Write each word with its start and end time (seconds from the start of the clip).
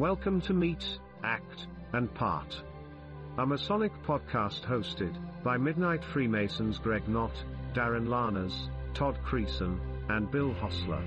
Welcome 0.00 0.40
to 0.42 0.54
Meet, 0.54 0.98
Act, 1.24 1.66
and 1.92 2.12
Part. 2.14 2.62
A 3.36 3.44
Masonic 3.44 3.92
podcast 4.02 4.62
hosted 4.62 5.14
by 5.44 5.58
Midnight 5.58 6.02
Freemasons 6.02 6.78
Greg 6.78 7.06
Knott, 7.06 7.34
Darren 7.74 8.06
Lahners, 8.06 8.70
Todd 8.94 9.18
Creason, 9.22 9.78
and 10.08 10.30
Bill 10.30 10.54
Hosler. 10.54 11.04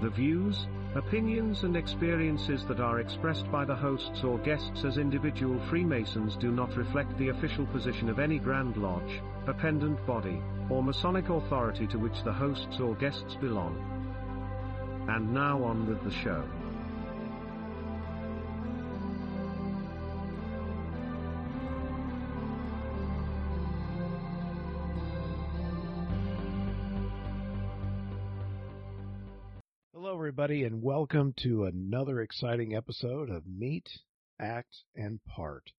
The 0.00 0.08
views, 0.08 0.66
opinions 0.94 1.62
and 1.62 1.76
experiences 1.76 2.64
that 2.68 2.80
are 2.80 3.00
expressed 3.00 3.52
by 3.52 3.66
the 3.66 3.76
hosts 3.76 4.24
or 4.24 4.38
guests 4.38 4.86
as 4.86 4.96
individual 4.96 5.60
Freemasons 5.68 6.36
do 6.36 6.50
not 6.50 6.74
reflect 6.74 7.18
the 7.18 7.28
official 7.28 7.66
position 7.66 8.08
of 8.08 8.18
any 8.18 8.38
Grand 8.38 8.78
Lodge, 8.78 9.20
appendant 9.46 10.06
body, 10.06 10.40
or 10.70 10.82
Masonic 10.82 11.28
authority 11.28 11.86
to 11.88 11.98
which 11.98 12.22
the 12.24 12.32
hosts 12.32 12.80
or 12.80 12.94
guests 12.94 13.34
belong. 13.42 13.76
And 15.10 15.34
now 15.34 15.62
on 15.62 15.86
with 15.86 16.02
the 16.02 16.22
show. 16.24 16.48
Everybody, 30.38 30.62
and 30.62 30.80
welcome 30.80 31.34
to 31.36 31.64
another 31.64 32.20
exciting 32.20 32.72
episode 32.72 33.28
of 33.28 33.42
Meet, 33.44 33.88
Act, 34.40 34.72
and 34.94 35.18
Part. 35.24 35.72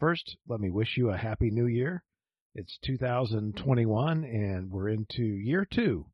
First, 0.00 0.36
let 0.48 0.58
me 0.58 0.70
wish 0.70 0.96
you 0.96 1.10
a 1.10 1.16
happy 1.16 1.52
new 1.52 1.68
year. 1.68 2.02
It's 2.56 2.76
2021, 2.84 4.24
and 4.24 4.72
we're 4.72 4.88
into 4.88 5.22
year 5.22 5.64
two 5.64 6.06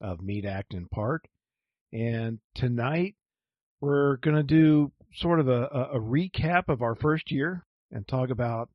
of 0.00 0.22
Meet, 0.22 0.46
Act, 0.46 0.72
and 0.72 0.90
Part. 0.90 1.28
And 1.92 2.38
tonight, 2.54 3.14
we're 3.82 4.16
going 4.16 4.36
to 4.36 4.42
do 4.42 4.90
sort 5.16 5.38
of 5.38 5.48
a, 5.48 5.64
a, 5.92 6.00
recap 6.00 6.70
of 6.70 6.80
our 6.80 6.94
first 6.94 7.30
year 7.30 7.66
and 7.90 8.08
talk 8.08 8.30
about 8.30 8.70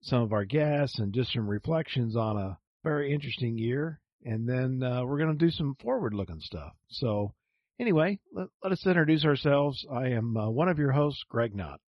some 0.00 0.22
of 0.22 0.32
our 0.32 0.46
guests 0.46 0.98
and 0.98 1.12
just 1.12 1.34
some 1.34 1.46
reflections 1.46 2.16
on 2.16 2.38
a 2.38 2.56
very 2.82 3.12
interesting 3.12 3.58
year. 3.58 4.00
And 4.24 4.48
then 4.48 4.82
uh, 4.82 5.04
we're 5.04 5.18
going 5.18 5.36
to 5.36 5.44
do 5.44 5.50
some 5.50 5.76
forward 5.82 6.14
looking 6.14 6.40
stuff. 6.40 6.72
So, 6.88 7.34
Anyway, 7.80 8.18
let, 8.34 8.48
let 8.62 8.72
us 8.72 8.86
introduce 8.86 9.24
ourselves. 9.24 9.86
I 9.90 10.08
am 10.08 10.36
uh, 10.36 10.50
one 10.50 10.68
of 10.68 10.78
your 10.78 10.92
hosts, 10.92 11.24
Greg 11.30 11.54
Knott. 11.54 11.80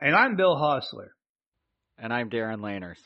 And 0.00 0.14
I'm 0.14 0.36
Bill 0.36 0.54
Hosler. 0.54 1.08
And 1.98 2.12
I'm 2.12 2.30
Darren 2.30 2.60
Lahners. 2.60 2.98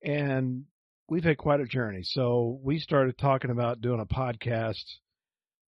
And 0.00 0.66
we've 1.08 1.24
had 1.24 1.38
quite 1.38 1.58
a 1.58 1.66
journey. 1.66 2.02
So 2.04 2.60
we 2.62 2.78
started 2.78 3.18
talking 3.18 3.50
about 3.50 3.80
doing 3.80 3.98
a 3.98 4.06
podcast 4.06 4.84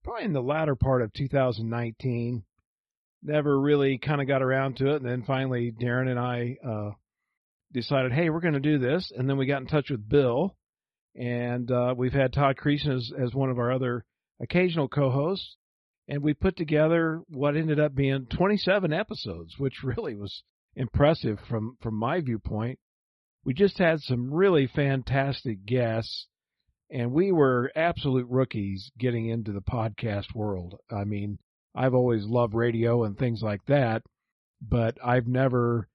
probably 0.04 0.26
in 0.26 0.34
the 0.34 0.42
latter 0.42 0.76
part 0.76 1.02
of 1.02 1.14
2019. 1.14 2.44
Never 3.24 3.58
really 3.58 4.00
kind 4.00 4.20
of 4.20 4.28
got 4.28 4.42
around 4.42 4.78
to 4.78 4.96
it. 4.96 5.02
And 5.02 5.10
then 5.10 5.24
finally, 5.24 5.72
Darren 5.72 6.10
and 6.10 6.20
I 6.20 6.58
uh, 6.68 6.92
decided, 7.72 8.12
hey, 8.12 8.30
we're 8.30 8.42
going 8.42 8.54
to 8.56 8.60
do 8.60 8.80
this. 8.80 9.14
And 9.16 9.30
then 9.30 9.38
we 9.38 9.46
got 9.46 9.62
in 9.62 9.68
touch 9.68 9.90
with 9.90 10.10
Bill 10.10 10.58
and 11.16 11.70
uh, 11.72 11.94
we've 11.96 12.14
had 12.14 12.34
Todd 12.34 12.58
Creason 12.58 12.96
as, 12.96 13.12
as 13.18 13.34
one 13.34 13.50
of 13.50 13.60
our 13.60 13.72
other 13.72 14.06
occasional 14.42 14.88
co-hosts, 14.88 15.58
and 16.08 16.22
we 16.22 16.34
put 16.34 16.58
together 16.58 17.22
what 17.28 17.56
ended 17.56 17.80
up 17.80 17.96
being 17.96 18.26
27 18.26 18.92
episodes, 18.92 19.56
which 19.58 19.84
really 19.84 20.16
was 20.16 20.44
impressive 20.76 21.40
from 21.50 21.78
from 21.82 21.96
my 21.96 22.20
viewpoint. 22.20 22.80
We 23.46 23.54
just 23.54 23.78
had 23.78 24.00
some 24.00 24.34
really 24.34 24.68
fantastic 24.68 25.66
guests, 25.66 26.28
and 26.90 27.12
we 27.12 27.32
were 27.32 27.72
absolute 27.76 28.28
rookies 28.30 28.92
getting 28.98 29.30
into 29.30 29.52
the 29.52 29.62
podcast 29.62 30.34
world. 30.34 30.80
I 30.90 31.04
mean, 31.04 31.40
I've 31.76 31.94
always 31.94 32.26
loved 32.26 32.54
radio 32.54 33.04
and 33.04 33.18
things 33.18 33.42
like 33.42 33.64
that, 33.68 34.02
but 34.62 34.98
I've 35.04 35.28
never 35.28 35.88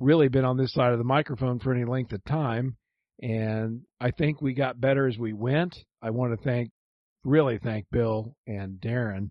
really 0.00 0.28
been 0.28 0.44
on 0.44 0.56
this 0.56 0.72
side 0.72 0.92
of 0.92 0.98
the 0.98 1.04
microphone 1.04 1.60
for 1.60 1.72
any 1.72 1.84
length 1.84 2.12
of 2.12 2.24
time 2.24 2.76
and 3.20 3.82
I 4.00 4.10
think 4.10 4.40
we 4.40 4.54
got 4.54 4.80
better 4.80 5.06
as 5.06 5.18
we 5.18 5.32
went. 5.32 5.76
I 6.02 6.10
want 6.10 6.36
to 6.36 6.44
thank, 6.44 6.70
really 7.24 7.58
thank 7.58 7.86
Bill 7.90 8.36
and 8.46 8.80
Darren. 8.80 9.30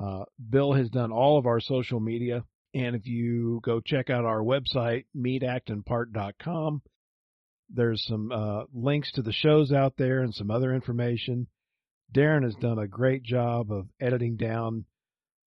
Uh, 0.00 0.24
Bill 0.50 0.72
has 0.72 0.88
done 0.90 1.12
all 1.12 1.38
of 1.38 1.46
our 1.46 1.60
social 1.60 2.00
media. 2.00 2.44
And 2.74 2.96
if 2.96 3.06
you 3.06 3.60
go 3.62 3.80
check 3.80 4.10
out 4.10 4.24
our 4.24 4.40
website, 4.40 5.04
meetactandpart.com, 5.16 6.82
there's 7.70 8.04
some 8.04 8.32
uh, 8.32 8.64
links 8.72 9.12
to 9.12 9.22
the 9.22 9.32
shows 9.32 9.72
out 9.72 9.94
there 9.96 10.20
and 10.20 10.34
some 10.34 10.50
other 10.50 10.74
information. 10.74 11.46
Darren 12.14 12.42
has 12.42 12.54
done 12.56 12.78
a 12.78 12.88
great 12.88 13.22
job 13.22 13.70
of 13.72 13.86
editing 14.00 14.36
down 14.36 14.84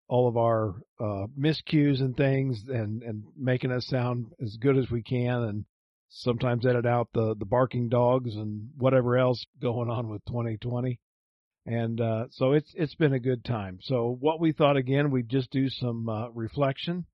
all 0.09 0.29
of 0.29 0.37
our 0.37 0.75
uh, 0.99 1.27
miscues 1.39 2.01
and 2.01 2.17
things 2.17 2.65
and, 2.69 3.03
and 3.03 3.23
making 3.37 3.71
us 3.71 3.87
sound 3.87 4.27
as 4.43 4.57
good 4.61 4.77
as 4.77 4.91
we 4.91 5.03
can. 5.03 5.43
And 5.43 5.65
sometimes 6.11 6.67
edit 6.67 6.87
out 6.87 7.09
the 7.15 7.35
the 7.39 7.47
barking 7.47 7.89
dogs 7.89 8.35
and 8.35 8.71
whatever 8.77 9.17
else 9.17 9.45
going 9.61 9.89
on 9.89 10.09
with 10.09 10.25
2020 10.27 10.99
and 11.67 12.01
uh, 12.01 12.25
so 12.31 12.53
it's 12.53 12.73
it's 12.75 12.95
been 12.95 13.13
a 13.13 13.21
good 13.21 13.45
time. 13.45 13.79
So 13.83 14.17
what 14.19 14.41
we 14.41 14.53
thought 14.53 14.77
again 14.77 15.11
we'd 15.11 15.29
just 15.29 15.51
do 15.51 15.69
some 15.69 16.09
uh, 16.09 16.29
reflection 16.31 17.07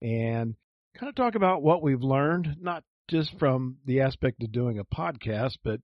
and 0.00 0.54
kind 0.98 1.08
of 1.08 1.14
talk 1.14 1.34
about 1.34 1.62
what 1.62 1.82
we've 1.82 2.02
learned 2.02 2.56
not 2.60 2.82
just 3.08 3.38
from 3.38 3.76
the 3.84 4.00
aspect 4.00 4.42
of 4.42 4.52
doing 4.52 4.78
a 4.78 4.84
podcast 4.84 5.58
but 5.62 5.80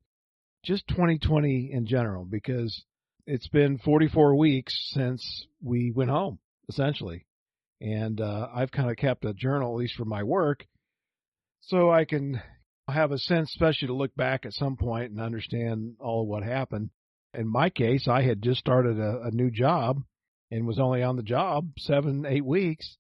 just 0.64 0.88
2020 0.88 1.70
in 1.72 1.86
general 1.86 2.24
because 2.24 2.84
it's 3.26 3.48
been 3.48 3.78
44 3.78 4.36
weeks 4.36 4.74
since 4.92 5.46
we 5.62 5.90
went 5.90 6.10
home 6.10 6.38
essentially. 6.68 7.26
And 7.80 8.20
uh, 8.20 8.48
I've 8.54 8.70
kind 8.70 8.90
of 8.90 8.96
kept 8.96 9.24
a 9.24 9.32
journal 9.34 9.74
at 9.74 9.78
least 9.78 9.94
for 9.94 10.04
my 10.04 10.22
work 10.22 10.66
so 11.60 11.90
I 11.90 12.04
can 12.04 12.42
have 12.88 13.12
a 13.12 13.18
sense, 13.18 13.50
especially 13.50 13.88
to 13.88 13.94
look 13.94 14.14
back 14.14 14.44
at 14.44 14.52
some 14.52 14.76
point 14.76 15.10
and 15.10 15.20
understand 15.20 15.96
all 16.00 16.22
of 16.22 16.28
what 16.28 16.42
happened. 16.42 16.90
In 17.34 17.46
my 17.46 17.70
case, 17.70 18.08
I 18.08 18.22
had 18.22 18.42
just 18.42 18.60
started 18.60 18.98
a, 18.98 19.22
a 19.26 19.30
new 19.30 19.50
job 19.50 20.02
and 20.50 20.66
was 20.66 20.80
only 20.80 21.02
on 21.02 21.16
the 21.16 21.22
job 21.22 21.70
seven, 21.78 22.26
eight 22.26 22.44
weeks, 22.44 22.96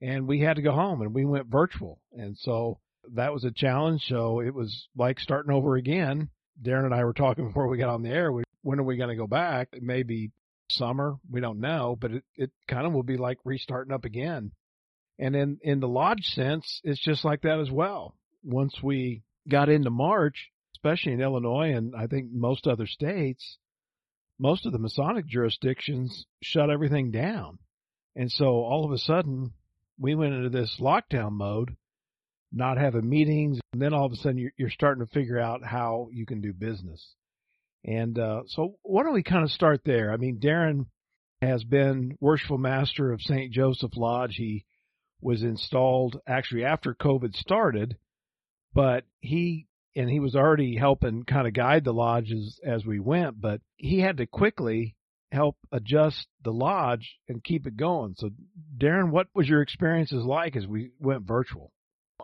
and 0.00 0.26
we 0.26 0.40
had 0.40 0.56
to 0.56 0.62
go 0.62 0.72
home 0.72 1.02
and 1.02 1.14
we 1.14 1.24
went 1.24 1.46
virtual. 1.46 2.00
And 2.12 2.36
so 2.38 2.78
that 3.14 3.32
was 3.32 3.44
a 3.44 3.50
challenge. 3.50 4.02
So 4.08 4.40
it 4.40 4.54
was 4.54 4.88
like 4.96 5.20
starting 5.20 5.52
over 5.52 5.76
again. 5.76 6.30
Darren 6.62 6.86
and 6.86 6.94
I 6.94 7.04
were 7.04 7.12
talking 7.12 7.46
before 7.48 7.68
we 7.68 7.78
got 7.78 7.90
on 7.90 8.02
the 8.02 8.10
air. 8.10 8.32
When 8.32 8.80
are 8.80 8.84
we 8.84 8.96
going 8.96 9.10
to 9.10 9.16
go 9.16 9.26
back? 9.26 9.68
Maybe 9.80 10.30
summer. 10.70 11.16
We 11.30 11.40
don't 11.40 11.60
know, 11.60 11.96
but 12.00 12.12
it, 12.12 12.24
it 12.34 12.50
kind 12.66 12.86
of 12.86 12.92
will 12.92 13.02
be 13.02 13.16
like 13.16 13.38
restarting 13.44 13.92
up 13.92 14.04
again. 14.04 14.52
And 15.18 15.34
in, 15.34 15.58
in 15.62 15.80
the 15.80 15.88
lodge 15.88 16.26
sense, 16.34 16.80
it's 16.84 17.00
just 17.00 17.24
like 17.24 17.42
that 17.42 17.58
as 17.60 17.70
well. 17.70 18.14
Once 18.44 18.82
we 18.82 19.22
got 19.48 19.68
into 19.68 19.90
March, 19.90 20.50
especially 20.74 21.12
in 21.12 21.20
Illinois 21.20 21.72
and 21.74 21.94
I 21.96 22.06
think 22.06 22.30
most 22.32 22.66
other 22.66 22.86
states, 22.86 23.58
most 24.38 24.66
of 24.66 24.72
the 24.72 24.78
Masonic 24.78 25.26
jurisdictions 25.26 26.26
shut 26.42 26.70
everything 26.70 27.10
down. 27.10 27.58
And 28.14 28.30
so 28.30 28.46
all 28.46 28.84
of 28.84 28.92
a 28.92 28.98
sudden 28.98 29.52
we 29.98 30.14
went 30.14 30.34
into 30.34 30.50
this 30.50 30.76
lockdown 30.80 31.32
mode, 31.32 31.76
not 32.52 32.76
having 32.76 33.08
meetings. 33.08 33.58
And 33.72 33.80
then 33.80 33.94
all 33.94 34.06
of 34.06 34.12
a 34.12 34.16
sudden 34.16 34.38
you're, 34.38 34.52
you're 34.58 34.70
starting 34.70 35.04
to 35.04 35.12
figure 35.12 35.38
out 35.38 35.64
how 35.64 36.08
you 36.12 36.26
can 36.26 36.42
do 36.42 36.52
business. 36.52 37.14
And, 37.84 38.18
uh, 38.18 38.42
so 38.48 38.76
why 38.82 39.02
don't 39.02 39.14
we 39.14 39.22
kind 39.22 39.44
of 39.44 39.50
start 39.50 39.82
there? 39.84 40.12
I 40.12 40.16
mean, 40.16 40.40
Darren 40.40 40.86
has 41.40 41.64
been 41.64 42.16
worshipful 42.20 42.58
master 42.58 43.12
of 43.12 43.22
St. 43.22 43.52
Joseph 43.52 43.96
Lodge. 43.96 44.34
He 44.36 44.64
was 45.20 45.42
installed 45.42 46.20
actually 46.26 46.64
after 46.64 46.94
COVID 46.94 47.34
started, 47.34 47.96
but 48.74 49.04
he 49.20 49.66
and 49.94 50.10
he 50.10 50.20
was 50.20 50.36
already 50.36 50.76
helping 50.76 51.24
kind 51.24 51.46
of 51.46 51.54
guide 51.54 51.84
the 51.84 51.92
lodges 51.92 52.60
as 52.64 52.84
we 52.84 53.00
went, 53.00 53.40
but 53.40 53.60
he 53.76 54.00
had 54.00 54.18
to 54.18 54.26
quickly 54.26 54.94
help 55.32 55.56
adjust 55.72 56.26
the 56.44 56.52
lodge 56.52 57.16
and 57.28 57.42
keep 57.42 57.66
it 57.66 57.76
going. 57.76 58.14
So, 58.16 58.30
Darren, 58.76 59.10
what 59.10 59.28
was 59.34 59.48
your 59.48 59.62
experiences 59.62 60.22
like 60.24 60.54
as 60.54 60.66
we 60.66 60.90
went 61.00 61.22
virtual? 61.22 61.72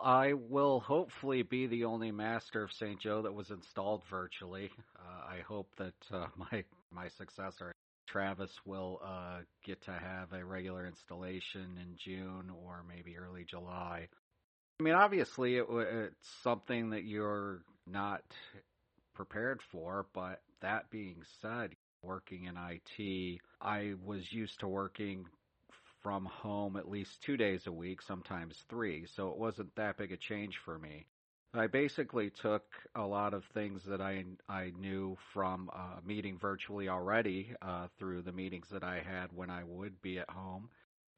I 0.01 0.33
will 0.33 0.79
hopefully 0.79 1.43
be 1.43 1.67
the 1.67 1.85
only 1.85 2.11
master 2.11 2.63
of 2.63 2.71
St. 2.71 2.99
Joe 2.99 3.21
that 3.23 3.33
was 3.33 3.51
installed 3.51 4.03
virtually. 4.09 4.69
Uh, 4.97 5.33
I 5.35 5.39
hope 5.47 5.69
that 5.77 5.93
uh, 6.11 6.27
my 6.37 6.63
my 6.91 7.07
successor 7.09 7.73
Travis 8.07 8.51
will 8.65 9.01
uh, 9.03 9.39
get 9.63 9.81
to 9.83 9.91
have 9.91 10.33
a 10.33 10.43
regular 10.43 10.85
installation 10.85 11.77
in 11.79 11.95
June 11.97 12.51
or 12.63 12.83
maybe 12.87 13.17
early 13.17 13.43
July. 13.43 14.07
I 14.79 14.83
mean, 14.83 14.93
obviously, 14.93 15.57
it, 15.57 15.65
it's 15.69 16.29
something 16.41 16.89
that 16.91 17.03
you're 17.03 17.61
not 17.87 18.23
prepared 19.13 19.61
for, 19.61 20.07
but 20.13 20.41
that 20.61 20.89
being 20.89 21.23
said, 21.41 21.75
working 22.01 22.45
in 22.45 22.57
IT, 22.57 23.39
I 23.61 23.93
was 24.03 24.31
used 24.31 24.59
to 24.59 24.67
working 24.67 25.25
from 26.01 26.25
home 26.25 26.75
at 26.75 26.89
least 26.89 27.21
two 27.21 27.37
days 27.37 27.65
a 27.65 27.71
week, 27.71 28.01
sometimes 28.01 28.57
three, 28.69 29.05
so 29.05 29.29
it 29.29 29.37
wasn't 29.37 29.73
that 29.75 29.97
big 29.97 30.11
a 30.11 30.17
change 30.17 30.57
for 30.57 30.77
me. 30.77 31.05
I 31.55 31.67
basically 31.67 32.31
took 32.31 32.63
a 32.95 33.01
lot 33.05 33.33
of 33.33 33.43
things 33.53 33.83
that 33.85 34.01
I 34.01 34.25
I 34.49 34.71
knew 34.79 35.17
from 35.33 35.69
uh, 35.73 35.99
meeting 36.05 36.37
virtually 36.39 36.89
already 36.89 37.55
uh, 37.61 37.87
through 37.99 38.23
the 38.23 38.31
meetings 38.31 38.67
that 38.71 38.83
I 38.83 39.01
had 39.01 39.31
when 39.33 39.49
I 39.51 39.63
would 39.63 40.01
be 40.01 40.17
at 40.17 40.29
home, 40.29 40.69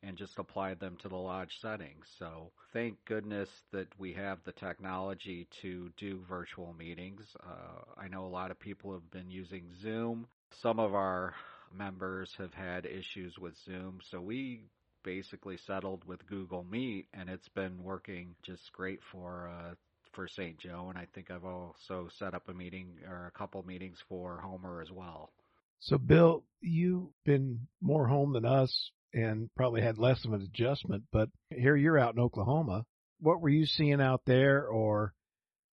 and 0.03 0.17
just 0.17 0.37
applied 0.37 0.79
them 0.79 0.97
to 0.97 1.07
the 1.07 1.15
lodge 1.15 1.57
setting. 1.61 1.95
So 2.19 2.51
thank 2.73 2.97
goodness 3.05 3.49
that 3.71 3.87
we 3.97 4.11
have 4.13 4.39
the 4.43 4.51
technology 4.51 5.47
to 5.61 5.89
do 5.97 6.19
virtual 6.27 6.73
meetings. 6.73 7.23
Uh, 7.41 7.83
I 7.97 8.09
know 8.09 8.25
a 8.25 8.27
lot 8.27 8.51
of 8.51 8.59
people 8.59 8.91
have 8.91 9.09
been 9.11 9.31
using 9.31 9.71
Zoom. 9.81 10.27
Some 10.61 10.79
of 10.79 10.93
our 10.93 11.33
members 11.73 12.29
have 12.37 12.53
had 12.53 12.85
issues 12.85 13.37
with 13.39 13.55
Zoom, 13.65 13.99
so 14.11 14.19
we 14.19 14.63
basically 15.03 15.57
settled 15.65 16.03
with 16.05 16.27
Google 16.27 16.63
Meet, 16.63 17.07
and 17.13 17.29
it's 17.29 17.47
been 17.49 17.83
working 17.83 18.35
just 18.43 18.71
great 18.73 18.99
for 19.11 19.47
uh, 19.47 19.75
for 20.15 20.27
St. 20.27 20.57
Joe, 20.57 20.87
and 20.89 20.97
I 20.97 21.07
think 21.13 21.29
I've 21.29 21.45
also 21.45 22.07
set 22.17 22.33
up 22.33 22.47
a 22.47 22.53
meeting 22.53 22.97
or 23.07 23.27
a 23.27 23.37
couple 23.37 23.61
meetings 23.63 23.97
for 24.07 24.39
Homer 24.39 24.81
as 24.81 24.91
well. 24.91 25.31
So, 25.79 25.97
Bill, 25.97 26.43
you've 26.61 27.09
been 27.25 27.67
more 27.81 28.07
home 28.07 28.33
than 28.33 28.45
us 28.45 28.91
and 29.13 29.49
probably 29.55 29.81
had 29.81 29.97
less 29.97 30.23
of 30.25 30.33
an 30.33 30.41
adjustment, 30.41 31.03
but 31.11 31.29
here 31.49 31.75
you're 31.75 31.99
out 31.99 32.15
in 32.15 32.21
Oklahoma. 32.21 32.85
What 33.19 33.41
were 33.41 33.49
you 33.49 33.65
seeing 33.65 34.01
out 34.01 34.21
there, 34.25 34.65
or 34.67 35.13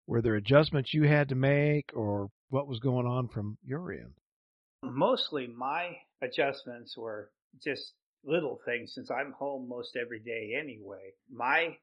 were 0.06 0.20
there 0.20 0.34
adjustments 0.34 0.92
you 0.92 1.04
had 1.04 1.28
to 1.30 1.34
make, 1.34 1.90
or 1.94 2.28
what 2.50 2.66
was 2.66 2.80
going 2.80 3.06
on 3.06 3.28
from 3.28 3.56
your 3.64 3.92
end? 3.92 4.12
Mostly 4.82 5.46
my 5.46 5.96
adjustments 6.20 6.96
were 6.96 7.30
just 7.62 7.92
little 8.24 8.60
things 8.64 8.92
since 8.94 9.10
I'm 9.10 9.32
home 9.32 9.68
most 9.68 9.96
every 9.96 10.20
day 10.20 10.56
anyway. 10.60 11.12
My 11.30 11.76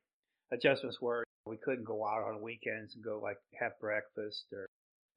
adjustments 0.51 0.99
were 1.01 1.23
we 1.49 1.57
couldn't 1.57 1.85
go 1.85 2.05
out 2.05 2.23
on 2.23 2.41
weekends 2.41 2.95
and 2.95 3.03
go 3.03 3.19
like 3.21 3.37
have 3.59 3.73
breakfast 3.79 4.45
or 4.53 4.67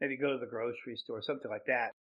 maybe 0.00 0.16
go 0.16 0.32
to 0.32 0.38
the 0.38 0.50
grocery 0.50 0.96
store, 0.96 1.22
something 1.22 1.50
like 1.50 1.66
that. 1.66 1.92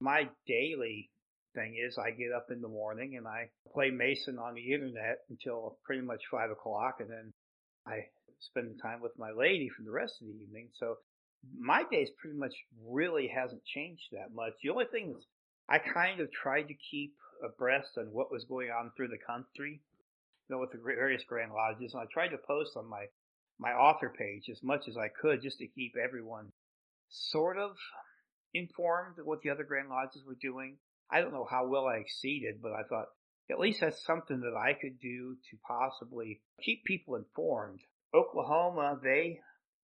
My 0.00 0.28
daily 0.46 1.10
thing 1.54 1.76
is 1.76 1.98
I 1.98 2.10
get 2.10 2.32
up 2.34 2.46
in 2.50 2.60
the 2.60 2.68
morning 2.68 3.16
and 3.16 3.26
I 3.26 3.48
play 3.72 3.90
Mason 3.90 4.38
on 4.38 4.54
the 4.54 4.72
internet 4.72 5.18
until 5.30 5.78
pretty 5.84 6.02
much 6.02 6.20
five 6.30 6.50
o'clock 6.50 6.96
and 7.00 7.10
then 7.10 7.32
I 7.86 8.06
spend 8.40 8.78
time 8.82 9.00
with 9.00 9.12
my 9.18 9.30
lady 9.30 9.68
for 9.68 9.82
the 9.82 9.90
rest 9.90 10.14
of 10.20 10.28
the 10.28 10.34
evening. 10.34 10.68
So 10.78 10.96
my 11.58 11.84
days 11.90 12.08
pretty 12.20 12.38
much 12.38 12.54
really 12.86 13.28
hasn't 13.28 13.64
changed 13.64 14.08
that 14.12 14.34
much. 14.34 14.52
The 14.62 14.70
only 14.70 14.86
thing 14.90 15.14
is 15.16 15.24
I 15.68 15.78
kind 15.78 16.20
of 16.20 16.30
tried 16.32 16.68
to 16.68 16.74
keep 16.90 17.14
abreast 17.44 17.98
on 17.98 18.06
what 18.12 18.32
was 18.32 18.44
going 18.44 18.70
on 18.70 18.92
through 18.96 19.08
the 19.08 19.24
country, 19.26 19.80
you 20.48 20.50
know, 20.50 20.60
with 20.60 20.72
the 20.72 20.78
various 20.78 21.22
Grand 21.26 21.52
Lodges. 21.52 21.94
And 21.94 22.02
I 22.02 22.06
tried 22.12 22.28
to 22.28 22.38
post 22.46 22.76
on 22.76 22.88
my 22.88 23.06
my 23.58 23.70
author 23.70 24.12
page 24.16 24.48
as 24.50 24.62
much 24.62 24.88
as 24.88 24.96
I 24.96 25.08
could 25.08 25.42
just 25.42 25.58
to 25.58 25.66
keep 25.66 25.94
everyone 25.96 26.52
sort 27.08 27.58
of 27.58 27.76
informed 28.52 29.18
of 29.18 29.26
what 29.26 29.42
the 29.42 29.50
other 29.50 29.64
Grand 29.64 29.88
Lodges 29.88 30.24
were 30.26 30.36
doing. 30.40 30.76
I 31.10 31.20
don't 31.20 31.32
know 31.32 31.46
how 31.48 31.66
well 31.66 31.86
I 31.86 31.96
exceeded, 31.96 32.60
but 32.62 32.72
I 32.72 32.82
thought 32.88 33.08
at 33.50 33.60
least 33.60 33.80
that's 33.80 34.04
something 34.04 34.40
that 34.40 34.56
I 34.56 34.72
could 34.72 34.98
do 35.00 35.36
to 35.50 35.56
possibly 35.66 36.40
keep 36.62 36.84
people 36.84 37.16
informed. 37.16 37.80
Oklahoma, 38.14 38.98
they 39.02 39.40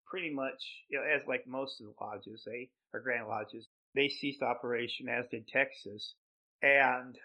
pretty 0.07 0.31
much, 0.31 0.63
you 0.89 0.99
know, 0.99 1.05
as 1.05 1.27
like 1.27 1.47
most 1.47 1.81
of 1.81 1.87
the 1.87 2.05
lodges, 2.05 2.43
they 2.47 2.71
are 2.95 3.01
Grand 3.01 3.29
Lodges, 3.29 3.69
they 3.95 4.09
ceased 4.09 4.43
operation, 4.43 5.09
as 5.09 5.27
did 5.31 5.47
Texas. 5.49 6.15
And 6.63 7.17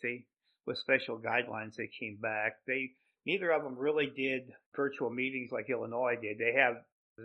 see, 0.00 0.26
with 0.66 0.78
special 0.78 1.18
guidelines, 1.18 1.76
they 1.76 1.88
came 1.98 2.18
back. 2.20 2.56
They 2.66 2.92
neither 3.26 3.50
of 3.50 3.62
them 3.62 3.76
really 3.76 4.06
did 4.06 4.52
virtual 4.74 5.10
meetings 5.10 5.50
like 5.52 5.70
Illinois 5.70 6.16
did. 6.20 6.38
They 6.38 6.54
have 6.58 6.76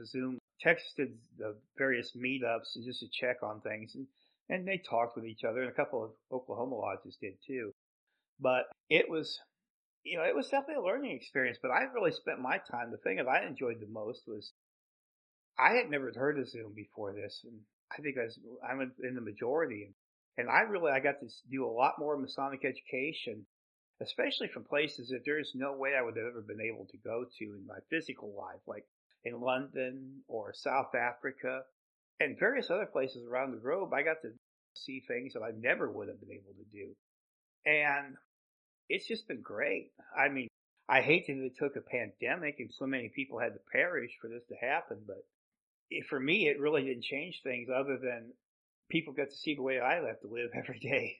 Zoom. 0.05 0.39
texted 0.63 1.13
the 1.37 1.55
various 1.77 2.15
meetups 2.15 2.73
just 2.83 3.01
to 3.01 3.07
check 3.11 3.37
on 3.43 3.61
things, 3.61 3.95
and 3.95 4.07
and 4.49 4.67
they 4.67 4.77
talked 4.77 5.15
with 5.15 5.25
each 5.25 5.43
other. 5.43 5.61
And 5.61 5.69
a 5.69 5.73
couple 5.73 6.03
of 6.03 6.11
Oklahoma 6.31 6.75
lodges 6.75 7.17
did 7.21 7.33
too. 7.45 7.71
But 8.39 8.65
it 8.89 9.09
was, 9.09 9.39
you 10.03 10.17
know, 10.17 10.23
it 10.23 10.35
was 10.35 10.49
definitely 10.49 10.83
a 10.83 10.85
learning 10.85 11.11
experience. 11.11 11.57
But 11.61 11.71
I 11.71 11.83
really 11.93 12.11
spent 12.11 12.39
my 12.39 12.57
time. 12.69 12.91
The 12.91 12.97
thing 12.97 13.17
that 13.17 13.27
I 13.27 13.45
enjoyed 13.45 13.79
the 13.79 13.87
most 13.87 14.23
was 14.27 14.51
I 15.57 15.75
had 15.75 15.89
never 15.89 16.11
heard 16.15 16.39
of 16.39 16.49
Zoom 16.49 16.73
before 16.75 17.13
this, 17.13 17.41
and 17.45 17.59
I 17.91 18.01
think 18.01 18.17
I 18.17 18.25
was, 18.25 18.39
I'm 18.67 18.91
in 19.03 19.15
the 19.15 19.21
majority. 19.21 19.93
And 20.37 20.49
I 20.49 20.61
really, 20.61 20.91
I 20.91 20.99
got 20.99 21.19
to 21.19 21.27
do 21.51 21.65
a 21.65 21.69
lot 21.69 21.99
more 21.99 22.17
Masonic 22.17 22.65
education 22.65 23.45
especially 24.01 24.47
from 24.47 24.63
places 24.63 25.09
that 25.09 25.23
there 25.25 25.39
is 25.39 25.51
no 25.55 25.73
way 25.73 25.91
I 25.97 26.01
would 26.01 26.17
have 26.17 26.25
ever 26.25 26.41
been 26.41 26.61
able 26.61 26.85
to 26.91 26.97
go 26.97 27.25
to 27.39 27.45
in 27.45 27.65
my 27.67 27.79
physical 27.89 28.33
life, 28.37 28.61
like 28.67 28.85
in 29.23 29.39
London 29.39 30.21
or 30.27 30.53
South 30.53 30.93
Africa 30.95 31.61
and 32.19 32.39
various 32.39 32.69
other 32.69 32.85
places 32.85 33.25
around 33.25 33.51
the 33.51 33.57
globe. 33.57 33.93
I 33.93 34.03
got 34.03 34.21
to 34.23 34.31
see 34.75 35.03
things 35.07 35.33
that 35.33 35.41
I 35.41 35.51
never 35.57 35.89
would 35.89 36.07
have 36.07 36.19
been 36.19 36.31
able 36.31 36.53
to 36.53 36.65
do. 36.71 36.95
And 37.65 38.15
it's 38.89 39.07
just 39.07 39.27
been 39.27 39.41
great. 39.41 39.91
I 40.17 40.29
mean, 40.29 40.47
I 40.89 41.01
hate 41.01 41.27
that 41.27 41.37
it 41.37 41.57
took 41.57 41.75
a 41.75 41.81
pandemic 41.81 42.59
and 42.59 42.69
so 42.77 42.85
many 42.85 43.09
people 43.09 43.39
had 43.39 43.53
to 43.53 43.59
perish 43.71 44.11
for 44.21 44.27
this 44.27 44.43
to 44.49 44.55
happen, 44.55 44.97
but 45.07 45.23
it, 45.89 46.05
for 46.09 46.19
me, 46.19 46.47
it 46.47 46.59
really 46.59 46.83
didn't 46.83 47.03
change 47.03 47.41
things 47.43 47.69
other 47.73 47.97
than 47.97 48.33
people 48.89 49.13
got 49.13 49.29
to 49.29 49.35
see 49.35 49.55
the 49.55 49.61
way 49.61 49.79
I 49.79 49.95
have 49.95 50.19
to 50.21 50.27
live 50.27 50.51
every 50.57 50.79
day. 50.79 51.19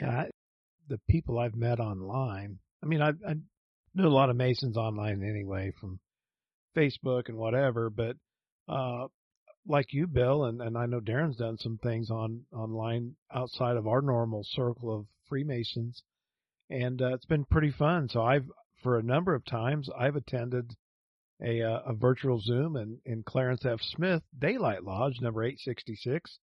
yeah, 0.00 0.26
the 0.88 1.00
people 1.08 1.38
I've 1.38 1.54
met 1.54 1.80
online. 1.80 2.58
I 2.82 2.86
mean, 2.86 3.00
I, 3.00 3.10
I 3.10 3.34
knew 3.94 4.06
a 4.06 4.08
lot 4.08 4.30
of 4.30 4.36
Masons 4.36 4.76
online 4.76 5.22
anyway 5.22 5.72
from 5.80 6.00
Facebook 6.76 7.28
and 7.28 7.36
whatever, 7.36 7.90
but 7.90 8.16
uh, 8.68 9.06
like 9.66 9.92
you, 9.92 10.06
Bill, 10.06 10.44
and, 10.44 10.60
and 10.60 10.76
I 10.76 10.86
know 10.86 11.00
Darren's 11.00 11.36
done 11.36 11.58
some 11.58 11.78
things 11.82 12.10
on 12.10 12.42
online 12.52 13.14
outside 13.32 13.76
of 13.76 13.86
our 13.86 14.02
normal 14.02 14.42
circle 14.44 14.94
of 14.94 15.06
Freemasons, 15.28 16.02
and 16.70 17.00
uh, 17.00 17.14
it's 17.14 17.26
been 17.26 17.44
pretty 17.44 17.70
fun. 17.70 18.08
So 18.08 18.22
I've 18.22 18.46
for 18.82 18.98
a 18.98 19.02
number 19.02 19.34
of 19.34 19.44
times 19.44 19.88
I've 19.98 20.16
attended 20.16 20.74
a 21.42 21.62
uh, 21.62 21.80
a 21.86 21.94
virtual 21.94 22.40
Zoom 22.40 22.76
in, 22.76 22.98
in 23.04 23.22
Clarence 23.22 23.64
F. 23.64 23.80
Smith 23.80 24.22
Daylight 24.38 24.84
Lodge 24.84 25.20
number 25.20 25.42
866 25.42 26.38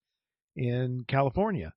in 0.56 1.06
California 1.08 1.74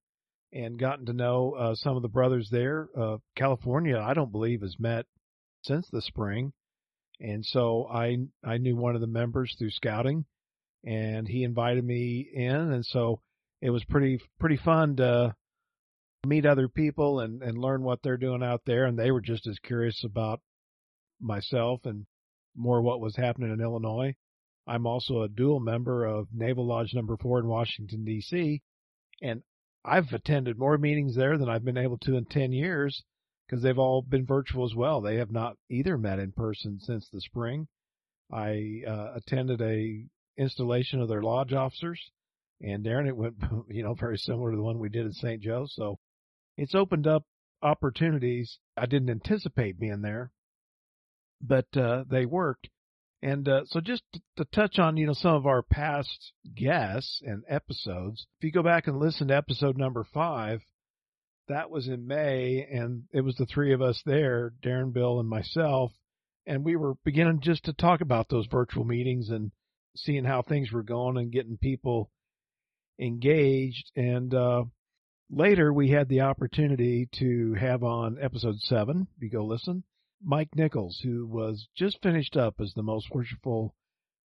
and 0.54 0.78
gotten 0.78 1.04
to 1.06 1.12
know 1.12 1.52
uh, 1.58 1.74
some 1.74 1.96
of 1.96 2.02
the 2.02 2.08
brothers 2.08 2.48
there. 2.50 2.88
Uh, 2.96 3.16
California, 3.36 3.98
I 3.98 4.14
don't 4.14 4.30
believe, 4.30 4.62
has 4.62 4.76
met 4.78 5.04
since 5.62 5.88
the 5.90 6.00
spring, 6.00 6.52
and 7.20 7.44
so 7.44 7.88
I 7.92 8.18
I 8.44 8.58
knew 8.58 8.76
one 8.76 8.94
of 8.94 9.00
the 9.00 9.06
members 9.06 9.54
through 9.58 9.70
scouting, 9.70 10.24
and 10.84 11.26
he 11.26 11.42
invited 11.42 11.84
me 11.84 12.28
in, 12.32 12.54
and 12.54 12.86
so 12.86 13.20
it 13.60 13.70
was 13.70 13.84
pretty 13.84 14.20
pretty 14.38 14.56
fun 14.56 14.96
to 14.96 15.34
meet 16.24 16.46
other 16.46 16.68
people 16.68 17.20
and 17.20 17.42
and 17.42 17.58
learn 17.58 17.82
what 17.82 18.00
they're 18.02 18.16
doing 18.16 18.42
out 18.42 18.62
there, 18.64 18.84
and 18.84 18.96
they 18.98 19.10
were 19.10 19.20
just 19.20 19.46
as 19.48 19.58
curious 19.58 20.04
about 20.04 20.40
myself 21.20 21.80
and 21.84 22.06
more 22.56 22.80
what 22.80 23.00
was 23.00 23.16
happening 23.16 23.50
in 23.50 23.60
Illinois. 23.60 24.14
I'm 24.66 24.86
also 24.86 25.22
a 25.22 25.28
dual 25.28 25.60
member 25.60 26.04
of 26.04 26.28
Naval 26.32 26.66
Lodge 26.66 26.94
Number 26.94 27.16
Four 27.16 27.40
in 27.40 27.48
Washington 27.48 28.04
D.C. 28.04 28.62
And 29.20 29.42
I've 29.84 30.12
attended 30.12 30.58
more 30.58 30.78
meetings 30.78 31.14
there 31.16 31.36
than 31.36 31.48
I've 31.48 31.64
been 31.64 31.78
able 31.78 31.98
to 31.98 32.16
in 32.16 32.24
10 32.24 32.52
years 32.52 33.02
because 33.46 33.62
they've 33.62 33.78
all 33.78 34.02
been 34.02 34.24
virtual 34.24 34.64
as 34.64 34.74
well. 34.74 35.00
They 35.00 35.16
have 35.16 35.30
not 35.30 35.56
either 35.70 35.98
met 35.98 36.18
in 36.18 36.32
person 36.32 36.80
since 36.80 37.08
the 37.10 37.20
spring. 37.20 37.68
I 38.32 38.82
uh, 38.86 39.12
attended 39.16 39.60
a 39.60 40.06
installation 40.36 41.00
of 41.00 41.08
their 41.08 41.22
lodge 41.22 41.52
officers 41.52 42.00
and 42.60 42.84
Darren, 42.84 43.06
it 43.06 43.16
went, 43.16 43.36
you 43.68 43.82
know, 43.82 43.94
very 43.94 44.18
similar 44.18 44.50
to 44.50 44.56
the 44.56 44.62
one 44.62 44.78
we 44.78 44.88
did 44.88 45.06
in 45.06 45.12
St. 45.12 45.42
Joe. 45.42 45.66
So 45.68 45.98
it's 46.56 46.74
opened 46.74 47.06
up 47.06 47.24
opportunities. 47.62 48.58
I 48.76 48.86
didn't 48.86 49.10
anticipate 49.10 49.78
being 49.78 50.02
there, 50.02 50.32
but 51.40 51.66
uh, 51.76 52.04
they 52.08 52.26
worked. 52.26 52.68
And 53.24 53.48
uh, 53.48 53.62
so 53.64 53.80
just 53.80 54.02
to, 54.12 54.20
to 54.36 54.44
touch 54.54 54.78
on, 54.78 54.98
you 54.98 55.06
know, 55.06 55.14
some 55.14 55.34
of 55.34 55.46
our 55.46 55.62
past 55.62 56.32
guests 56.54 57.22
and 57.24 57.42
episodes, 57.48 58.26
if 58.38 58.44
you 58.44 58.52
go 58.52 58.62
back 58.62 58.86
and 58.86 58.98
listen 58.98 59.28
to 59.28 59.36
episode 59.36 59.78
number 59.78 60.04
five, 60.12 60.60
that 61.48 61.70
was 61.70 61.88
in 61.88 62.06
May 62.06 62.66
and 62.70 63.04
it 63.12 63.22
was 63.22 63.34
the 63.36 63.46
three 63.46 63.72
of 63.72 63.80
us 63.80 64.02
there, 64.04 64.52
Darren, 64.62 64.92
Bill, 64.92 65.20
and 65.20 65.28
myself. 65.28 65.90
And 66.46 66.66
we 66.66 66.76
were 66.76 66.96
beginning 67.02 67.40
just 67.40 67.64
to 67.64 67.72
talk 67.72 68.02
about 68.02 68.28
those 68.28 68.46
virtual 68.50 68.84
meetings 68.84 69.30
and 69.30 69.52
seeing 69.96 70.24
how 70.24 70.42
things 70.42 70.70
were 70.70 70.82
going 70.82 71.16
and 71.16 71.32
getting 71.32 71.56
people 71.56 72.10
engaged. 73.00 73.90
And, 73.96 74.34
uh, 74.34 74.64
later 75.30 75.72
we 75.72 75.88
had 75.88 76.10
the 76.10 76.20
opportunity 76.20 77.08
to 77.20 77.54
have 77.54 77.84
on 77.84 78.18
episode 78.20 78.58
seven, 78.58 79.06
if 79.16 79.22
you 79.22 79.30
go 79.30 79.46
listen, 79.46 79.82
Mike 80.24 80.54
Nichols, 80.56 81.00
who 81.02 81.26
was 81.26 81.68
just 81.76 82.02
finished 82.02 82.36
up 82.36 82.54
as 82.60 82.72
the 82.74 82.82
most 82.82 83.10
worshipful 83.10 83.74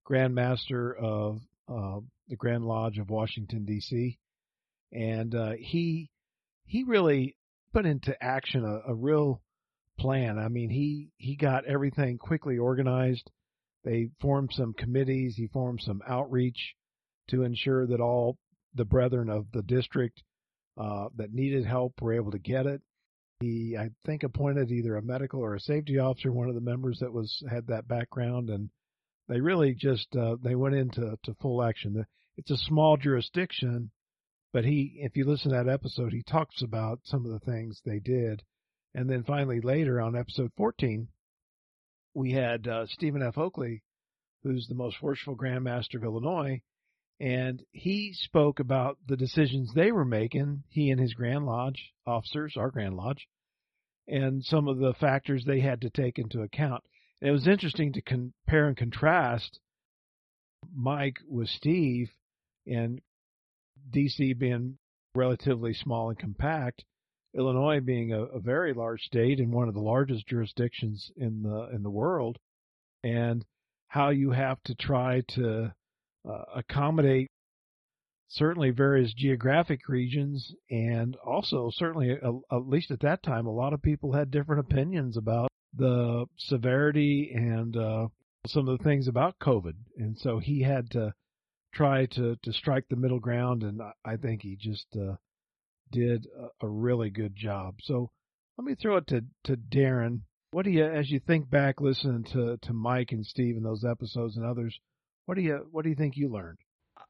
Grand 0.04 0.34
Master 0.34 0.94
of 0.96 1.40
uh, 1.68 2.00
the 2.28 2.36
Grand 2.36 2.64
Lodge 2.64 2.98
of 2.98 3.10
Washington 3.10 3.64
D.C., 3.64 4.18
and 4.92 5.34
uh, 5.34 5.52
he 5.58 6.10
he 6.64 6.84
really 6.84 7.36
put 7.72 7.84
into 7.84 8.16
action 8.22 8.64
a, 8.64 8.90
a, 8.90 8.94
real 8.94 9.42
plan. 9.98 10.38
I 10.38 10.48
mean, 10.48 10.70
he 10.70 11.10
he 11.16 11.36
got 11.36 11.66
everything 11.66 12.16
quickly 12.16 12.56
organized. 12.56 13.30
they 13.84 14.08
formed 14.20 14.52
some 14.52 14.72
committees. 14.72 15.34
He 15.36 15.48
formed 15.48 15.82
some 15.82 16.00
outreach 16.06 16.74
to 17.28 17.42
ensure 17.42 17.86
that 17.86 18.00
all 18.00 18.38
the 18.74 18.84
brethren 18.84 19.28
of 19.28 19.46
the 19.52 19.62
district 19.62 20.22
uh, 20.78 21.08
that 21.16 21.32
needed 21.32 21.66
help 21.66 22.00
were 22.00 22.14
able 22.14 22.30
to 22.30 22.38
get 22.38 22.66
it. 22.66 22.80
He, 23.40 23.76
I 23.78 23.90
think, 24.04 24.24
appointed 24.24 24.72
either 24.72 24.96
a 24.96 25.02
medical 25.02 25.40
or 25.40 25.54
a 25.54 25.60
safety 25.60 25.98
officer, 25.98 26.32
one 26.32 26.48
of 26.48 26.56
the 26.56 26.60
members 26.60 26.98
that 26.98 27.12
was 27.12 27.42
had 27.48 27.68
that 27.68 27.86
background, 27.86 28.50
and 28.50 28.70
they 29.28 29.40
really 29.40 29.74
just 29.74 30.16
uh, 30.16 30.36
they 30.42 30.56
went 30.56 30.74
into 30.74 31.16
to 31.22 31.34
full 31.34 31.62
action. 31.62 32.04
It's 32.36 32.50
a 32.50 32.56
small 32.56 32.96
jurisdiction, 32.96 33.92
but 34.52 34.64
he, 34.64 34.98
if 35.00 35.16
you 35.16 35.24
listen 35.24 35.52
to 35.52 35.56
that 35.56 35.72
episode, 35.72 36.12
he 36.12 36.22
talks 36.22 36.62
about 36.62 37.00
some 37.04 37.24
of 37.24 37.30
the 37.30 37.38
things 37.38 37.80
they 37.84 38.00
did, 38.00 38.42
and 38.94 39.08
then 39.08 39.22
finally 39.22 39.60
later 39.60 40.00
on 40.00 40.16
episode 40.16 40.50
14, 40.56 41.08
we 42.14 42.32
had 42.32 42.66
uh, 42.66 42.86
Stephen 42.86 43.22
F. 43.22 43.38
Oakley, 43.38 43.84
who's 44.42 44.66
the 44.66 44.74
most 44.74 44.96
forceful 44.96 45.36
Grandmaster 45.36 45.96
of 45.96 46.04
Illinois, 46.04 46.60
and 47.20 47.64
he 47.72 48.12
spoke 48.12 48.60
about 48.60 48.98
the 49.06 49.16
decisions 49.16 49.72
they 49.74 49.90
were 49.90 50.04
making, 50.04 50.62
he 50.68 50.90
and 50.90 51.00
his 51.00 51.14
Grand 51.14 51.46
Lodge 51.46 51.92
officers, 52.06 52.56
our 52.56 52.70
Grand 52.70 52.96
Lodge, 52.96 53.26
and 54.06 54.44
some 54.44 54.68
of 54.68 54.78
the 54.78 54.94
factors 54.94 55.44
they 55.44 55.60
had 55.60 55.80
to 55.80 55.90
take 55.90 56.18
into 56.18 56.42
account. 56.42 56.82
And 57.20 57.28
it 57.28 57.32
was 57.32 57.48
interesting 57.48 57.92
to 57.94 58.02
compare 58.02 58.68
and 58.68 58.76
contrast 58.76 59.58
Mike 60.74 61.18
with 61.28 61.48
Steve, 61.48 62.10
and 62.66 63.00
DC 63.90 64.38
being 64.38 64.78
relatively 65.14 65.74
small 65.74 66.10
and 66.10 66.18
compact, 66.18 66.84
Illinois 67.34 67.80
being 67.80 68.12
a, 68.12 68.22
a 68.24 68.40
very 68.40 68.72
large 68.72 69.02
state 69.02 69.40
and 69.40 69.52
one 69.52 69.68
of 69.68 69.74
the 69.74 69.80
largest 69.80 70.26
jurisdictions 70.26 71.10
in 71.16 71.42
the 71.42 71.68
in 71.72 71.82
the 71.82 71.90
world, 71.90 72.38
and 73.02 73.44
how 73.88 74.10
you 74.10 74.30
have 74.30 74.62
to 74.64 74.74
try 74.74 75.22
to 75.28 75.72
uh, 76.28 76.42
accommodate 76.56 77.28
certainly 78.28 78.70
various 78.70 79.12
geographic 79.14 79.88
regions 79.88 80.54
and 80.70 81.16
also 81.24 81.70
certainly 81.72 82.12
uh, 82.22 82.32
at 82.52 82.68
least 82.68 82.90
at 82.90 83.00
that 83.00 83.22
time 83.22 83.46
a 83.46 83.50
lot 83.52 83.72
of 83.72 83.80
people 83.82 84.12
had 84.12 84.30
different 84.30 84.60
opinions 84.60 85.16
about 85.16 85.50
the 85.74 86.26
severity 86.36 87.32
and 87.34 87.76
uh, 87.76 88.06
some 88.46 88.68
of 88.68 88.78
the 88.78 88.84
things 88.84 89.08
about 89.08 89.38
covid. 89.38 89.74
And 89.96 90.16
so 90.18 90.38
he 90.38 90.62
had 90.62 90.90
to 90.90 91.12
try 91.74 92.06
to 92.06 92.36
to 92.42 92.52
strike 92.52 92.84
the 92.88 92.96
middle 92.96 93.20
ground 93.20 93.62
and 93.62 93.80
i 94.04 94.16
think 94.16 94.42
he 94.42 94.56
just 94.56 94.86
uh, 94.96 95.14
did 95.92 96.26
a, 96.38 96.66
a 96.66 96.68
really 96.68 97.10
good 97.10 97.34
job. 97.36 97.76
So 97.82 98.10
let 98.56 98.64
me 98.64 98.74
throw 98.74 98.96
it 98.96 99.06
to 99.08 99.24
to 99.44 99.56
darren. 99.56 100.20
What 100.50 100.64
do 100.64 100.70
you 100.70 100.84
as 100.84 101.10
you 101.10 101.20
think 101.20 101.50
back 101.50 101.80
listening 101.80 102.24
to 102.32 102.58
to 102.62 102.72
mike 102.72 103.12
and 103.12 103.24
steve 103.24 103.56
in 103.56 103.62
those 103.62 103.84
episodes 103.84 104.36
and 104.36 104.44
others 104.44 104.78
what 105.28 105.34
do 105.36 105.42
you 105.42 105.68
What 105.72 105.82
do 105.82 105.90
you 105.90 105.94
think 105.94 106.16
you 106.16 106.30
learned? 106.30 106.56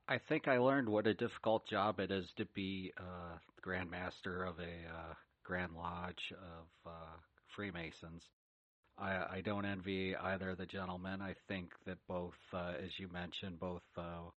I 0.09 0.19
think 0.19 0.49
I 0.49 0.59
learned 0.59 0.89
what 0.89 1.07
a 1.07 1.15
difficult 1.15 1.69
job 1.69 2.01
it 2.01 2.11
is 2.11 2.27
to 2.37 2.47
be 2.47 2.93
uh, 2.99 3.39
Grand 3.63 3.89
Master 3.89 4.43
of 4.43 4.59
a 4.59 4.63
uh, 4.63 5.15
Grand 5.45 5.73
Lodge 5.77 6.33
of 6.33 6.91
uh, 6.91 7.17
Freemasons. 7.55 8.25
I, 8.99 9.11
I 9.37 9.43
don't 9.45 9.65
envy 9.65 10.17
either 10.17 10.51
of 10.51 10.59
the 10.59 10.67
gentlemen. 10.67 11.23
I 11.23 11.37
think 11.47 11.71
that 11.87 11.99
both, 12.09 12.35
uh, 12.53 12.73
as 12.85 12.99
you 12.99 13.09
mentioned, 13.13 13.61
both 13.61 13.85
uh, 13.97 14.31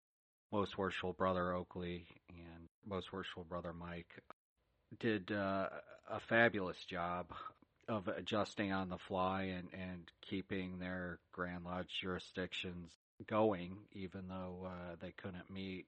Most 0.52 0.76
Worshipful 0.76 1.14
Brother 1.14 1.54
Oakley 1.54 2.04
and 2.28 2.68
Most 2.86 3.14
Worshipful 3.14 3.44
Brother 3.44 3.72
Mike 3.72 4.12
did 4.98 5.32
uh, 5.32 5.70
a 6.10 6.20
fabulous 6.28 6.84
job 6.84 7.32
of 7.88 8.08
adjusting 8.08 8.72
on 8.72 8.90
the 8.90 8.98
fly 8.98 9.44
and, 9.44 9.68
and 9.72 10.02
keeping 10.20 10.78
their 10.78 11.18
Grand 11.32 11.64
Lodge 11.64 11.88
jurisdictions 12.02 12.92
going, 13.26 13.76
even 13.92 14.28
though 14.28 14.66
uh, 14.66 14.96
they 15.00 15.12
couldn't 15.12 15.50
meet. 15.50 15.86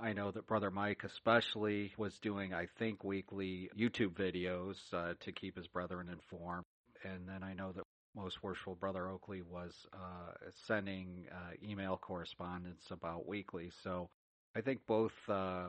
I 0.00 0.12
know 0.12 0.30
that 0.32 0.46
Brother 0.46 0.70
Mike, 0.70 1.02
especially, 1.04 1.92
was 1.96 2.18
doing, 2.18 2.52
I 2.52 2.66
think, 2.78 3.04
weekly 3.04 3.70
YouTube 3.78 4.14
videos 4.14 4.76
uh, 4.92 5.14
to 5.20 5.32
keep 5.32 5.56
his 5.56 5.68
brethren 5.68 6.08
informed. 6.08 6.64
And 7.04 7.28
then 7.28 7.42
I 7.42 7.54
know 7.54 7.72
that 7.72 7.84
most 8.16 8.42
worshipful 8.42 8.76
Brother 8.76 9.08
Oakley 9.08 9.42
was 9.42 9.72
uh, 9.92 10.32
sending 10.66 11.26
uh, 11.30 11.52
email 11.62 11.96
correspondence 11.96 12.84
about 12.90 13.26
weekly. 13.26 13.70
So 13.82 14.08
I 14.56 14.60
think 14.60 14.80
both 14.86 15.12
uh, 15.28 15.68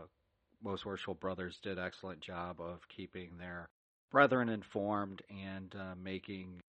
most 0.64 0.86
worshipful 0.86 1.16
brothers 1.16 1.60
did 1.62 1.80
excellent 1.80 2.22
job 2.22 2.60
of 2.60 2.80
keeping 2.88 3.38
their 3.38 3.68
brethren 4.12 4.50
informed 4.50 5.22
and 5.30 5.74
uh, 5.76 5.96
making 6.02 6.62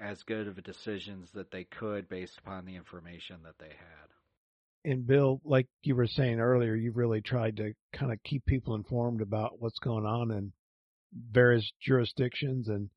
as 0.00 0.22
good 0.22 0.48
of 0.48 0.62
decisions 0.62 1.30
that 1.34 1.50
they 1.50 1.64
could 1.64 2.08
based 2.08 2.38
upon 2.38 2.64
the 2.64 2.76
information 2.76 3.36
that 3.44 3.58
they 3.58 3.68
had. 3.68 4.90
And 4.90 5.06
Bill, 5.06 5.40
like 5.44 5.66
you 5.82 5.94
were 5.94 6.06
saying 6.06 6.40
earlier, 6.40 6.74
you've 6.74 6.96
really 6.96 7.20
tried 7.20 7.58
to 7.58 7.74
kind 7.92 8.12
of 8.12 8.22
keep 8.24 8.44
people 8.46 8.74
informed 8.74 9.20
about 9.20 9.60
what's 9.60 9.78
going 9.78 10.06
on 10.06 10.30
in 10.30 10.52
various 11.32 11.70
jurisdictions 11.82 12.68
and 12.68 12.88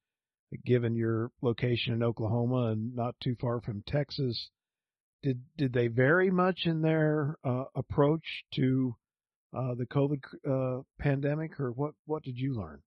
given 0.65 0.95
your 0.95 1.31
location 1.41 1.93
in 1.93 2.03
Oklahoma 2.03 2.72
and 2.72 2.95
not 2.95 3.15
too 3.22 3.36
far 3.41 3.60
from 3.62 3.83
Texas, 3.88 4.50
did 5.24 5.41
did 5.57 5.74
they 5.74 5.88
vary 5.88 6.29
much 6.29 6.62
in 6.65 6.81
their 6.81 7.38
uh, 7.43 7.65
approach 7.75 8.43
to 8.53 8.95
uh, 9.55 9.74
the 9.75 9.86
COVID 9.86 10.19
uh, 10.48 10.83
pandemic, 11.00 11.60
or 11.60 11.72
what 11.72 11.93
what 12.05 12.24
did 12.24 12.38
you 12.38 12.53
learn? 12.53 12.81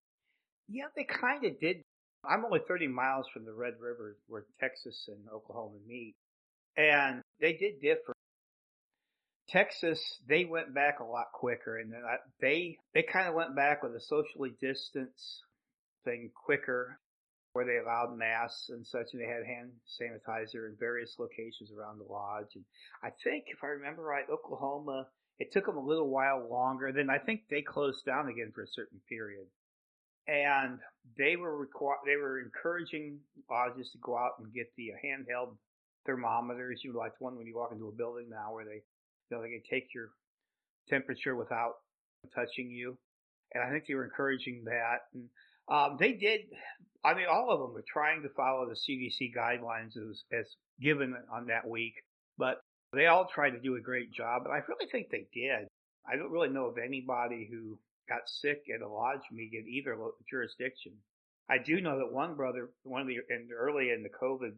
Yeah, 0.69 0.87
they 0.95 1.05
kind 1.05 1.45
of 1.45 1.59
did 1.61 1.83
I'm 2.25 2.45
only 2.45 2.61
30 2.67 2.89
miles 2.89 3.27
from 3.33 3.45
the 3.45 3.53
Red 3.53 3.75
River 3.81 4.17
where 4.27 4.45
Texas 4.61 5.09
and 5.09 5.29
Oklahoma 5.33 5.79
meet. 5.87 6.17
And 6.77 7.23
they 7.41 7.53
did 7.55 7.81
differ. 7.81 8.13
Texas, 9.49 10.01
they 10.29 10.45
went 10.45 10.75
back 10.75 10.99
a 11.01 11.05
lot 11.05 11.27
quicker 11.33 11.79
and 11.79 11.93
they, 12.41 12.77
they 12.95 13.03
kind 13.03 13.29
of 13.29 13.35
went 13.35 13.55
back 13.55 13.83
with 13.83 13.95
a 13.95 14.01
socially 14.01 14.53
distance 14.61 15.43
thing 16.05 16.31
quicker 16.45 16.99
where 17.53 17.65
they 17.65 17.79
allowed 17.79 18.19
masks 18.19 18.69
and 18.69 18.87
such 18.87 19.07
and 19.13 19.23
they 19.23 19.27
had 19.27 19.47
hand 19.47 19.71
sanitizer 19.89 20.69
in 20.69 20.77
various 20.79 21.17
locations 21.19 21.71
around 21.71 21.99
the 21.99 22.13
lodge. 22.13 22.53
And 22.55 22.65
I 23.03 23.11
think 23.25 23.45
if 23.49 23.63
I 23.63 23.69
remember 23.69 24.03
right, 24.03 24.29
Oklahoma, 24.29 25.07
it 25.39 25.53
took 25.53 25.67
them 25.67 25.77
a 25.77 25.85
little 25.85 26.09
while 26.09 26.49
longer. 26.51 26.93
Then 26.93 27.09
I 27.09 27.19
think 27.19 27.43
they 27.49 27.63
closed 27.63 28.05
down 28.05 28.29
again 28.29 28.53
for 28.55 28.63
a 28.63 28.69
certain 28.75 29.01
period 29.09 29.47
and 30.29 30.79
they 31.17 31.37
were 31.37 31.67
requ- 31.67 32.05
they 32.05 32.17
were 32.17 32.41
encouraging 32.41 33.19
lodges 33.51 33.91
to 33.93 33.99
go 33.99 34.17
out 34.17 34.33
and 34.39 34.53
get 34.53 34.67
the 34.77 34.91
handheld 35.05 35.57
thermometers. 36.05 36.81
You 36.85 36.93
know, 36.93 36.99
like 36.99 37.13
one 37.21 37.37
when 37.37 37.47
you 37.47 37.57
walk 37.57 37.71
into 37.73 37.89
a 37.89 37.93
building 37.93 38.29
now, 38.31 38.53
where 38.53 38.65
they 38.65 38.83
you 39.31 39.37
know 39.37 39.43
they 39.43 39.51
can 39.51 39.63
take 39.71 39.89
your 39.95 40.11
temperature 40.89 41.37
without 41.37 41.75
touching 42.35 42.71
you, 42.71 42.97
and 43.55 43.63
I 43.63 43.71
think 43.71 43.85
they 43.87 43.95
were 43.95 44.05
encouraging 44.05 44.65
that. 44.65 45.07
And 45.15 45.29
um, 45.69 45.97
they 45.99 46.13
did. 46.13 46.41
I 47.05 47.15
mean, 47.15 47.27
all 47.31 47.51
of 47.51 47.61
them 47.61 47.73
were 47.73 47.85
trying 47.87 48.23
to 48.23 48.29
follow 48.31 48.67
the 48.67 48.75
CDC 48.75 49.33
guidelines 49.37 49.97
as, 49.97 50.25
as 50.33 50.47
given 50.81 51.15
on 51.33 51.47
that 51.47 51.69
week, 51.69 51.95
but 52.37 52.57
they 52.93 53.07
all 53.07 53.29
tried 53.33 53.51
to 53.51 53.61
do 53.61 53.77
a 53.77 53.81
great 53.81 54.13
job, 54.13 54.43
and 54.45 54.53
I 54.53 54.59
really 54.69 54.91
think 54.91 55.09
they 55.11 55.27
did. 55.33 55.69
I 56.09 56.17
don't 56.17 56.31
really 56.31 56.49
know 56.49 56.67
of 56.67 56.79
anybody 56.79 57.49
who 57.51 57.79
got 58.09 58.29
sick 58.29 58.63
at 58.75 58.83
a 58.83 58.89
lodge 58.89 59.23
meeting 59.31 59.65
in 59.65 59.69
either 59.69 59.97
jurisdiction. 60.31 60.93
I 61.49 61.59
do 61.59 61.81
know 61.81 61.99
that 61.99 62.13
one 62.13 62.35
brother, 62.35 62.71
one 62.83 63.03
of 63.03 63.07
the 63.07 63.19
in 63.31 63.49
early 63.57 63.91
in 63.91 64.03
the 64.03 64.09
COVID 64.11 64.55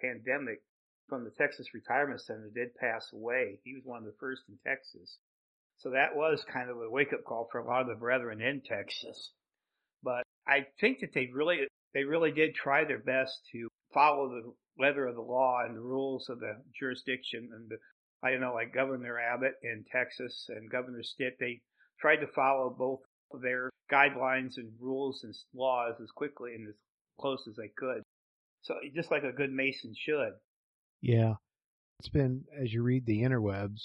pandemic, 0.00 0.62
from 1.08 1.24
the 1.24 1.30
Texas 1.30 1.74
Retirement 1.74 2.20
Center, 2.20 2.50
did 2.54 2.74
pass 2.76 3.10
away. 3.12 3.58
He 3.64 3.74
was 3.74 3.84
one 3.84 3.98
of 3.98 4.04
the 4.04 4.16
first 4.20 4.42
in 4.48 4.58
Texas, 4.64 5.18
so 5.78 5.90
that 5.90 6.14
was 6.14 6.44
kind 6.52 6.70
of 6.70 6.76
a 6.76 6.90
wake 6.90 7.12
up 7.12 7.24
call 7.24 7.48
for 7.50 7.58
a 7.58 7.66
lot 7.66 7.82
of 7.82 7.88
the 7.88 7.94
brethren 7.94 8.40
in 8.40 8.60
Texas. 8.60 9.32
But 10.02 10.22
I 10.46 10.66
think 10.80 11.00
that 11.00 11.12
they 11.14 11.30
really 11.32 11.66
they 11.94 12.04
really 12.04 12.32
did 12.32 12.54
try 12.54 12.84
their 12.84 12.98
best 12.98 13.32
to 13.52 13.68
follow 13.92 14.28
the 14.28 14.52
letter 14.82 15.06
of 15.06 15.14
the 15.14 15.22
law 15.22 15.60
and 15.64 15.76
the 15.76 15.80
rules 15.80 16.28
of 16.28 16.40
the 16.40 16.62
jurisdiction 16.78 17.50
and 17.52 17.68
the 17.68 17.76
I 18.22 18.32
don't 18.32 18.40
know 18.40 18.54
like 18.54 18.74
Governor 18.74 19.18
Abbott 19.18 19.54
in 19.62 19.84
Texas 19.90 20.46
and 20.48 20.70
Governor 20.70 21.02
Stitt, 21.02 21.36
they 21.40 21.62
tried 22.00 22.16
to 22.16 22.26
follow 22.28 22.74
both 22.76 23.00
their 23.42 23.70
guidelines 23.92 24.56
and 24.56 24.72
rules 24.80 25.20
and 25.22 25.34
laws 25.54 25.94
as 26.02 26.10
quickly 26.14 26.54
and 26.54 26.68
as 26.68 26.74
close 27.20 27.46
as 27.48 27.56
they 27.56 27.70
could. 27.76 28.02
So 28.62 28.74
just 28.94 29.10
like 29.10 29.22
a 29.22 29.32
good 29.32 29.52
Mason 29.52 29.94
should. 29.96 30.32
Yeah. 31.00 31.34
It's 31.98 32.08
been, 32.08 32.44
as 32.60 32.72
you 32.72 32.82
read 32.82 33.06
the 33.06 33.22
interwebs, 33.22 33.80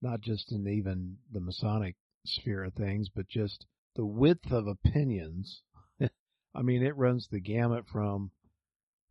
not 0.00 0.20
just 0.20 0.50
in 0.52 0.66
even 0.66 1.16
the 1.30 1.40
Masonic 1.40 1.96
sphere 2.26 2.64
of 2.64 2.74
things, 2.74 3.08
but 3.14 3.28
just 3.28 3.66
the 3.94 4.06
width 4.06 4.50
of 4.50 4.66
opinions. 4.66 5.62
I 6.54 6.62
mean, 6.62 6.82
it 6.82 6.96
runs 6.96 7.28
the 7.30 7.40
gamut 7.40 7.84
from 7.92 8.30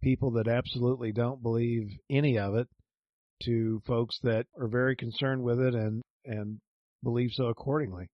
people 0.01 0.31
that 0.31 0.47
absolutely 0.47 1.11
don't 1.11 1.43
believe 1.43 1.91
any 2.09 2.37
of 2.37 2.55
it 2.55 2.67
to 3.43 3.81
folks 3.85 4.19
that 4.23 4.47
are 4.59 4.67
very 4.67 4.95
concerned 4.95 5.43
with 5.43 5.59
it 5.59 5.73
and, 5.75 6.01
and 6.25 6.59
believe 7.03 7.31
so 7.33 7.45
accordingly 7.45 8.07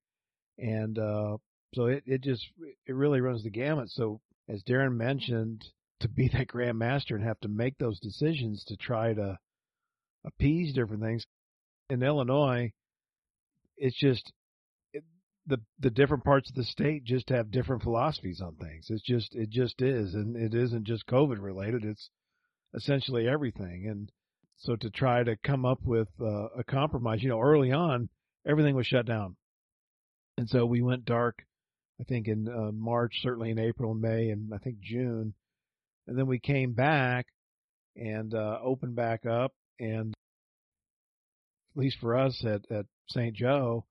and 0.57 0.97
uh, 0.97 1.37
so 1.73 1.85
it 1.85 2.03
it 2.05 2.21
just 2.21 2.45
it 2.85 2.93
really 2.93 3.21
runs 3.21 3.43
the 3.43 3.49
gamut. 3.49 3.89
So 3.89 4.21
as 4.47 4.63
Darren 4.63 4.95
mentioned, 4.95 5.65
to 5.99 6.09
be 6.09 6.27
that 6.33 6.47
Grand 6.47 6.77
Master 6.77 7.15
and 7.15 7.23
have 7.23 7.39
to 7.41 7.47
make 7.47 7.77
those 7.77 7.99
decisions 7.99 8.63
to 8.65 8.77
try 8.77 9.13
to 9.13 9.37
appease 10.25 10.73
different 10.73 11.03
things. 11.03 11.25
In 11.89 12.03
Illinois, 12.03 12.73
it's 13.77 13.97
just 13.97 14.33
it, 14.93 15.03
the 15.45 15.61
the 15.79 15.89
different 15.89 16.23
parts 16.23 16.49
of 16.49 16.55
the 16.55 16.65
state 16.65 17.03
just 17.05 17.29
have 17.29 17.51
different 17.51 17.83
philosophies 17.83 18.41
on 18.41 18.55
things. 18.55 18.87
It's 18.89 19.03
just 19.03 19.35
it 19.35 19.49
just 19.49 19.81
is, 19.81 20.13
and 20.13 20.35
it 20.35 20.53
isn't 20.53 20.85
just 20.85 21.07
COVID 21.07 21.41
related. 21.41 21.85
It's 21.85 22.09
essentially 22.73 23.27
everything. 23.27 23.87
And 23.87 24.11
so 24.57 24.75
to 24.75 24.89
try 24.89 25.23
to 25.23 25.37
come 25.37 25.65
up 25.65 25.79
with 25.83 26.09
uh, 26.19 26.47
a 26.57 26.63
compromise, 26.63 27.23
you 27.23 27.29
know, 27.29 27.41
early 27.41 27.71
on 27.71 28.09
everything 28.45 28.75
was 28.75 28.87
shut 28.87 29.05
down, 29.05 29.35
and 30.37 30.49
so 30.49 30.65
we 30.65 30.81
went 30.81 31.05
dark. 31.05 31.43
I 31.99 32.03
think 32.03 32.27
in 32.27 32.47
uh, 32.47 32.71
March, 32.71 33.13
certainly 33.21 33.49
in 33.49 33.57
April, 33.57 33.93
May, 33.95 34.29
and 34.29 34.53
I 34.53 34.59
think 34.59 34.79
June, 34.79 35.33
and 36.07 36.17
then 36.17 36.27
we 36.27 36.39
came 36.39 36.73
back 36.73 37.25
and 37.95 38.33
uh, 38.33 38.59
opened 38.63 38.95
back 38.95 39.25
up, 39.25 39.53
and 39.79 40.13
at 41.75 41.79
least 41.79 41.97
for 41.99 42.15
us 42.15 42.43
at, 42.45 42.61
at 42.71 42.85
St. 43.09 43.35
Joe, 43.35 43.85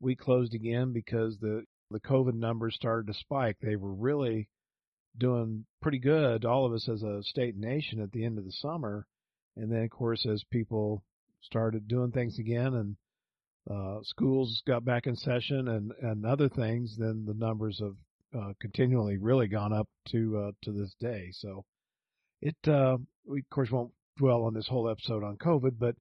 we 0.00 0.16
closed 0.16 0.54
again 0.54 0.92
because 0.92 1.38
the 1.40 1.64
the 1.90 2.00
COVID 2.00 2.34
numbers 2.34 2.74
started 2.74 3.06
to 3.06 3.18
spike. 3.18 3.56
They 3.60 3.76
were 3.76 3.92
really 3.92 4.48
doing 5.16 5.64
pretty 5.80 5.98
good, 5.98 6.44
all 6.44 6.66
of 6.66 6.72
us 6.72 6.88
as 6.88 7.02
a 7.02 7.22
state 7.22 7.54
and 7.54 7.62
nation 7.62 8.00
at 8.00 8.10
the 8.10 8.24
end 8.24 8.38
of 8.38 8.44
the 8.44 8.52
summer. 8.52 9.06
And 9.56 9.70
then, 9.70 9.84
of 9.84 9.90
course, 9.90 10.26
as 10.26 10.42
people 10.50 11.04
started 11.42 11.86
doing 11.86 12.10
things 12.10 12.38
again 12.38 12.74
and 12.74 12.96
uh, 13.70 13.98
schools 14.02 14.62
got 14.66 14.84
back 14.84 15.06
in 15.06 15.16
session 15.16 15.68
and, 15.68 15.92
and 16.02 16.26
other 16.26 16.48
things, 16.48 16.96
then 16.98 17.24
the 17.26 17.34
numbers 17.34 17.80
have 17.80 17.96
uh, 18.38 18.52
continually 18.60 19.16
really 19.16 19.46
gone 19.46 19.72
up 19.72 19.88
to 20.08 20.36
uh, 20.38 20.50
to 20.62 20.72
this 20.72 20.94
day. 21.00 21.28
So 21.32 21.64
it 22.42 22.56
uh, 22.66 22.98
we 23.26 23.40
of 23.40 23.50
course 23.50 23.70
won't 23.70 23.92
dwell 24.16 24.44
on 24.44 24.54
this 24.54 24.68
whole 24.68 24.88
episode 24.88 25.24
on 25.24 25.36
COVID, 25.36 25.78
but 25.78 25.94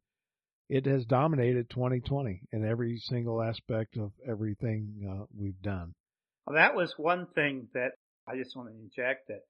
it 0.70 0.86
has 0.86 1.06
dominated 1.06 1.70
2020 1.70 2.42
in 2.52 2.66
every 2.66 2.98
single 2.98 3.42
aspect 3.42 3.98
of 3.98 4.12
everything 4.28 5.08
uh, 5.10 5.26
we've 5.38 5.62
done. 5.62 5.94
Well, 6.46 6.56
that 6.56 6.76
was 6.76 6.94
one 6.98 7.28
thing 7.36 7.68
that 7.74 7.92
I 8.28 8.36
just 8.38 8.56
want 8.56 8.70
to 8.70 8.76
inject 8.76 9.28
that 9.28 9.42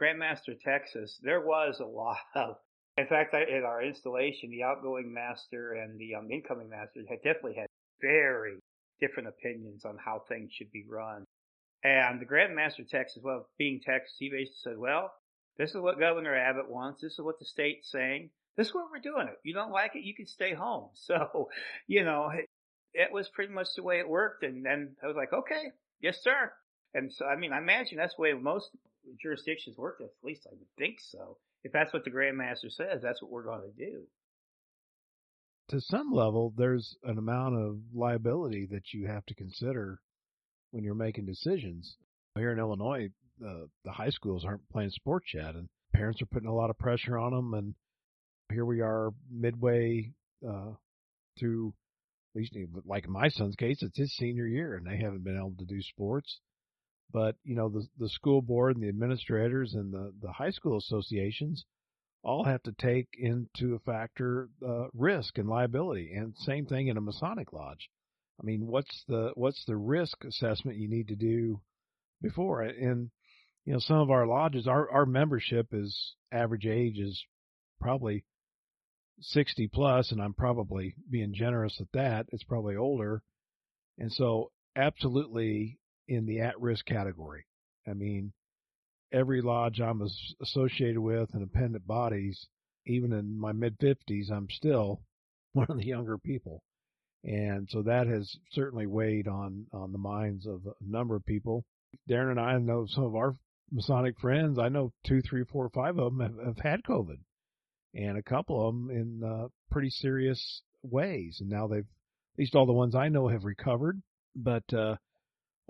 Grandmaster 0.00 0.58
Texas, 0.64 1.18
there 1.22 1.40
was 1.40 1.80
a 1.80 1.86
lot 1.86 2.16
of, 2.34 2.56
in 2.96 3.06
fact, 3.06 3.34
I, 3.34 3.42
at 3.42 3.64
our 3.64 3.82
installation, 3.82 4.50
the 4.50 4.62
outgoing 4.64 5.12
master 5.12 5.72
and 5.72 5.98
the 5.98 6.14
um, 6.14 6.30
incoming 6.30 6.68
master 6.68 7.00
had 7.08 7.22
definitely 7.22 7.56
had 7.56 7.68
very 8.00 8.58
different 9.00 9.28
opinions 9.28 9.84
on 9.84 9.96
how 10.02 10.22
things 10.28 10.52
should 10.52 10.70
be 10.70 10.84
run. 10.88 11.24
And 11.84 12.20
the 12.20 12.26
grand 12.26 12.54
master 12.54 12.82
Grandmaster 12.82 12.88
Texas, 12.88 13.22
well, 13.22 13.48
being 13.58 13.80
Texas, 13.80 14.14
he 14.18 14.30
basically 14.30 14.54
said, 14.62 14.78
well, 14.78 15.12
this 15.58 15.70
is 15.70 15.76
what 15.76 15.98
Governor 15.98 16.36
Abbott 16.36 16.70
wants. 16.70 17.02
This 17.02 17.12
is 17.12 17.20
what 17.20 17.38
the 17.38 17.44
state's 17.44 17.90
saying. 17.90 18.30
This 18.56 18.68
is 18.68 18.74
what 18.74 18.84
we're 18.90 19.00
doing 19.00 19.28
it. 19.28 19.38
You 19.42 19.54
don't 19.54 19.72
like 19.72 19.96
it, 19.96 20.04
you 20.04 20.14
can 20.14 20.26
stay 20.26 20.54
home. 20.54 20.90
So, 20.94 21.48
you 21.86 22.04
know, 22.04 22.30
it, 22.32 22.48
it 22.94 23.12
was 23.12 23.28
pretty 23.30 23.52
much 23.52 23.68
the 23.74 23.82
way 23.82 23.98
it 23.98 24.08
worked. 24.08 24.44
And 24.44 24.64
then 24.64 24.96
I 25.02 25.06
was 25.06 25.16
like, 25.16 25.32
okay, 25.32 25.72
yes, 26.00 26.18
sir. 26.22 26.52
And 26.94 27.12
so, 27.12 27.24
I 27.24 27.36
mean, 27.36 27.52
I 27.52 27.58
imagine 27.58 27.98
that's 27.98 28.14
the 28.16 28.22
way 28.22 28.32
most 28.34 28.70
jurisdictions 29.20 29.76
work. 29.76 29.98
At 30.00 30.10
least 30.22 30.46
I 30.46 30.52
would 30.52 30.68
think 30.78 30.98
so. 31.00 31.38
If 31.64 31.72
that's 31.72 31.92
what 31.92 32.04
the 32.04 32.10
Grandmaster 32.10 32.70
says, 32.70 33.00
that's 33.02 33.22
what 33.22 33.30
we're 33.30 33.44
going 33.44 33.62
to 33.62 33.84
do. 33.84 34.02
To 35.68 35.80
some 35.80 36.10
level, 36.12 36.52
there's 36.56 36.96
an 37.04 37.18
amount 37.18 37.56
of 37.56 37.78
liability 37.94 38.66
that 38.72 38.92
you 38.92 39.06
have 39.06 39.24
to 39.26 39.34
consider 39.34 40.00
when 40.72 40.84
you're 40.84 40.94
making 40.94 41.26
decisions. 41.26 41.96
Here 42.36 42.52
in 42.52 42.58
Illinois, 42.58 43.08
the 43.38 43.68
high 43.86 44.10
schools 44.10 44.44
aren't 44.44 44.68
playing 44.70 44.90
sports 44.90 45.26
yet, 45.32 45.54
and 45.54 45.68
parents 45.94 46.20
are 46.20 46.26
putting 46.26 46.48
a 46.48 46.54
lot 46.54 46.70
of 46.70 46.78
pressure 46.78 47.16
on 47.18 47.32
them. 47.32 47.54
And 47.54 47.74
here 48.50 48.64
we 48.64 48.80
are, 48.80 49.10
midway 49.30 50.12
uh, 50.46 50.72
through, 51.38 51.72
at 52.34 52.40
least 52.40 52.56
like 52.84 53.08
my 53.08 53.28
son's 53.28 53.56
case, 53.56 53.78
it's 53.82 53.98
his 53.98 54.14
senior 54.16 54.46
year, 54.46 54.74
and 54.74 54.86
they 54.86 54.96
haven't 54.96 55.24
been 55.24 55.36
able 55.36 55.54
to 55.58 55.64
do 55.64 55.80
sports. 55.80 56.40
But 57.12 57.36
you 57.44 57.54
know, 57.54 57.68
the 57.68 57.86
the 57.98 58.08
school 58.08 58.42
board 58.42 58.76
and 58.76 58.82
the 58.82 58.88
administrators 58.88 59.74
and 59.74 59.92
the 59.92 60.12
the 60.20 60.32
high 60.32 60.50
school 60.50 60.78
associations 60.78 61.64
all 62.22 62.44
have 62.44 62.62
to 62.62 62.72
take 62.72 63.08
into 63.18 63.74
a 63.74 63.78
factor 63.80 64.48
uh, 64.66 64.86
risk 64.94 65.38
and 65.38 65.48
liability, 65.48 66.12
and 66.14 66.34
same 66.36 66.66
thing 66.66 66.86
in 66.88 66.96
a 66.96 67.00
Masonic 67.00 67.52
lodge. 67.52 67.90
I 68.40 68.44
mean, 68.44 68.66
what's 68.66 69.04
the 69.08 69.32
what's 69.34 69.64
the 69.66 69.76
risk 69.76 70.24
assessment 70.24 70.78
you 70.78 70.88
need 70.88 71.08
to 71.08 71.16
do 71.16 71.60
before? 72.20 72.62
And 72.62 73.10
you 73.64 73.72
know, 73.72 73.78
some 73.78 73.98
of 73.98 74.10
our 74.10 74.26
lodges, 74.26 74.66
our 74.66 74.90
our 74.90 75.06
membership 75.06 75.68
is 75.72 76.14
average 76.32 76.66
age 76.66 76.98
is 76.98 77.24
probably 77.80 78.24
60 79.20 79.68
plus, 79.68 80.12
and 80.12 80.22
I'm 80.22 80.34
probably 80.34 80.94
being 81.10 81.34
generous 81.34 81.80
at 81.80 81.92
that. 81.92 82.26
It's 82.32 82.44
probably 82.44 82.76
older, 82.76 83.22
and 83.98 84.12
so 84.12 84.50
absolutely 84.74 85.78
in 86.12 86.26
the 86.26 86.40
at-risk 86.40 86.84
category. 86.84 87.46
I 87.88 87.94
mean, 87.94 88.32
every 89.12 89.40
lodge 89.40 89.80
I'm 89.80 90.02
associated 90.40 90.98
with 91.00 91.30
and 91.34 91.42
appendant 91.42 91.86
bodies, 91.86 92.46
even 92.86 93.12
in 93.12 93.38
my 93.38 93.52
mid 93.52 93.78
50s, 93.78 94.30
I'm 94.30 94.48
still 94.50 95.02
one 95.52 95.66
of 95.68 95.78
the 95.78 95.86
younger 95.86 96.18
people. 96.18 96.62
And 97.24 97.68
so 97.70 97.82
that 97.82 98.08
has 98.08 98.36
certainly 98.50 98.86
weighed 98.86 99.28
on, 99.28 99.66
on 99.72 99.92
the 99.92 99.98
minds 99.98 100.46
of 100.46 100.66
a 100.66 100.72
number 100.84 101.14
of 101.14 101.24
people. 101.24 101.64
Darren 102.10 102.32
and 102.32 102.40
I 102.40 102.58
know 102.58 102.86
some 102.88 103.04
of 103.04 103.14
our 103.14 103.36
Masonic 103.70 104.18
friends. 104.18 104.58
I 104.58 104.68
know 104.68 104.92
two, 105.06 105.22
three, 105.22 105.44
four, 105.44 105.70
five 105.70 105.98
of 105.98 106.16
them 106.16 106.20
have, 106.20 106.46
have 106.46 106.58
had 106.58 106.82
COVID 106.82 107.18
and 107.94 108.18
a 108.18 108.22
couple 108.22 108.66
of 108.66 108.74
them 108.74 108.90
in 108.90 109.22
uh, 109.24 109.48
pretty 109.70 109.90
serious 109.90 110.62
ways. 110.82 111.38
And 111.40 111.48
now 111.48 111.68
they've, 111.68 111.80
at 111.80 112.38
least 112.38 112.54
all 112.54 112.66
the 112.66 112.72
ones 112.72 112.94
I 112.94 113.08
know 113.08 113.28
have 113.28 113.44
recovered, 113.44 114.02
but, 114.34 114.64
uh, 114.72 114.96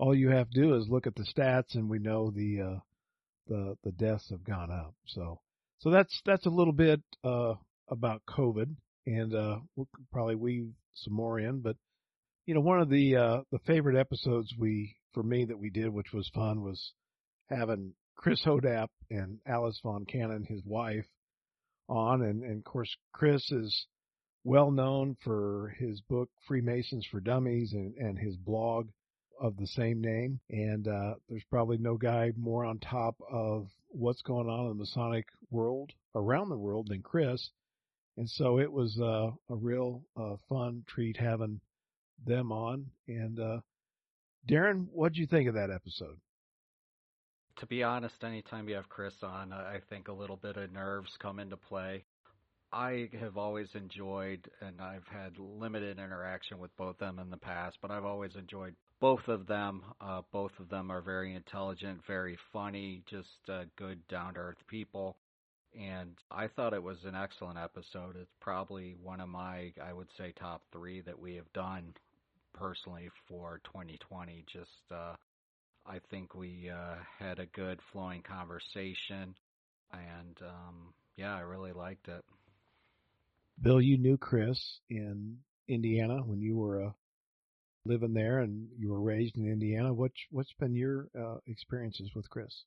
all 0.03 0.13
you 0.13 0.31
have 0.31 0.49
to 0.49 0.61
do 0.61 0.75
is 0.75 0.89
look 0.89 1.07
at 1.07 1.15
the 1.15 1.23
stats, 1.23 1.75
and 1.75 1.89
we 1.89 1.97
know 1.97 2.29
the 2.29 2.59
uh, 2.59 2.79
the 3.47 3.77
the 3.85 3.91
deaths 3.93 4.29
have 4.31 4.43
gone 4.43 4.69
up. 4.69 4.93
So 5.05 5.39
so 5.79 5.91
that's 5.91 6.21
that's 6.25 6.45
a 6.45 6.49
little 6.49 6.73
bit 6.73 7.01
uh, 7.23 7.53
about 7.87 8.21
COVID, 8.27 8.75
and 9.05 9.33
uh, 9.33 9.59
we'll 9.77 9.87
probably 10.11 10.35
weave 10.35 10.71
some 10.93 11.13
more 11.13 11.39
in. 11.39 11.61
But 11.61 11.77
you 12.45 12.53
know, 12.53 12.59
one 12.59 12.81
of 12.81 12.89
the 12.89 13.15
uh, 13.15 13.37
the 13.49 13.59
favorite 13.59 13.97
episodes 13.97 14.53
we 14.59 14.97
for 15.13 15.23
me 15.23 15.45
that 15.45 15.57
we 15.57 15.69
did, 15.69 15.87
which 15.87 16.11
was 16.11 16.29
fun, 16.35 16.63
was 16.63 16.91
having 17.49 17.93
Chris 18.17 18.43
Hodapp 18.45 18.89
and 19.09 19.39
Alice 19.47 19.79
Von 19.83 20.03
Kannon, 20.05 20.43
his 20.43 20.65
wife, 20.65 21.07
on, 21.87 22.21
and, 22.23 22.43
and 22.43 22.57
of 22.57 22.63
course 22.65 22.93
Chris 23.13 23.49
is 23.51 23.87
well 24.43 24.69
known 24.69 25.15
for 25.23 25.73
his 25.79 26.01
book 26.01 26.29
Freemasons 26.45 27.07
for 27.09 27.21
Dummies 27.21 27.71
and, 27.71 27.95
and 27.95 28.19
his 28.19 28.35
blog 28.35 28.89
of 29.39 29.57
the 29.57 29.67
same 29.67 30.01
name. 30.01 30.39
And 30.49 30.87
uh, 30.87 31.15
there's 31.29 31.43
probably 31.49 31.77
no 31.77 31.97
guy 31.97 32.31
more 32.37 32.65
on 32.65 32.79
top 32.79 33.15
of 33.31 33.67
what's 33.89 34.21
going 34.21 34.47
on 34.47 34.61
in 34.61 34.67
the 34.69 34.75
Masonic 34.75 35.27
world 35.51 35.91
around 36.15 36.49
the 36.49 36.57
world 36.57 36.87
than 36.89 37.01
Chris. 37.01 37.49
And 38.17 38.29
so 38.29 38.59
it 38.59 38.71
was 38.71 38.99
uh, 38.99 39.31
a 39.49 39.55
real 39.55 40.03
uh, 40.15 40.35
fun 40.47 40.83
treat 40.87 41.17
having 41.17 41.59
them 42.25 42.51
on. 42.51 42.85
And 43.07 43.39
uh, 43.39 43.59
Darren, 44.49 44.87
what 44.91 45.13
did 45.13 45.19
you 45.19 45.27
think 45.27 45.47
of 45.47 45.55
that 45.55 45.71
episode? 45.71 46.17
To 47.57 47.65
be 47.67 47.83
honest, 47.83 48.23
anytime 48.23 48.67
you 48.67 48.75
have 48.75 48.89
Chris 48.89 49.13
on, 49.21 49.53
I 49.53 49.79
think 49.89 50.07
a 50.07 50.13
little 50.13 50.37
bit 50.37 50.57
of 50.57 50.71
nerves 50.71 51.15
come 51.19 51.39
into 51.39 51.57
play. 51.57 52.03
I 52.73 53.09
have 53.19 53.37
always 53.37 53.67
enjoyed, 53.75 54.49
and 54.59 54.81
I've 54.81 55.07
had 55.07 55.37
limited 55.37 55.99
interaction 55.99 56.57
with 56.57 56.75
both 56.75 56.95
of 56.95 56.97
them 56.99 57.19
in 57.19 57.29
the 57.29 57.37
past, 57.37 57.77
but 57.81 57.91
I've 57.91 58.03
always 58.03 58.35
enjoyed 58.35 58.75
both 58.99 59.27
of 59.27 59.45
them. 59.45 59.83
Uh, 60.01 60.23
both 60.31 60.51
of 60.59 60.69
them 60.69 60.89
are 60.91 61.01
very 61.01 61.35
intelligent, 61.35 62.01
very 62.07 62.37
funny, 62.51 63.03
just 63.05 63.27
uh, 63.47 63.65
good, 63.75 64.05
down 64.07 64.33
to 64.33 64.39
earth 64.39 64.57
people. 64.67 65.17
And 65.79 66.15
I 66.31 66.47
thought 66.47 66.73
it 66.73 66.81
was 66.81 66.97
an 67.05 67.13
excellent 67.13 67.59
episode. 67.59 68.15
It's 68.19 68.33
probably 68.41 68.95
one 69.03 69.21
of 69.21 69.29
my, 69.29 69.71
I 69.83 69.93
would 69.93 70.09
say, 70.17 70.31
top 70.31 70.63
three 70.71 71.01
that 71.01 71.19
we 71.19 71.35
have 71.35 71.51
done 71.53 71.93
personally 72.53 73.09
for 73.27 73.61
2020. 73.65 74.45
Just, 74.51 74.91
uh, 74.91 75.15
I 75.85 75.99
think 76.09 76.33
we 76.33 76.71
uh, 76.71 76.95
had 77.19 77.37
a 77.37 77.45
good 77.47 77.79
flowing 77.91 78.23
conversation. 78.23 79.35
And 79.91 80.37
um, 80.41 80.93
yeah, 81.17 81.35
I 81.35 81.41
really 81.41 81.71
liked 81.71 82.07
it. 82.07 82.23
Bill, 83.61 83.81
you 83.81 83.97
knew 83.97 84.17
Chris 84.17 84.79
in 84.89 85.37
Indiana 85.67 86.17
when 86.23 86.41
you 86.41 86.57
were 86.57 86.79
a 86.79 86.95
living 87.85 88.13
there 88.13 88.39
and 88.39 88.67
you 88.77 88.89
were 88.89 89.01
raised 89.01 89.37
in 89.37 89.45
Indiana. 89.45 89.93
What's 89.93 90.19
what's 90.31 90.53
been 90.59 90.75
your 90.75 91.09
uh, 91.19 91.37
experiences 91.47 92.11
with 92.15 92.29
Chris? 92.29 92.63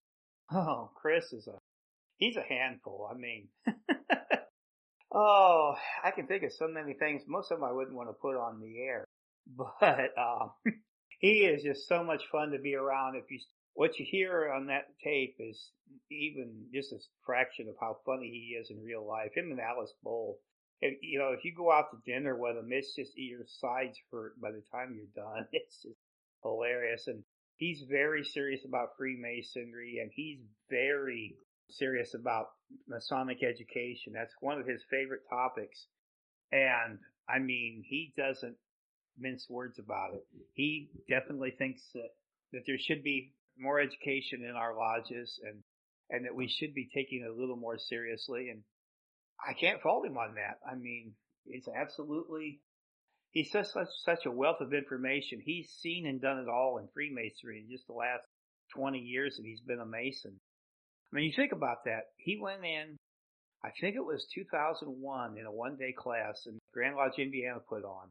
Oh, 0.52 0.90
Chris 0.94 1.32
is 1.32 1.46
a 1.46 1.58
he's 2.18 2.36
a 2.36 2.42
handful. 2.42 3.08
I 3.10 3.16
mean, 3.16 3.48
oh, 5.12 5.74
I 6.04 6.10
can 6.10 6.26
think 6.26 6.42
of 6.44 6.52
so 6.52 6.68
many 6.68 6.94
things. 6.94 7.22
Most 7.26 7.50
of 7.50 7.58
them 7.58 7.68
I 7.68 7.72
wouldn't 7.72 7.96
want 7.96 8.08
to 8.08 8.14
put 8.14 8.36
on 8.36 8.60
the 8.60 8.82
air, 8.82 9.04
but 9.56 10.12
um, 10.18 10.52
he 11.18 11.40
is 11.40 11.62
just 11.62 11.88
so 11.88 12.04
much 12.04 12.22
fun 12.30 12.50
to 12.52 12.58
be 12.58 12.74
around. 12.74 13.16
If 13.16 13.30
you 13.30 13.38
what 13.74 13.98
you 13.98 14.06
hear 14.08 14.50
on 14.50 14.66
that 14.66 14.86
tape 15.04 15.36
is 15.38 15.70
even 16.10 16.66
just 16.72 16.92
a 16.92 16.98
fraction 17.24 17.68
of 17.68 17.74
how 17.80 17.98
funny 18.06 18.28
he 18.28 18.56
is 18.58 18.70
in 18.70 18.82
real 18.82 19.06
life. 19.06 19.32
Him 19.34 19.50
and 19.50 19.60
Alice 19.60 19.92
Bowl 20.02 20.38
if, 20.80 20.98
you 21.02 21.18
know, 21.18 21.32
if 21.32 21.44
you 21.44 21.54
go 21.54 21.72
out 21.72 21.90
to 21.90 22.10
dinner 22.10 22.36
with 22.36 22.56
him, 22.56 22.68
it's 22.70 22.94
just 22.94 23.12
your 23.16 23.44
sides 23.60 23.98
hurt 24.12 24.40
by 24.40 24.50
the 24.50 24.62
time 24.72 24.94
you're 24.94 25.24
done. 25.24 25.46
It's 25.52 25.82
just 25.82 25.98
hilarious. 26.42 27.06
And 27.06 27.22
he's 27.56 27.82
very 27.88 28.24
serious 28.24 28.64
about 28.64 28.96
Freemasonry 28.98 29.98
and 30.00 30.10
he's 30.14 30.38
very 30.70 31.36
serious 31.70 32.14
about 32.14 32.48
Masonic 32.88 33.42
education. 33.42 34.12
That's 34.14 34.34
one 34.40 34.60
of 34.60 34.66
his 34.66 34.82
favorite 34.90 35.22
topics. 35.28 35.86
And 36.52 36.98
I 37.28 37.38
mean, 37.38 37.82
he 37.86 38.12
doesn't 38.16 38.56
mince 39.18 39.46
words 39.48 39.78
about 39.78 40.14
it. 40.14 40.24
He 40.52 40.90
definitely 41.08 41.52
thinks 41.56 41.82
that, 41.94 42.10
that 42.52 42.62
there 42.66 42.78
should 42.78 43.02
be 43.02 43.32
more 43.58 43.80
education 43.80 44.44
in 44.44 44.54
our 44.54 44.76
lodges 44.76 45.40
and, 45.42 45.62
and 46.10 46.24
that 46.26 46.34
we 46.34 46.48
should 46.48 46.74
be 46.74 46.88
taking 46.94 47.22
it 47.22 47.30
a 47.30 47.40
little 47.40 47.56
more 47.56 47.78
seriously. 47.78 48.50
And 48.50 48.62
I 49.44 49.52
can't 49.52 49.80
fault 49.82 50.06
him 50.06 50.16
on 50.16 50.34
that. 50.34 50.58
I 50.66 50.74
mean, 50.76 51.12
it's 51.46 51.68
absolutely, 51.68 52.60
he's 53.30 53.50
such, 53.50 53.66
such, 53.66 53.88
such 54.04 54.26
a 54.26 54.30
wealth 54.30 54.60
of 54.60 54.72
information. 54.72 55.40
He's 55.44 55.70
seen 55.80 56.06
and 56.06 56.20
done 56.20 56.38
it 56.38 56.48
all 56.48 56.78
in 56.78 56.88
Freemasonry 56.94 57.64
in 57.64 57.70
just 57.70 57.86
the 57.86 57.94
last 57.94 58.24
20 58.74 58.98
years 58.98 59.36
that 59.36 59.44
he's 59.44 59.60
been 59.60 59.80
a 59.80 59.86
Mason. 59.86 60.40
I 61.12 61.16
mean, 61.16 61.24
you 61.24 61.32
think 61.34 61.52
about 61.52 61.84
that. 61.84 62.10
He 62.16 62.38
went 62.40 62.64
in, 62.64 62.96
I 63.64 63.70
think 63.80 63.96
it 63.96 64.04
was 64.04 64.26
2001 64.34 65.38
in 65.38 65.46
a 65.46 65.52
one 65.52 65.76
day 65.76 65.94
class 65.96 66.46
in 66.46 66.58
Grand 66.72 66.96
Lodge, 66.96 67.18
Indiana 67.18 67.60
put 67.68 67.84
on. 67.84 68.08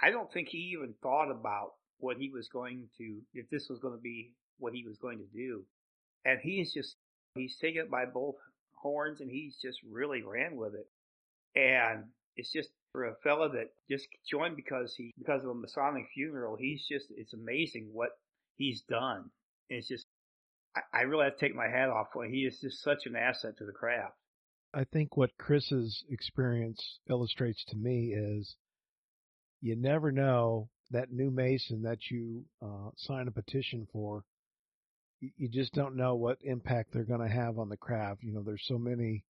I 0.00 0.10
don't 0.10 0.32
think 0.32 0.48
he 0.48 0.74
even 0.76 0.94
thought 1.02 1.30
about 1.30 1.72
what 1.98 2.16
he 2.16 2.30
was 2.30 2.48
going 2.48 2.88
to, 2.98 3.20
if 3.34 3.50
this 3.50 3.66
was 3.68 3.78
going 3.80 3.94
to 3.94 4.00
be 4.00 4.32
what 4.58 4.72
he 4.72 4.84
was 4.86 4.96
going 4.98 5.18
to 5.18 5.36
do. 5.36 5.64
And 6.24 6.38
he 6.42 6.60
is 6.60 6.72
just, 6.72 6.96
he's 7.34 7.56
taken 7.60 7.82
it 7.82 7.90
by 7.90 8.04
both 8.06 8.36
horns 8.80 9.20
and 9.20 9.30
he's 9.30 9.56
just 9.62 9.78
really 9.90 10.22
ran 10.22 10.56
with 10.56 10.74
it. 10.74 10.88
And 11.58 12.04
it's 12.36 12.52
just 12.52 12.68
for 12.92 13.04
a 13.04 13.14
fella 13.22 13.50
that 13.50 13.70
just 13.90 14.06
joined 14.28 14.56
because 14.56 14.94
he, 14.96 15.12
because 15.18 15.42
of 15.42 15.50
a 15.50 15.54
Masonic 15.54 16.06
funeral, 16.14 16.56
he's 16.56 16.86
just, 16.88 17.06
it's 17.16 17.34
amazing 17.34 17.90
what 17.92 18.10
he's 18.56 18.82
done. 18.88 19.30
And 19.68 19.78
it's 19.78 19.88
just, 19.88 20.06
I, 20.76 20.80
I 20.92 21.00
really 21.02 21.24
have 21.24 21.38
to 21.38 21.46
take 21.46 21.54
my 21.54 21.68
hat 21.68 21.88
off. 21.88 22.08
He 22.30 22.40
is 22.40 22.58
just 22.60 22.82
such 22.82 23.06
an 23.06 23.16
asset 23.16 23.58
to 23.58 23.64
the 23.64 23.72
craft. 23.72 24.14
I 24.72 24.84
think 24.84 25.16
what 25.16 25.36
Chris's 25.38 26.04
experience 26.10 27.00
illustrates 27.08 27.64
to 27.66 27.76
me 27.76 28.12
is 28.14 28.54
you 29.60 29.76
never 29.76 30.12
know 30.12 30.68
that 30.92 31.12
new 31.12 31.30
Mason 31.30 31.82
that 31.82 32.10
you 32.10 32.44
uh, 32.62 32.90
sign 32.96 33.28
a 33.28 33.32
petition 33.32 33.86
for 33.92 34.24
you 35.20 35.48
just 35.48 35.74
don't 35.74 35.96
know 35.96 36.14
what 36.14 36.38
impact 36.42 36.92
they're 36.92 37.04
going 37.04 37.26
to 37.26 37.34
have 37.34 37.58
on 37.58 37.68
the 37.68 37.76
craft. 37.76 38.22
You 38.22 38.32
know, 38.32 38.42
there's 38.42 38.64
so 38.66 38.78
many 38.78 39.24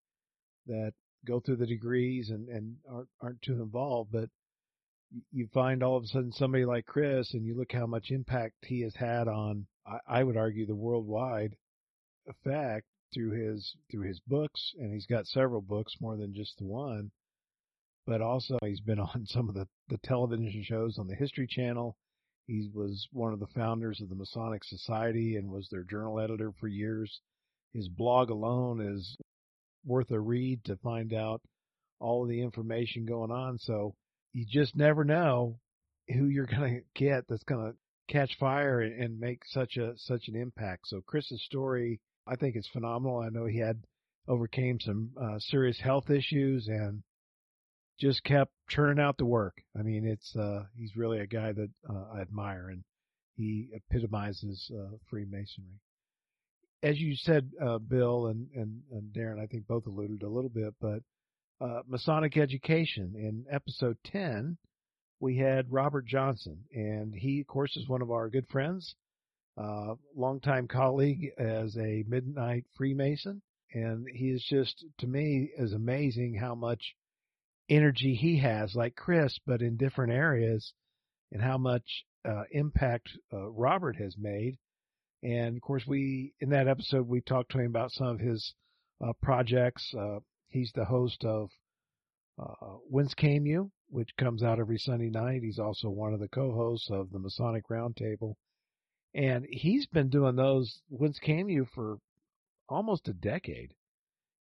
that 0.66 0.92
go 1.26 1.40
through 1.40 1.56
the 1.56 1.66
degrees 1.66 2.30
and, 2.30 2.48
and 2.48 2.76
aren't, 2.88 3.08
aren't 3.20 3.42
too 3.42 3.62
involved, 3.62 4.10
but 4.12 4.28
you 5.32 5.48
find 5.52 5.82
all 5.82 5.96
of 5.96 6.04
a 6.04 6.06
sudden 6.06 6.32
somebody 6.32 6.64
like 6.64 6.86
Chris 6.86 7.34
and 7.34 7.44
you 7.44 7.56
look 7.56 7.72
how 7.72 7.86
much 7.86 8.10
impact 8.10 8.54
he 8.62 8.82
has 8.82 8.94
had 8.94 9.26
on, 9.26 9.66
I, 9.86 10.20
I 10.20 10.24
would 10.24 10.36
argue 10.36 10.66
the 10.66 10.76
worldwide 10.76 11.56
effect 12.26 12.86
through 13.12 13.32
his, 13.32 13.74
through 13.90 14.06
his 14.06 14.20
books. 14.26 14.72
And 14.78 14.92
he's 14.92 15.06
got 15.06 15.26
several 15.26 15.60
books 15.60 15.94
more 16.00 16.16
than 16.16 16.32
just 16.34 16.58
the 16.58 16.66
one, 16.66 17.10
but 18.06 18.20
also 18.20 18.58
he's 18.62 18.80
been 18.80 19.00
on 19.00 19.26
some 19.26 19.48
of 19.48 19.54
the, 19.54 19.66
the 19.88 19.98
television 20.04 20.62
shows 20.64 20.98
on 20.98 21.08
the 21.08 21.16
History 21.16 21.48
Channel. 21.48 21.96
He 22.50 22.68
was 22.74 23.06
one 23.12 23.32
of 23.32 23.38
the 23.38 23.46
founders 23.54 24.00
of 24.00 24.08
the 24.08 24.16
Masonic 24.16 24.64
Society 24.64 25.36
and 25.36 25.48
was 25.48 25.68
their 25.70 25.84
journal 25.84 26.18
editor 26.18 26.52
for 26.58 26.66
years. 26.66 27.20
His 27.72 27.88
blog 27.88 28.30
alone 28.30 28.80
is 28.80 29.16
worth 29.86 30.10
a 30.10 30.18
read 30.18 30.64
to 30.64 30.74
find 30.78 31.14
out 31.14 31.40
all 32.00 32.24
of 32.24 32.28
the 32.28 32.42
information 32.42 33.06
going 33.06 33.30
on. 33.30 33.56
So 33.58 33.94
you 34.32 34.44
just 34.50 34.74
never 34.74 35.04
know 35.04 35.60
who 36.08 36.24
you're 36.24 36.46
going 36.46 36.82
to 36.82 37.00
get 37.00 37.24
that's 37.28 37.44
going 37.44 37.70
to 37.70 38.12
catch 38.12 38.36
fire 38.40 38.80
and 38.80 39.20
make 39.20 39.42
such 39.46 39.76
a 39.76 39.92
such 39.96 40.26
an 40.26 40.34
impact. 40.34 40.88
So 40.88 41.02
Chris's 41.06 41.44
story, 41.44 42.00
I 42.26 42.34
think, 42.34 42.56
is 42.56 42.68
phenomenal. 42.72 43.20
I 43.20 43.28
know 43.28 43.46
he 43.46 43.60
had 43.60 43.84
overcame 44.26 44.80
some 44.80 45.10
uh, 45.20 45.38
serious 45.38 45.78
health 45.78 46.10
issues 46.10 46.66
and 46.66 47.04
just 48.00 48.24
kept 48.24 48.52
churning 48.68 49.02
out 49.02 49.18
the 49.18 49.26
work. 49.26 49.62
I 49.78 49.82
mean, 49.82 50.06
it's 50.06 50.34
uh, 50.34 50.64
he's 50.76 50.96
really 50.96 51.20
a 51.20 51.26
guy 51.26 51.52
that 51.52 51.70
uh, 51.88 52.04
I 52.14 52.20
admire, 52.20 52.70
and 52.70 52.82
he 53.36 53.68
epitomizes 53.72 54.70
uh, 54.74 54.96
Freemasonry. 55.08 55.80
As 56.82 56.98
you 56.98 57.14
said, 57.14 57.50
uh, 57.62 57.78
Bill 57.78 58.28
and, 58.28 58.48
and, 58.54 58.80
and 58.90 59.12
Darren, 59.12 59.38
I 59.38 59.46
think 59.46 59.66
both 59.66 59.86
alluded 59.86 60.22
a 60.22 60.28
little 60.28 60.48
bit, 60.48 60.74
but 60.80 61.02
uh, 61.60 61.82
Masonic 61.86 62.38
education 62.38 63.12
in 63.14 63.44
episode 63.50 63.98
ten, 64.04 64.56
we 65.20 65.36
had 65.36 65.70
Robert 65.70 66.06
Johnson, 66.06 66.64
and 66.72 67.14
he, 67.14 67.40
of 67.40 67.46
course, 67.46 67.76
is 67.76 67.86
one 67.86 68.00
of 68.00 68.10
our 68.10 68.30
good 68.30 68.48
friends, 68.48 68.94
uh, 69.58 69.94
longtime 70.16 70.68
colleague 70.68 71.32
as 71.38 71.76
a 71.76 72.02
midnight 72.08 72.64
Freemason, 72.78 73.42
and 73.74 74.06
he 74.14 74.30
is 74.30 74.42
just 74.48 74.86
to 74.98 75.06
me 75.06 75.50
is 75.58 75.74
amazing 75.74 76.34
how 76.34 76.54
much 76.54 76.94
energy 77.70 78.14
he 78.14 78.38
has, 78.40 78.74
like 78.74 78.96
Chris, 78.96 79.38
but 79.46 79.62
in 79.62 79.76
different 79.76 80.12
areas, 80.12 80.72
and 81.32 81.40
how 81.40 81.56
much 81.56 82.04
uh, 82.28 82.42
impact 82.50 83.08
uh, 83.32 83.48
Robert 83.50 83.96
has 83.96 84.16
made. 84.18 84.58
And 85.22 85.56
of 85.56 85.62
course, 85.62 85.84
we 85.86 86.34
in 86.40 86.50
that 86.50 86.68
episode 86.68 87.06
we 87.06 87.20
talked 87.20 87.52
to 87.52 87.58
him 87.58 87.66
about 87.66 87.92
some 87.92 88.08
of 88.08 88.20
his 88.20 88.54
uh, 89.02 89.12
projects. 89.22 89.94
Uh, 89.94 90.18
he's 90.48 90.72
the 90.74 90.84
host 90.84 91.24
of 91.24 91.50
uh, 92.38 92.76
Whence 92.88 93.14
Came 93.14 93.46
You, 93.46 93.70
which 93.88 94.10
comes 94.18 94.42
out 94.42 94.58
every 94.58 94.78
Sunday 94.78 95.10
night. 95.10 95.42
He's 95.42 95.58
also 95.58 95.88
one 95.88 96.14
of 96.14 96.20
the 96.20 96.28
co-hosts 96.28 96.90
of 96.90 97.10
the 97.10 97.18
Masonic 97.18 97.68
Roundtable, 97.68 98.34
and 99.14 99.46
he's 99.50 99.86
been 99.86 100.08
doing 100.08 100.36
those 100.36 100.80
Whence 100.88 101.18
Came 101.18 101.48
You 101.48 101.66
for 101.74 101.98
almost 102.68 103.08
a 103.08 103.12
decade. 103.12 103.74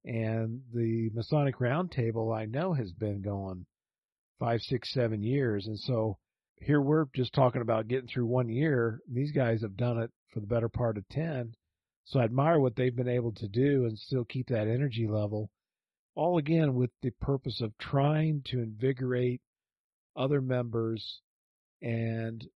And 0.05 0.61
the 0.73 1.09
Masonic 1.13 1.59
Roundtable, 1.59 2.35
I 2.35 2.45
know, 2.45 2.73
has 2.73 2.91
been 2.93 3.21
going 3.21 3.65
five, 4.39 4.61
six, 4.61 4.93
seven 4.93 5.21
years. 5.21 5.67
And 5.67 5.79
so 5.79 6.17
here 6.59 6.81
we're 6.81 7.05
just 7.13 7.33
talking 7.33 7.61
about 7.61 7.87
getting 7.87 8.07
through 8.07 8.25
one 8.25 8.49
year. 8.49 8.99
These 9.11 9.31
guys 9.31 9.61
have 9.61 9.75
done 9.75 9.99
it 9.99 10.11
for 10.33 10.39
the 10.39 10.47
better 10.47 10.69
part 10.69 10.97
of 10.97 11.07
10. 11.09 11.53
So 12.05 12.19
I 12.19 12.23
admire 12.23 12.59
what 12.59 12.75
they've 12.75 12.95
been 12.95 13.09
able 13.09 13.33
to 13.33 13.47
do 13.47 13.85
and 13.85 13.97
still 13.97 14.23
keep 14.23 14.47
that 14.47 14.67
energy 14.67 15.07
level. 15.07 15.49
All 16.15 16.37
again 16.37 16.73
with 16.73 16.89
the 17.01 17.11
purpose 17.21 17.61
of 17.61 17.77
trying 17.77 18.43
to 18.45 18.59
invigorate 18.59 19.41
other 20.15 20.41
members 20.41 21.21
and 21.81 22.47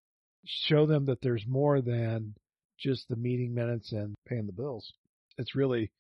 show 0.47 0.87
them 0.87 1.07
that 1.07 1.21
there's 1.21 1.45
more 1.47 1.83
than 1.83 2.35
just 2.79 3.09
the 3.09 3.17
meeting 3.17 3.53
minutes 3.53 3.93
and 3.93 4.15
paying 4.27 4.47
the 4.47 4.53
bills. 4.53 4.93
It's 5.37 5.55
really 5.55 5.91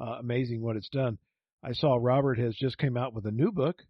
uh, 0.00 0.16
amazing 0.20 0.62
what 0.62 0.76
it's 0.76 0.88
done. 0.88 1.18
I 1.62 1.72
saw 1.72 1.98
Robert 2.00 2.38
has 2.38 2.54
just 2.54 2.78
came 2.78 2.96
out 2.96 3.14
with 3.14 3.26
a 3.26 3.32
new 3.32 3.50
book. 3.50 3.82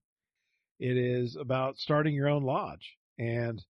It 0.81 0.97
is 0.97 1.37
about 1.39 1.77
starting 1.77 2.15
your 2.15 2.29
own 2.29 2.45
lodge, 2.45 2.97
and 3.19 3.63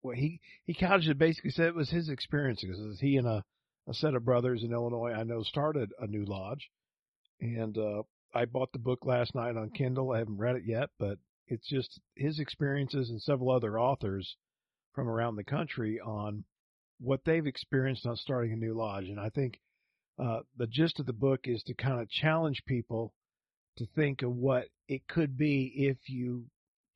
what 0.00 0.16
he 0.16 0.40
he 0.64 0.74
couched 0.74 1.08
it 1.08 1.18
basically 1.18 1.50
said 1.50 1.66
it 1.66 1.74
was 1.74 1.90
his 1.90 2.08
experience 2.08 2.60
because 2.62 2.98
he 3.00 3.16
and 3.16 3.26
a, 3.26 3.44
a 3.86 3.94
set 3.94 4.14
of 4.14 4.24
brothers 4.24 4.62
in 4.62 4.72
Illinois 4.72 5.12
I 5.12 5.24
know 5.24 5.42
started 5.42 5.92
a 5.98 6.06
new 6.06 6.24
lodge, 6.24 6.70
and 7.40 7.76
uh, 7.76 8.02
I 8.34 8.46
bought 8.46 8.72
the 8.72 8.78
book 8.78 9.04
last 9.04 9.34
night 9.34 9.56
on 9.56 9.70
Kindle. 9.70 10.12
I 10.12 10.18
haven't 10.18 10.38
read 10.38 10.56
it 10.56 10.64
yet, 10.66 10.90
but 10.98 11.18
it's 11.46 11.68
just 11.68 12.00
his 12.16 12.38
experiences 12.38 13.10
and 13.10 13.20
several 13.22 13.50
other 13.50 13.78
authors 13.78 14.36
from 14.94 15.08
around 15.08 15.36
the 15.36 15.44
country 15.44 16.00
on 16.00 16.44
what 17.00 17.20
they've 17.24 17.46
experienced 17.46 18.06
on 18.06 18.16
starting 18.16 18.52
a 18.52 18.56
new 18.56 18.74
lodge, 18.74 19.04
and 19.04 19.20
I 19.20 19.28
think 19.28 19.60
uh, 20.18 20.40
the 20.56 20.66
gist 20.66 20.98
of 21.00 21.06
the 21.06 21.12
book 21.12 21.40
is 21.44 21.62
to 21.64 21.74
kind 21.74 22.00
of 22.00 22.08
challenge 22.08 22.62
people 22.66 23.12
to 23.76 23.86
think 23.94 24.22
of 24.22 24.34
what 24.34 24.64
it 24.88 25.06
could 25.08 25.36
be 25.36 25.72
if 25.76 25.96
you 26.08 26.44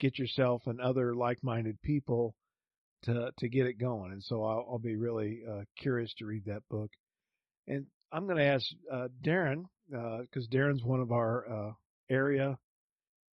get 0.00 0.18
yourself 0.18 0.62
and 0.66 0.80
other 0.80 1.14
like-minded 1.14 1.80
people 1.82 2.34
to 3.04 3.30
to 3.38 3.48
get 3.48 3.66
it 3.66 3.78
going. 3.78 4.12
And 4.12 4.22
so 4.22 4.42
I'll, 4.44 4.66
I'll 4.72 4.78
be 4.78 4.96
really 4.96 5.42
uh, 5.48 5.62
curious 5.78 6.12
to 6.18 6.26
read 6.26 6.44
that 6.46 6.62
book. 6.68 6.90
And 7.66 7.86
I'm 8.10 8.26
going 8.26 8.38
to 8.38 8.44
ask 8.44 8.66
uh, 8.92 9.08
Darren 9.24 9.64
because 9.88 10.48
uh, 10.50 10.54
Darren's 10.54 10.82
one 10.82 11.00
of 11.00 11.12
our 11.12 11.46
uh, 11.48 11.72
area 12.10 12.58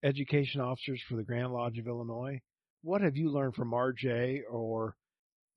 education 0.04 0.62
officers 0.62 1.02
for 1.10 1.16
the 1.16 1.24
Grand 1.24 1.52
Lodge 1.52 1.78
of 1.78 1.88
Illinois. 1.88 2.40
What 2.84 3.02
have 3.02 3.18
you 3.18 3.30
learned 3.30 3.56
from 3.56 3.72
RJ 3.72 4.42
or 4.50 4.96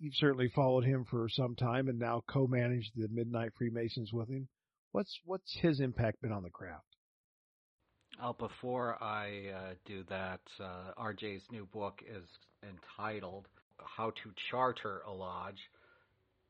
you've 0.03 0.15
certainly 0.17 0.49
followed 0.49 0.85
him 0.85 1.07
for 1.09 1.29
some 1.29 1.55
time 1.55 1.89
and 1.89 1.99
now 1.99 2.23
co-managed 2.27 2.91
the 2.97 3.09
Midnight 3.09 3.53
Freemasons 3.57 4.13
with 4.13 4.29
him. 4.29 4.49
What's 4.91 5.21
what's 5.25 5.57
his 5.61 5.81
impact 5.81 6.21
been 6.21 6.33
on 6.33 6.43
the 6.43 6.51
craft? 6.51 6.85
Uh, 8.23 8.33
before 8.33 9.03
I 9.03 9.51
uh, 9.55 9.75
do 9.87 10.05
that, 10.11 10.41
uh, 10.61 10.93
RJ's 11.01 11.45
new 11.51 11.67
book 11.67 12.03
is 12.07 12.25
entitled 12.63 13.47
"How 13.79 14.11
to 14.11 14.33
Charter 14.51 15.03
a 15.07 15.13
Lodge." 15.13 15.61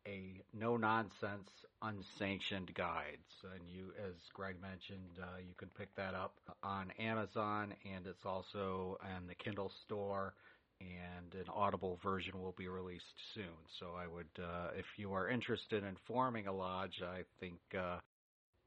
a 0.06 0.42
no 0.52 0.76
nonsense, 0.76 1.48
unsanctioned 1.80 2.74
guides. 2.74 3.30
And 3.54 3.70
you, 3.70 3.92
as 4.04 4.14
Greg 4.34 4.56
mentioned, 4.60 5.18
uh, 5.20 5.38
you 5.38 5.54
can 5.56 5.68
pick 5.78 5.94
that 5.96 6.14
up 6.14 6.34
on 6.62 6.90
Amazon, 6.98 7.74
and 7.94 8.06
it's 8.06 8.24
also 8.24 8.98
on 9.02 9.26
the 9.28 9.34
Kindle 9.36 9.70
store. 9.84 10.34
And 10.82 11.34
an 11.34 11.46
Audible 11.54 11.98
version 12.02 12.40
will 12.40 12.54
be 12.56 12.68
released 12.68 13.04
soon. 13.34 13.56
So 13.78 13.94
I 13.96 14.06
would, 14.06 14.26
uh, 14.38 14.70
if 14.76 14.86
you 14.96 15.12
are 15.12 15.28
interested 15.28 15.84
in 15.84 15.96
forming 16.06 16.46
a 16.46 16.52
lodge, 16.52 17.02
I 17.02 17.22
think 17.40 17.58
uh, 17.78 17.98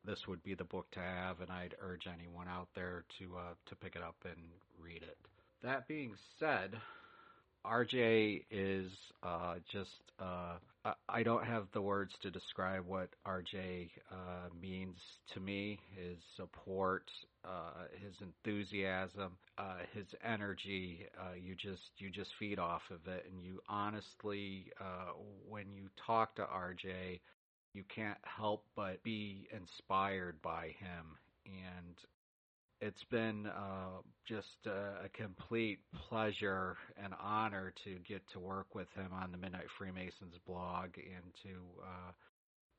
this 0.06 0.28
would 0.28 0.44
be 0.44 0.56
the 0.56 0.64
book 0.64 0.90
to 0.92 1.00
have, 1.00 1.42
and 1.42 1.52
I'd 1.52 1.76
urge 1.82 2.08
anyone 2.08 2.48
out 2.48 2.68
there 2.76 3.04
to 3.20 3.38
uh, 3.38 3.54
to 3.66 3.76
pick 3.76 3.96
it 3.96 4.04
up 4.04 4.16
and 4.24 4.38
read 4.80 5.04
it. 5.04 5.18
That 5.64 5.88
being 5.88 6.14
said, 6.40 6.76
RJ 7.66 8.46
is 8.52 8.92
uh, 9.24 9.56
just, 9.72 9.90
uh, 10.20 10.58
I 11.10 11.24
don't 11.24 11.44
have 11.46 11.66
the 11.74 11.82
words 11.82 12.14
to 12.22 12.30
describe 12.30 12.86
what 12.86 13.10
RJ 13.28 13.90
uh, 14.12 14.50
means 14.62 14.98
to 15.34 15.40
me. 15.40 15.80
His 15.96 16.18
support, 16.36 17.10
uh, 17.44 17.88
his 18.04 18.14
enthusiasm, 18.22 19.38
uh, 19.58 19.80
his 19.94 20.06
energy, 20.24 21.08
uh, 21.20 21.34
you 21.36 21.56
just, 21.56 21.82
you 21.98 22.10
just 22.12 22.32
feed 22.40 22.60
off 22.60 22.84
of 22.92 23.12
it. 23.12 23.26
And 23.32 23.44
you 23.44 23.62
honestly, 23.68 24.72
when 25.48 25.74
you 25.74 25.90
talk 26.06 26.36
to 26.36 26.44
RJ, 26.44 27.20
you 27.74 27.84
can't 27.94 28.20
help 28.24 28.66
but 28.76 29.02
be 29.04 29.48
inspired 29.52 30.42
by 30.42 30.68
him. 30.80 31.18
And 31.46 31.96
it's 32.82 33.04
been 33.06 33.48
uh, 33.48 34.02
just 34.28 34.66
a, 34.66 35.06
a, 35.06 35.10
complete 35.14 35.80
pleasure 36.10 36.76
and 37.02 37.14
honor 37.22 37.74
to 37.84 37.96
get 38.08 38.22
to 38.34 38.40
work 38.40 38.76
with 38.76 38.88
him 38.96 39.12
on 39.14 39.32
the 39.32 39.38
Midnight 39.38 39.68
Freemasons 39.78 40.36
blog 40.46 40.90
and 40.98 41.34
to 41.44 41.50
uh, 41.82 42.12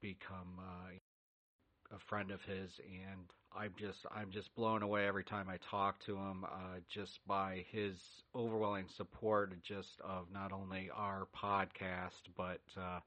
become 0.02 0.58
uh, 0.58 1.94
a 1.94 1.98
friend 2.08 2.30
of 2.30 2.40
his. 2.42 2.70
And 2.84 3.20
I'm 3.56 3.72
just 3.78 4.04
I'm 4.14 4.30
just 4.30 4.54
blown 4.54 4.82
away 4.82 5.06
every 5.06 5.24
time 5.24 5.48
I 5.48 5.58
talk 5.70 6.04
to 6.06 6.16
him, 6.16 6.44
uh, 6.44 6.80
just 6.92 7.18
by 7.26 7.64
his 7.70 7.94
overwhelming 8.34 8.88
support, 8.96 9.52
just 9.62 10.00
of 10.04 10.26
not 10.32 10.52
only 10.52 10.90
our 10.94 11.26
podcast 11.34 12.28
but 12.36 12.60
uh, 12.76 13.00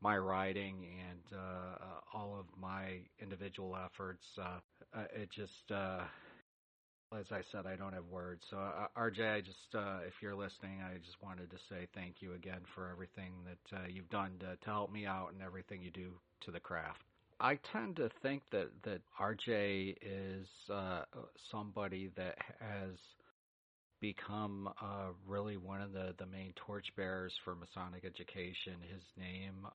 my 0.00 0.18
writing 0.18 0.86
and 1.08 1.38
uh, 1.38 2.16
all 2.18 2.36
of 2.36 2.46
my 2.60 2.98
individual 3.20 3.76
efforts. 3.76 4.26
it 5.14 5.30
just 5.30 5.70
as 7.18 7.26
I 7.30 7.40
said, 7.52 7.66
I 7.66 7.76
don't 7.76 7.92
have 7.92 8.06
words. 8.10 8.42
So, 8.50 8.56
uh, 8.56 8.86
RJ, 8.96 9.36
I 9.36 9.40
just, 9.40 9.74
uh, 9.74 9.98
if 10.06 10.14
you're 10.20 10.34
listening, 10.34 10.80
I 10.82 10.96
just 10.98 11.22
wanted 11.22 11.50
to 11.50 11.56
say 11.68 11.86
thank 11.94 12.16
you 12.20 12.34
again 12.34 12.60
for 12.74 12.90
everything 12.90 13.32
that 13.44 13.76
uh, 13.76 13.86
you've 13.88 14.10
done 14.10 14.32
to, 14.40 14.56
to 14.56 14.64
help 14.66 14.92
me 14.92 15.06
out 15.06 15.30
and 15.32 15.42
everything 15.42 15.82
you 15.82 15.90
do 15.90 16.10
to 16.44 16.50
the 16.50 16.60
craft. 16.60 17.00
I 17.40 17.58
tend 17.72 17.96
to 17.96 18.08
think 18.22 18.42
that, 18.52 18.68
that 18.84 19.00
RJ 19.20 19.96
is 20.00 20.46
uh, 20.72 21.02
somebody 21.50 22.10
that 22.16 22.36
has 22.60 22.96
become 24.00 24.68
uh, 24.80 25.10
really 25.26 25.56
one 25.56 25.80
of 25.80 25.92
the, 25.92 26.14
the 26.18 26.26
main 26.26 26.52
torchbearers 26.66 27.32
for 27.44 27.54
Masonic 27.54 28.04
education. 28.04 28.74
His 28.92 29.02
name 29.16 29.66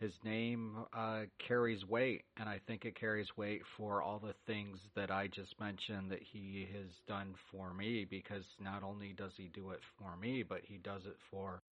his 0.00 0.12
name 0.24 0.76
uh, 0.94 1.22
carries 1.46 1.84
weight, 1.86 2.24
and 2.38 2.48
I 2.48 2.58
think 2.66 2.84
it 2.84 2.98
carries 2.98 3.28
weight 3.36 3.62
for 3.76 4.02
all 4.02 4.18
the 4.18 4.34
things 4.46 4.78
that 4.96 5.10
I 5.10 5.26
just 5.28 5.58
mentioned 5.60 6.10
that 6.10 6.22
he 6.22 6.66
has 6.72 6.88
done 7.06 7.34
for 7.50 7.74
me. 7.74 8.06
Because 8.08 8.44
not 8.58 8.82
only 8.82 9.12
does 9.12 9.32
he 9.36 9.50
do 9.52 9.70
it 9.70 9.80
for 9.98 10.16
me, 10.16 10.42
but 10.42 10.60
he 10.64 10.78
does 10.78 11.02
it 11.06 11.16
for 11.30 11.62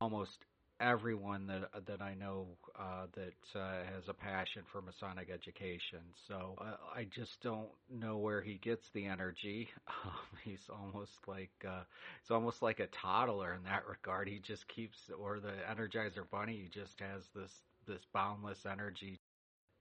almost 0.00 0.44
everyone 0.80 1.46
that 1.46 1.70
that 1.86 2.02
I 2.02 2.14
know 2.14 2.46
uh, 2.78 3.06
that 3.14 3.58
uh, 3.58 3.84
has 3.94 4.08
a 4.08 4.14
passion 4.14 4.62
for 4.70 4.82
Masonic 4.82 5.30
education. 5.30 6.00
So 6.28 6.56
uh, 6.60 6.76
I 6.94 7.04
just 7.04 7.40
don't 7.42 7.68
know 7.90 8.18
where 8.18 8.42
he 8.42 8.54
gets 8.58 8.90
the 8.90 9.06
energy. 9.06 9.68
Um, 10.04 10.12
he's 10.44 10.68
almost 10.68 11.26
like 11.26 11.50
uh, 11.66 11.84
it's 12.20 12.30
almost 12.30 12.62
like 12.62 12.80
a 12.80 12.86
toddler 12.88 13.54
in 13.54 13.62
that 13.64 13.86
regard. 13.88 14.28
He 14.28 14.38
just 14.38 14.68
keeps, 14.68 15.10
or 15.18 15.40
the 15.40 15.52
Energizer 15.70 16.28
Bunny, 16.30 16.56
he 16.62 16.68
just 16.68 17.00
has 17.00 17.22
this 17.34 17.52
this 17.86 18.02
boundless 18.12 18.66
energy 18.66 19.18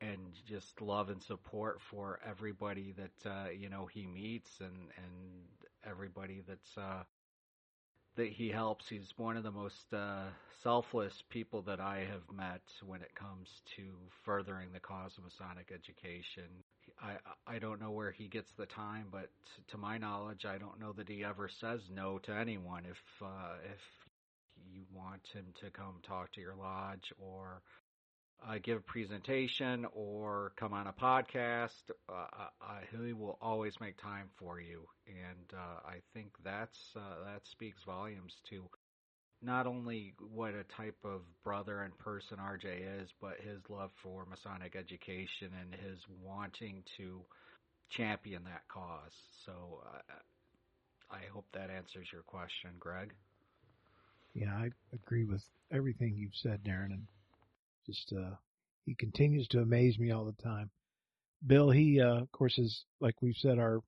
and 0.02 0.20
just 0.48 0.82
love 0.82 1.10
and 1.10 1.22
support 1.24 1.80
for 1.82 2.20
everybody 2.28 2.94
that 2.98 3.30
uh, 3.30 3.50
you 3.50 3.70
know 3.70 3.86
he 3.86 4.06
meets 4.06 4.60
and 4.60 4.76
and 4.98 5.46
everybody 5.86 6.42
that's 6.48 6.78
uh, 6.78 7.04
that 8.16 8.30
he 8.30 8.50
helps. 8.50 8.86
He's 8.90 9.14
one 9.18 9.38
of 9.38 9.44
the 9.44 9.52
most 9.52 9.94
uh, 9.94 10.26
selfless 10.62 11.24
people 11.30 11.62
that 11.64 11.80
I 11.80 12.06
have 12.10 12.36
met 12.36 12.62
when 12.86 13.02
it 13.02 13.14
comes 13.16 13.50
to 13.76 13.84
furthering 14.24 14.70
the 14.74 14.80
cause 14.80 15.18
of 15.18 15.24
Masonic 15.24 15.72
education. 15.74 16.50
I 17.02 17.18
I 17.48 17.60
don't 17.60 17.82
know 17.82 17.92
where 17.92 18.12
he 18.12 18.28
gets 18.28 18.52
the 18.58 18.66
time, 18.66 19.08
but 19.12 19.30
to 19.70 19.78
my 19.78 19.98
knowledge, 19.98 20.46
I 20.46 20.58
don't 20.58 20.80
know 20.80 20.94
that 20.94 21.10
he 21.10 21.24
ever 21.24 21.50
says 21.50 21.82
no 21.94 22.20
to 22.20 22.34
anyone. 22.34 22.84
If 22.90 23.02
uh, 23.22 23.56
if 23.66 23.82
you 24.72 24.84
want 24.94 25.28
him 25.34 25.46
to 25.62 25.70
come 25.72 25.96
talk 26.04 26.32
to 26.34 26.42
your 26.42 26.56
lodge 26.56 27.14
or 27.20 27.62
uh, 28.48 28.58
give 28.62 28.78
a 28.78 28.82
presentation 28.82 29.86
or 29.94 30.54
come 30.58 30.74
on 30.74 30.88
a 30.88 30.94
podcast, 30.94 31.92
uh, 32.10 32.26
uh, 32.62 32.80
he 32.92 33.14
will 33.14 33.38
always 33.42 33.80
make 33.80 33.98
time 33.98 34.30
for 34.38 34.60
you, 34.60 34.88
and 35.08 35.54
uh, 35.54 35.80
I 35.88 36.02
think 36.14 36.32
that's 36.44 36.96
uh, 36.96 37.24
that 37.26 37.46
speaks 37.48 37.84
volumes 37.84 38.42
to 38.50 38.70
not 39.42 39.68
only 39.68 40.14
what 40.20 40.54
a 40.54 40.64
type 40.64 40.98
of 41.04 41.22
brother 41.44 41.82
and 41.82 41.98
person 41.98 42.40
RJ 42.40 42.80
is, 43.02 43.14
but 43.22 43.40
his 43.42 43.60
love 43.70 43.92
for 44.02 44.26
Masonic 44.26 44.76
education 44.76 45.50
and 45.60 45.74
his 45.76 46.00
wanting 46.24 46.84
to 46.98 47.22
champion 47.90 48.44
that 48.46 48.68
cause. 48.68 49.14
So 49.46 49.84
uh, 49.86 50.14
I 51.10 51.26
hope 51.32 51.46
that 51.54 51.70
answers 51.70 52.12
your 52.12 52.24
question, 52.24 52.72
Greg. 52.80 53.14
Yeah, 54.34 54.56
I 54.56 54.72
agree 54.94 55.24
with 55.26 55.50
everything 55.72 56.16
you've 56.16 56.36
said, 56.36 56.64
Darren, 56.64 56.92
and 56.94 57.08
just 57.86 58.14
uh, 58.18 58.36
he 58.86 58.96
continues 58.96 59.48
to 59.50 59.60
amaze 59.60 59.98
me 59.98 60.12
all 60.12 60.26
the 60.26 60.44
time. 60.44 60.70
Bill, 61.46 61.70
he 61.72 62.00
uh, 62.02 62.22
of 62.22 62.32
course 62.32 62.58
is 62.58 62.84
like 63.00 63.22
we've 63.22 63.38
said, 63.38 63.60
our 63.60 63.82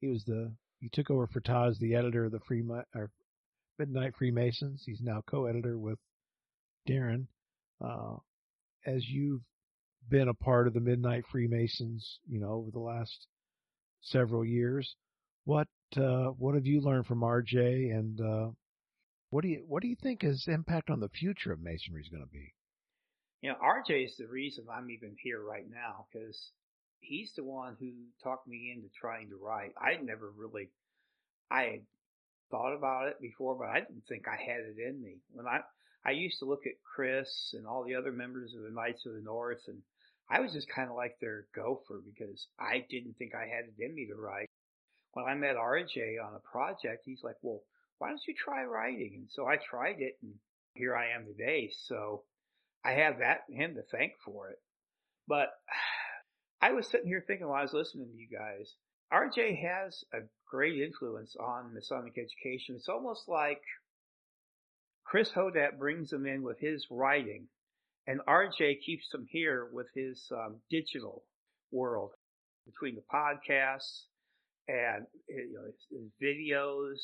he 0.00 0.08
was 0.08 0.24
the 0.24 0.52
he 0.80 0.88
took 0.92 1.10
over 1.10 1.26
for 1.26 1.40
Taz, 1.40 1.78
the 1.78 1.94
editor 1.94 2.26
of 2.26 2.32
the 2.32 2.40
Free 2.40 2.62
or 2.94 3.10
Midnight 3.78 4.14
Freemasons. 4.16 4.82
He's 4.84 5.00
now 5.00 5.22
co-editor 5.26 5.78
with 5.78 5.98
Darren. 6.88 7.26
Uh, 7.84 8.16
as 8.86 9.08
you've 9.08 9.42
been 10.08 10.28
a 10.28 10.34
part 10.34 10.66
of 10.66 10.74
the 10.74 10.80
Midnight 10.80 11.24
Freemasons, 11.30 12.18
you 12.28 12.38
know, 12.38 12.52
over 12.52 12.70
the 12.70 12.80
last 12.80 13.26
several 14.02 14.44
years, 14.44 14.94
what 15.44 15.68
uh, 15.96 16.28
what 16.38 16.54
have 16.54 16.66
you 16.66 16.80
learned 16.80 17.06
from 17.06 17.20
RJ, 17.20 17.56
and 17.56 18.20
uh, 18.20 18.50
what 19.30 19.42
do 19.42 19.48
you 19.48 19.64
what 19.66 19.82
do 19.82 19.88
you 19.88 19.96
think 20.02 20.22
his 20.22 20.44
impact 20.48 20.90
on 20.90 21.00
the 21.00 21.08
future 21.08 21.52
of 21.52 21.62
Masonry 21.62 22.02
is 22.02 22.08
going 22.08 22.22
to 22.22 22.28
be? 22.28 22.52
You 23.44 23.50
know, 23.50 23.56
RJ 23.62 24.06
is 24.06 24.16
the 24.16 24.26
reason 24.26 24.64
I'm 24.72 24.90
even 24.90 25.14
here 25.22 25.38
right 25.38 25.66
now 25.70 26.06
because 26.10 26.34
he's 27.00 27.30
the 27.36 27.44
one 27.44 27.76
who 27.78 27.90
talked 28.22 28.48
me 28.48 28.72
into 28.74 28.88
trying 28.98 29.28
to 29.28 29.36
write. 29.36 29.74
I 29.76 30.02
never 30.02 30.32
really, 30.34 30.70
I 31.50 31.62
had 31.64 31.80
thought 32.50 32.72
about 32.74 33.08
it 33.08 33.20
before, 33.20 33.54
but 33.54 33.68
I 33.68 33.80
didn't 33.80 34.06
think 34.08 34.24
I 34.26 34.42
had 34.42 34.60
it 34.60 34.78
in 34.80 34.98
me. 34.98 35.16
When 35.30 35.46
I, 35.46 35.58
I 36.06 36.12
used 36.12 36.38
to 36.38 36.46
look 36.46 36.62
at 36.64 36.82
Chris 36.82 37.52
and 37.52 37.66
all 37.66 37.84
the 37.84 37.96
other 37.96 38.12
members 38.12 38.54
of 38.54 38.62
the 38.62 38.70
Knights 38.70 39.04
of 39.04 39.12
the 39.12 39.20
North, 39.20 39.60
and 39.66 39.82
I 40.30 40.40
was 40.40 40.54
just 40.54 40.74
kind 40.74 40.88
of 40.88 40.96
like 40.96 41.20
their 41.20 41.44
gopher 41.54 42.00
because 42.02 42.46
I 42.58 42.86
didn't 42.88 43.18
think 43.18 43.34
I 43.34 43.44
had 43.44 43.66
it 43.66 43.84
in 43.84 43.94
me 43.94 44.06
to 44.06 44.14
write. 44.14 44.48
When 45.12 45.26
I 45.26 45.34
met 45.34 45.56
RJ 45.56 46.16
on 46.24 46.34
a 46.34 46.50
project, 46.50 47.02
he's 47.04 47.22
like, 47.22 47.36
well, 47.42 47.60
why 47.98 48.08
don't 48.08 48.26
you 48.26 48.32
try 48.42 48.64
writing? 48.64 49.12
And 49.16 49.28
so 49.28 49.46
I 49.46 49.58
tried 49.58 50.00
it 50.00 50.16
and 50.22 50.32
here 50.72 50.96
I 50.96 51.10
am 51.10 51.26
today. 51.26 51.70
So 51.88 52.22
I 52.84 52.92
have 52.92 53.18
that 53.18 53.44
him 53.48 53.74
to 53.74 53.82
thank 53.82 54.12
for 54.24 54.50
it. 54.50 54.58
But 55.26 55.48
I 56.60 56.72
was 56.72 56.88
sitting 56.88 57.06
here 57.08 57.24
thinking 57.26 57.46
while 57.46 57.60
I 57.60 57.62
was 57.62 57.72
listening 57.72 58.06
to 58.06 58.16
you 58.16 58.28
guys, 58.28 58.74
RJ 59.12 59.60
has 59.62 60.02
a 60.12 60.18
great 60.48 60.80
influence 60.80 61.36
on 61.36 61.74
Masonic 61.74 62.14
education. 62.18 62.76
It's 62.76 62.88
almost 62.88 63.28
like 63.28 63.60
Chris 65.04 65.30
Hodapp 65.30 65.78
brings 65.78 66.10
them 66.10 66.26
in 66.26 66.42
with 66.42 66.58
his 66.58 66.86
writing, 66.90 67.46
and 68.06 68.20
RJ 68.26 68.80
keeps 68.84 69.08
them 69.10 69.26
here 69.28 69.68
with 69.72 69.86
his 69.94 70.26
um, 70.32 70.56
digital 70.70 71.24
world 71.70 72.12
between 72.64 72.94
the 72.94 73.02
podcasts 73.12 74.04
and 74.68 75.06
you 75.28 75.52
know 75.52 75.66
his, 75.66 75.86
his 75.90 76.10
videos. 76.22 76.98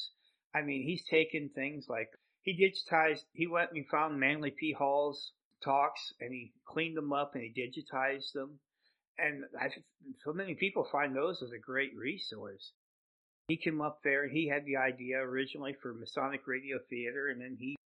I 0.55 0.62
mean, 0.62 0.83
he's 0.83 1.05
taken 1.05 1.51
things 1.55 1.87
like 1.88 2.09
he 2.43 2.55
digitized. 2.55 3.25
He 3.35 3.47
went 3.47 3.73
and 3.73 3.87
found 3.88 4.19
Manly 4.19 4.51
P. 4.51 4.75
Hall's 4.77 5.33
talks 5.64 6.12
and 6.20 6.33
he 6.33 6.53
cleaned 6.66 6.96
them 6.96 7.12
up 7.12 7.35
and 7.35 7.42
he 7.42 7.51
digitized 7.51 8.33
them. 8.35 8.59
And 9.18 9.44
I, 9.61 9.68
so 10.25 10.33
many 10.33 10.55
people 10.55 10.88
find 10.90 11.14
those 11.14 11.42
as 11.42 11.53
a 11.53 11.59
great 11.59 11.92
resource. 11.96 12.73
He 13.49 13.57
came 13.57 13.81
up 13.81 14.01
there 14.03 14.25
and 14.25 14.33
he 14.33 14.49
had 14.49 14.64
the 14.64 14.77
idea 14.77 15.18
originally 15.18 15.75
for 15.83 15.92
Masonic 15.94 16.46
Radio 16.46 16.79
Theater 16.88 17.29
and 17.29 17.40
then 17.40 17.57
he, 17.59 17.77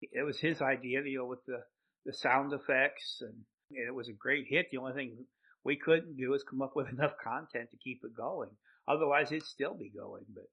it 0.00 0.24
was 0.24 0.40
his 0.40 0.60
idea, 0.60 1.02
you 1.04 1.18
know, 1.18 1.26
with 1.26 1.44
the, 1.46 1.62
the 2.04 2.12
sound 2.12 2.52
effects, 2.52 3.18
and, 3.20 3.34
and 3.70 3.86
it 3.86 3.94
was 3.94 4.08
a 4.08 4.12
great 4.12 4.46
hit. 4.48 4.66
The 4.70 4.78
only 4.78 4.94
thing 4.94 5.16
we 5.64 5.76
couldn't 5.76 6.16
do 6.16 6.34
is 6.34 6.44
come 6.48 6.62
up 6.62 6.74
with 6.74 6.88
enough 6.92 7.12
content 7.22 7.70
to 7.70 7.76
keep 7.76 8.00
it 8.04 8.16
going. 8.16 8.50
Otherwise, 8.88 9.30
it'd 9.30 9.44
still 9.44 9.74
be 9.74 9.90
going. 9.90 10.24
But 10.34 10.44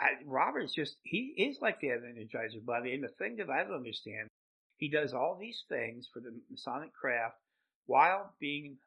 I, 0.00 0.08
Robert's 0.26 0.74
just 0.74 0.96
he 1.04 1.34
is 1.36 1.58
like 1.60 1.80
the 1.80 1.88
Energizer 1.88 2.64
Bunny, 2.64 2.94
and 2.94 3.04
the 3.04 3.14
thing 3.18 3.36
that 3.36 3.50
I 3.50 3.62
don't 3.62 3.74
understand, 3.74 4.28
he 4.80 4.88
does 4.88 5.12
all 5.12 5.36
these 5.38 5.62
things 5.68 6.08
for 6.12 6.20
the 6.20 6.32
Masonic 6.50 6.92
craft 6.94 7.36
while 7.86 8.32
being 8.40 8.78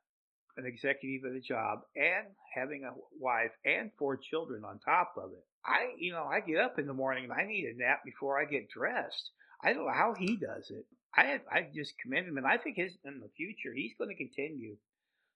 an 0.58 0.65
executive 0.65 1.23
of 1.25 1.34
the 1.34 1.39
job 1.39 1.82
and 1.95 2.27
having 2.53 2.84
a 2.84 2.93
wife 3.19 3.51
and 3.63 3.91
four 3.97 4.17
children 4.17 4.65
on 4.65 4.79
top 4.79 5.13
of 5.17 5.32
it. 5.32 5.45
I, 5.65 5.93
you 5.97 6.12
know, 6.12 6.25
I 6.25 6.39
get 6.39 6.60
up 6.60 6.79
in 6.79 6.88
the 6.88 6.93
morning 6.93 7.25
and 7.25 7.34
I 7.34 7.45
need 7.45 7.65
a 7.65 7.77
nap 7.77 8.01
before 8.03 8.41
I 8.41 8.45
get 8.45 8.69
dressed. 8.69 9.29
I 9.63 9.71
don't 9.71 9.86
know 9.86 9.93
how 9.93 10.15
he 10.17 10.36
does 10.36 10.71
it. 10.71 10.86
I, 11.15 11.39
I 11.49 11.67
just 11.73 11.93
commend 11.99 12.27
him 12.27 12.38
and 12.38 12.47
I 12.47 12.58
think 12.58 12.75
his, 12.77 12.93
in 13.06 13.19
the 13.19 13.29
future, 13.38 13.71
he's 13.73 13.93
going 13.97 14.10
to 14.10 14.15
continue 14.15 14.75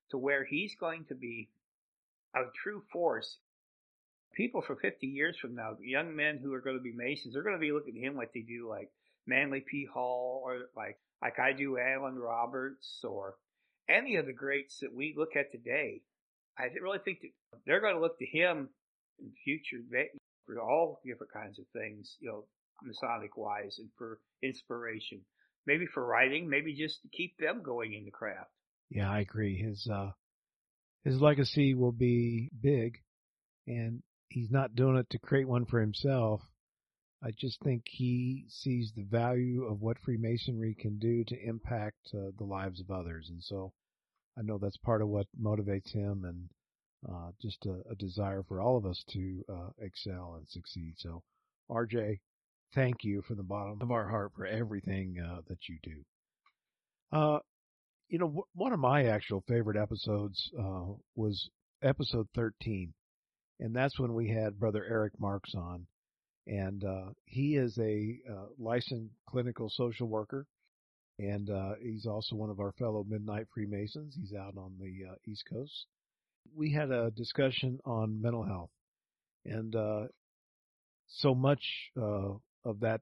to 0.09 0.17
where 0.17 0.43
he's 0.43 0.75
going 0.79 1.05
to 1.09 1.15
be 1.15 1.49
a 2.35 2.41
true 2.63 2.81
force. 2.91 3.37
People 4.33 4.61
for 4.61 4.75
50 4.75 5.05
years 5.05 5.37
from 5.37 5.55
now, 5.55 5.77
young 5.81 6.15
men 6.15 6.39
who 6.41 6.53
are 6.53 6.61
going 6.61 6.77
to 6.77 6.83
be 6.83 6.93
Masons, 6.93 7.33
they're 7.33 7.43
going 7.43 7.55
to 7.55 7.59
be 7.59 7.71
looking 7.71 7.97
at 7.97 8.03
him 8.03 8.15
like 8.15 8.33
they 8.33 8.41
do 8.41 8.67
like 8.67 8.89
Manly 9.27 9.63
P. 9.69 9.85
Hall 9.91 10.41
or 10.43 10.59
like, 10.75 10.97
like 11.21 11.39
I 11.39 11.53
do 11.53 11.77
Allen 11.77 12.15
Roberts 12.15 13.01
or 13.03 13.35
any 13.89 14.15
of 14.15 14.25
the 14.25 14.33
greats 14.33 14.79
that 14.81 14.93
we 14.93 15.13
look 15.17 15.35
at 15.35 15.51
today, 15.51 16.01
I 16.57 16.65
really 16.81 16.99
think 17.03 17.19
that 17.21 17.59
they're 17.65 17.81
going 17.81 17.95
to 17.95 18.01
look 18.01 18.17
to 18.19 18.25
him 18.25 18.69
in 19.19 19.31
future 19.43 19.77
for 20.45 20.59
all 20.61 20.99
different 21.05 21.33
kinds 21.33 21.59
of 21.59 21.65
things, 21.73 22.15
you 22.19 22.29
know, 22.29 22.45
Masonic 22.83 23.35
wise 23.37 23.77
and 23.79 23.89
for 23.97 24.19
inspiration. 24.43 25.21
Maybe 25.65 25.85
for 25.85 26.05
writing, 26.05 26.49
maybe 26.49 26.75
just 26.75 27.01
to 27.01 27.09
keep 27.09 27.37
them 27.39 27.61
going 27.63 27.93
in 27.93 28.05
the 28.05 28.11
craft. 28.11 28.51
Yeah, 28.89 29.11
I 29.11 29.19
agree. 29.19 29.57
His, 29.57 29.87
uh, 29.91 30.11
his 31.03 31.19
legacy 31.19 31.73
will 31.73 31.91
be 31.91 32.49
big 32.61 32.99
and 33.65 34.01
he's 34.29 34.51
not 34.51 34.75
doing 34.75 34.97
it 34.97 35.09
to 35.09 35.19
create 35.19 35.47
one 35.47 35.65
for 35.65 35.81
himself. 35.81 36.41
I 37.27 37.31
just 37.31 37.59
think 37.61 37.83
he 37.89 38.45
sees 38.47 38.93
the 38.95 39.03
value 39.03 39.65
of 39.65 39.81
what 39.81 39.99
Freemasonry 39.99 40.73
can 40.75 40.97
do 40.97 41.25
to 41.25 41.45
impact 41.45 41.97
uh, 42.13 42.31
the 42.37 42.45
lives 42.45 42.79
of 42.79 42.89
others. 42.89 43.27
And 43.29 43.43
so 43.43 43.73
I 44.37 44.43
know 44.43 44.57
that's 44.57 44.77
part 44.77 45.01
of 45.01 45.09
what 45.09 45.27
motivates 45.37 45.91
him 45.91 46.23
and 46.23 46.49
uh, 47.05 47.31
just 47.41 47.65
a, 47.65 47.81
a, 47.91 47.95
desire 47.95 48.43
for 48.47 48.61
all 48.61 48.77
of 48.77 48.85
us 48.85 49.03
to 49.09 49.43
uh, 49.49 49.69
excel 49.79 50.35
and 50.37 50.47
succeed. 50.47 50.93
So, 50.99 51.21
RJ, 51.69 52.19
thank 52.73 53.03
you 53.03 53.21
from 53.23 53.35
the 53.35 53.43
bottom 53.43 53.81
of 53.81 53.91
our 53.91 54.07
heart 54.07 54.31
for 54.33 54.45
everything 54.45 55.17
uh, 55.19 55.41
that 55.49 55.67
you 55.67 55.79
do. 55.83 56.05
Uh, 57.11 57.39
you 58.07 58.19
know, 58.19 58.27
w- 58.27 58.47
one 58.53 58.71
of 58.71 58.79
my 58.79 59.03
actual 59.03 59.43
favorite 59.49 59.77
episodes 59.77 60.49
uh, 60.57 60.93
was 61.15 61.49
episode 61.83 62.27
13, 62.35 62.93
and 63.59 63.75
that's 63.75 63.99
when 63.99 64.13
we 64.13 64.29
had 64.29 64.57
Brother 64.57 64.85
Eric 64.89 65.19
Marks 65.19 65.53
on 65.53 65.87
and 66.47 66.83
uh, 66.83 67.11
he 67.25 67.55
is 67.55 67.77
a 67.77 68.19
uh, 68.29 68.45
licensed 68.57 69.13
clinical 69.29 69.69
social 69.69 70.07
worker, 70.07 70.45
and 71.19 71.49
uh, 71.49 71.73
he's 71.81 72.05
also 72.05 72.35
one 72.35 72.49
of 72.49 72.59
our 72.59 72.71
fellow 72.73 73.05
Midnight 73.07 73.47
Freemasons. 73.53 74.15
He's 74.19 74.33
out 74.33 74.55
on 74.57 74.73
the 74.79 75.11
uh, 75.11 75.15
East 75.25 75.43
Coast. 75.51 75.85
We 76.55 76.71
had 76.71 76.91
a 76.91 77.11
discussion 77.11 77.79
on 77.85 78.21
mental 78.21 78.43
health, 78.43 78.69
and 79.45 79.75
uh, 79.75 80.03
so 81.07 81.35
much 81.35 81.61
uh, 82.01 82.31
of 82.63 82.79
that, 82.81 83.01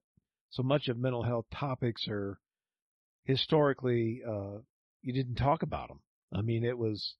so 0.49 0.63
much 0.63 0.87
of 0.87 0.97
mental 0.97 1.23
health 1.23 1.45
topics 1.53 2.07
are 2.09 2.39
historically 3.25 4.21
you 5.01 5.13
didn't 5.13 5.35
talk 5.35 5.61
about 5.61 5.89
them. 5.89 5.99
I 6.33 6.41
mean, 6.41 6.65
it 6.65 6.77
was. 6.77 7.15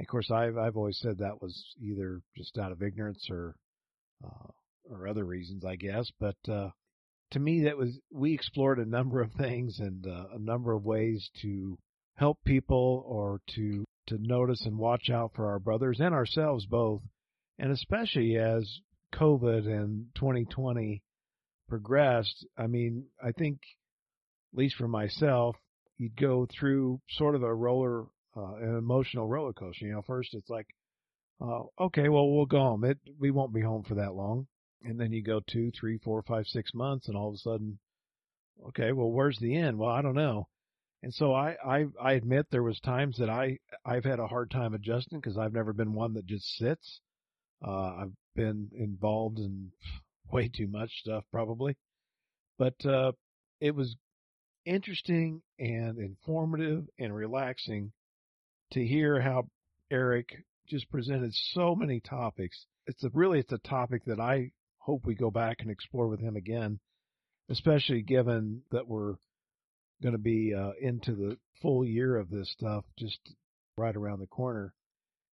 Of 0.00 0.06
course, 0.06 0.30
I've 0.30 0.56
I've 0.56 0.76
always 0.76 0.98
said 0.98 1.18
that 1.18 1.40
was 1.42 1.64
either 1.80 2.22
just 2.36 2.58
out 2.58 2.72
of 2.72 2.82
ignorance 2.82 3.28
or 3.30 3.54
or 4.90 5.06
other 5.06 5.24
reasons, 5.24 5.64
I 5.64 5.76
guess. 5.76 6.10
But 6.18 6.36
uh, 6.48 6.70
to 7.32 7.40
me, 7.40 7.64
that 7.64 7.76
was 7.76 7.98
we 8.10 8.34
explored 8.34 8.78
a 8.78 8.84
number 8.84 9.20
of 9.20 9.32
things 9.32 9.78
and 9.78 10.06
uh, 10.06 10.26
a 10.34 10.38
number 10.38 10.72
of 10.72 10.84
ways 10.84 11.30
to 11.42 11.78
help 12.16 12.38
people 12.44 13.04
or 13.06 13.40
to 13.54 13.84
to 14.08 14.18
notice 14.18 14.62
and 14.66 14.78
watch 14.78 15.10
out 15.10 15.32
for 15.34 15.50
our 15.50 15.58
brothers 15.58 16.00
and 16.00 16.14
ourselves 16.14 16.66
both, 16.66 17.02
and 17.58 17.72
especially 17.72 18.36
as 18.36 18.80
COVID 19.14 19.66
and 19.66 20.06
2020 20.16 21.02
progressed. 21.68 22.46
I 22.58 22.66
mean, 22.66 23.06
I 23.22 23.32
think, 23.32 23.60
at 24.52 24.58
least 24.58 24.76
for 24.76 24.88
myself, 24.88 25.56
you'd 25.98 26.16
go 26.16 26.46
through 26.46 27.00
sort 27.10 27.34
of 27.34 27.42
a 27.42 27.54
roller, 27.54 28.06
uh, 28.36 28.56
an 28.56 28.76
emotional 28.76 29.28
roller 29.28 29.52
coaster. 29.52 29.86
You 29.86 29.92
know, 29.92 30.02
first 30.02 30.34
it's 30.34 30.50
like, 30.50 30.66
uh, 31.40 31.62
okay, 31.80 32.08
well, 32.08 32.28
we'll 32.28 32.46
go 32.46 32.58
home. 32.58 32.84
It, 32.84 32.98
we 33.18 33.30
won't 33.30 33.54
be 33.54 33.62
home 33.62 33.84
for 33.84 33.94
that 33.94 34.14
long 34.14 34.46
and 34.84 34.98
then 34.98 35.12
you 35.12 35.22
go 35.22 35.40
two, 35.46 35.70
three, 35.78 35.98
four, 35.98 36.22
five, 36.22 36.46
six 36.46 36.72
months, 36.74 37.08
and 37.08 37.16
all 37.16 37.28
of 37.28 37.34
a 37.34 37.38
sudden, 37.38 37.78
okay, 38.68 38.92
well, 38.92 39.10
where's 39.10 39.38
the 39.38 39.56
end? 39.56 39.78
Well, 39.78 39.90
I 39.90 40.02
don't 40.02 40.14
know. 40.14 40.48
And 41.02 41.12
so 41.12 41.34
I, 41.34 41.56
I, 41.64 41.86
I 42.00 42.12
admit 42.12 42.46
there 42.50 42.62
was 42.62 42.78
times 42.80 43.18
that 43.18 43.28
I, 43.28 43.58
I've 43.84 44.04
had 44.04 44.20
a 44.20 44.26
hard 44.26 44.50
time 44.50 44.72
adjusting 44.74 45.18
because 45.18 45.36
I've 45.36 45.52
never 45.52 45.72
been 45.72 45.94
one 45.94 46.14
that 46.14 46.26
just 46.26 46.46
sits. 46.58 47.00
Uh, 47.66 47.96
I've 47.96 48.12
been 48.36 48.70
involved 48.74 49.38
in 49.38 49.72
way 50.32 50.48
too 50.48 50.68
much 50.68 50.90
stuff 51.00 51.24
probably, 51.32 51.76
but, 52.58 52.84
uh, 52.86 53.12
it 53.60 53.74
was 53.74 53.96
interesting 54.64 55.42
and 55.58 55.98
informative 55.98 56.84
and 56.98 57.14
relaxing 57.14 57.92
to 58.72 58.84
hear 58.84 59.20
how 59.20 59.46
Eric 59.90 60.44
just 60.68 60.90
presented 60.90 61.32
so 61.32 61.74
many 61.74 62.00
topics. 62.00 62.66
It's 62.86 63.04
a 63.04 63.10
really, 63.12 63.38
it's 63.38 63.52
a 63.52 63.58
topic 63.58 64.04
that 64.06 64.18
I 64.18 64.50
hope 64.84 65.04
we 65.04 65.14
go 65.14 65.30
back 65.30 65.58
and 65.60 65.70
explore 65.70 66.08
with 66.08 66.20
him 66.20 66.36
again, 66.36 66.80
especially 67.48 68.02
given 68.02 68.62
that 68.72 68.86
we're 68.88 69.14
going 70.02 70.12
to 70.12 70.18
be 70.18 70.52
uh, 70.54 70.72
into 70.80 71.14
the 71.14 71.38
full 71.60 71.84
year 71.84 72.16
of 72.16 72.30
this 72.30 72.50
stuff 72.50 72.84
just 72.98 73.20
right 73.76 73.94
around 73.94 74.18
the 74.18 74.26
corner. 74.26 74.74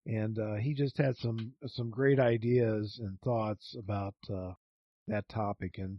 And 0.04 0.38
uh, 0.38 0.54
he 0.54 0.74
just 0.74 0.98
had 0.98 1.16
some 1.16 1.52
some 1.66 1.90
great 1.90 2.20
ideas 2.20 3.00
and 3.02 3.20
thoughts 3.20 3.76
about 3.78 4.14
uh, 4.32 4.52
that 5.08 5.28
topic, 5.28 5.78
and 5.78 5.98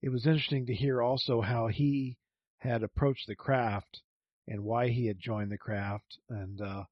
it 0.00 0.10
was 0.10 0.26
interesting 0.26 0.66
to 0.66 0.74
hear 0.74 1.02
also 1.02 1.42
how 1.42 1.66
he 1.68 2.16
had 2.58 2.82
approached 2.82 3.26
the 3.26 3.36
craft 3.36 4.00
and 4.48 4.64
why 4.64 4.88
he 4.88 5.06
had 5.06 5.18
joined 5.18 5.50
the 5.50 5.58
craft, 5.58 6.18
and 6.30 6.60
uh, 6.60 6.84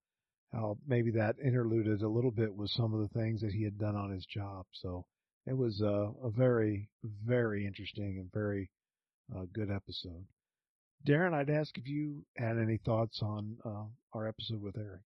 how 0.53 0.77
maybe 0.87 1.11
that 1.13 1.37
interluded 1.43 2.03
a 2.03 2.09
little 2.09 2.31
bit 2.31 2.55
with 2.55 2.69
some 2.71 2.93
of 2.93 3.01
the 3.01 3.19
things 3.19 3.41
that 3.41 3.53
he 3.53 3.65
had 3.65 3.79
done 3.79 3.97
on 3.97 4.11
his 4.11 4.27
job. 4.27 4.67
So 4.73 5.07
it 5.47 5.57
was 5.57 5.81
a, 5.81 6.13
a 6.23 6.31
very, 6.31 6.89
very 7.25 7.67
interesting 7.67 8.19
and 8.19 8.33
very 8.33 8.71
uh, 9.35 9.45
good 9.53 9.71
episode. 9.71 10.25
Darren, 11.07 11.35
I'd 11.35 11.51
ask 11.51 11.77
if 11.79 11.89
you 11.89 12.25
had 12.37 12.59
any 12.59 12.79
thoughts 12.85 13.21
on 13.23 13.57
uh, 13.65 13.85
our 14.13 14.29
episode 14.29 14.63
with 14.63 14.77
Eric. 14.77 15.01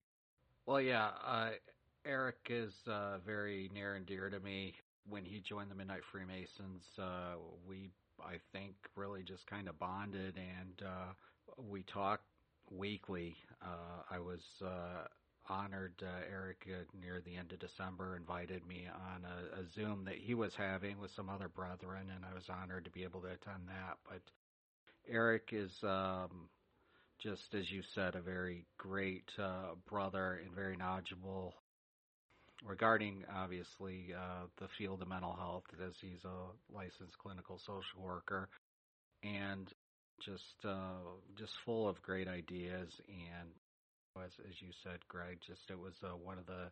Well, 0.66 0.80
yeah, 0.80 1.10
uh, 1.26 1.50
Eric 2.04 2.36
is 2.50 2.74
uh, 2.86 3.18
very 3.24 3.70
near 3.72 3.94
and 3.94 4.04
dear 4.04 4.28
to 4.28 4.40
me. 4.40 4.74
When 5.08 5.24
he 5.24 5.40
joined 5.40 5.70
the 5.70 5.74
Midnight 5.74 6.02
Freemasons, 6.10 6.84
uh, 6.98 7.36
we, 7.66 7.90
I 8.20 8.34
think, 8.52 8.74
really 8.96 9.22
just 9.22 9.46
kind 9.46 9.68
of 9.68 9.78
bonded 9.78 10.36
and 10.36 10.82
uh, 10.84 11.12
we 11.56 11.84
talked 11.84 12.24
weekly. 12.70 13.36
I 14.10 14.18
was 14.18 14.40
honored 15.48 15.94
uh, 16.02 16.24
Eric 16.30 16.66
uh, 16.66 16.84
near 17.00 17.20
the 17.24 17.36
end 17.36 17.52
of 17.52 17.58
December 17.58 18.16
invited 18.16 18.66
me 18.66 18.86
on 19.12 19.24
a, 19.24 19.60
a, 19.60 19.64
Zoom 19.74 20.04
that 20.04 20.16
he 20.16 20.34
was 20.34 20.52
having 20.56 20.98
with 20.98 21.10
some 21.14 21.28
other 21.28 21.48
brethren, 21.48 22.10
and 22.14 22.24
I 22.24 22.34
was 22.34 22.44
honored 22.48 22.84
to 22.84 22.90
be 22.90 23.04
able 23.04 23.20
to 23.20 23.28
attend 23.28 23.68
that. 23.68 23.98
But 24.08 24.22
Eric 25.08 25.50
is 25.52 25.72
um, 25.82 26.48
just, 27.20 27.54
as 27.54 27.70
you 27.70 27.82
said, 27.94 28.14
a 28.14 28.20
very 28.20 28.64
great 28.78 29.30
uh, 29.38 29.74
brother 29.88 30.40
and 30.44 30.54
very 30.54 30.76
knowledgeable 30.76 31.54
regarding, 32.64 33.24
obviously, 33.34 34.14
uh, 34.16 34.46
the 34.58 34.68
field 34.78 35.02
of 35.02 35.08
mental 35.08 35.34
health, 35.34 35.64
as 35.84 35.94
he's 36.00 36.24
a 36.24 36.74
licensed 36.74 37.18
clinical 37.18 37.58
social 37.58 38.02
worker, 38.02 38.48
and 39.22 39.72
just 40.24 40.64
uh, 40.64 41.04
just 41.38 41.52
full 41.64 41.88
of 41.88 42.00
great 42.02 42.28
ideas 42.28 42.88
and 43.08 43.50
as 44.24 44.32
as 44.48 44.60
you 44.60 44.68
said, 44.82 44.98
Greg. 45.08 45.38
Just 45.46 45.70
it 45.70 45.78
was 45.78 45.94
uh, 46.02 46.16
one 46.16 46.38
of 46.38 46.46
the 46.46 46.70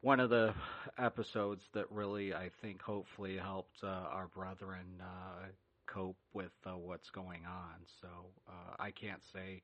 one 0.00 0.20
of 0.20 0.30
the 0.30 0.54
episodes 0.98 1.62
that 1.74 1.90
really 1.90 2.34
I 2.34 2.50
think 2.62 2.80
hopefully 2.82 3.36
helped 3.36 3.78
uh, 3.82 3.86
our 3.86 4.28
brethren 4.28 5.00
uh, 5.00 5.46
cope 5.86 6.16
with 6.32 6.52
uh, 6.66 6.76
what's 6.76 7.10
going 7.10 7.44
on. 7.46 7.84
So 8.00 8.08
uh, 8.48 8.76
I 8.78 8.90
can't 8.90 9.22
say 9.32 9.62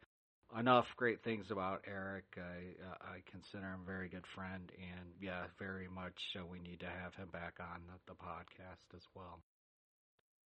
enough 0.59 0.87
great 0.97 1.23
things 1.23 1.47
about 1.51 1.83
Eric. 1.87 2.25
I 2.37 2.83
uh, 2.85 2.97
I 3.01 3.23
consider 3.31 3.67
him 3.67 3.81
a 3.83 3.87
very 3.87 4.09
good 4.09 4.27
friend, 4.35 4.71
and 4.79 5.11
yeah, 5.21 5.45
very 5.59 5.89
much 5.89 6.37
we 6.51 6.59
need 6.61 6.81
to 6.81 6.87
have 6.87 7.15
him 7.15 7.29
back 7.33 7.55
on 7.61 7.83
the, 7.87 8.13
the 8.13 8.17
podcast 8.19 8.95
as 8.95 9.03
well. 9.15 9.41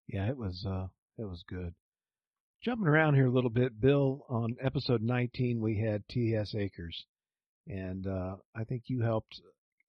Yeah, 0.07 0.27
it 0.29 0.37
was 0.37 0.65
it 1.17 1.25
was 1.25 1.43
good. 1.47 1.73
Jumping 2.63 2.87
around 2.87 3.15
here 3.15 3.25
a 3.25 3.31
little 3.31 3.49
bit, 3.49 3.81
Bill, 3.81 4.23
on 4.29 4.55
episode 4.61 5.01
19, 5.01 5.59
we 5.59 5.79
had 5.79 6.07
T.S. 6.07 6.53
Akers. 6.53 7.07
And 7.67 8.05
uh, 8.05 8.35
I 8.55 8.65
think 8.65 8.83
you 8.85 9.01
helped 9.01 9.41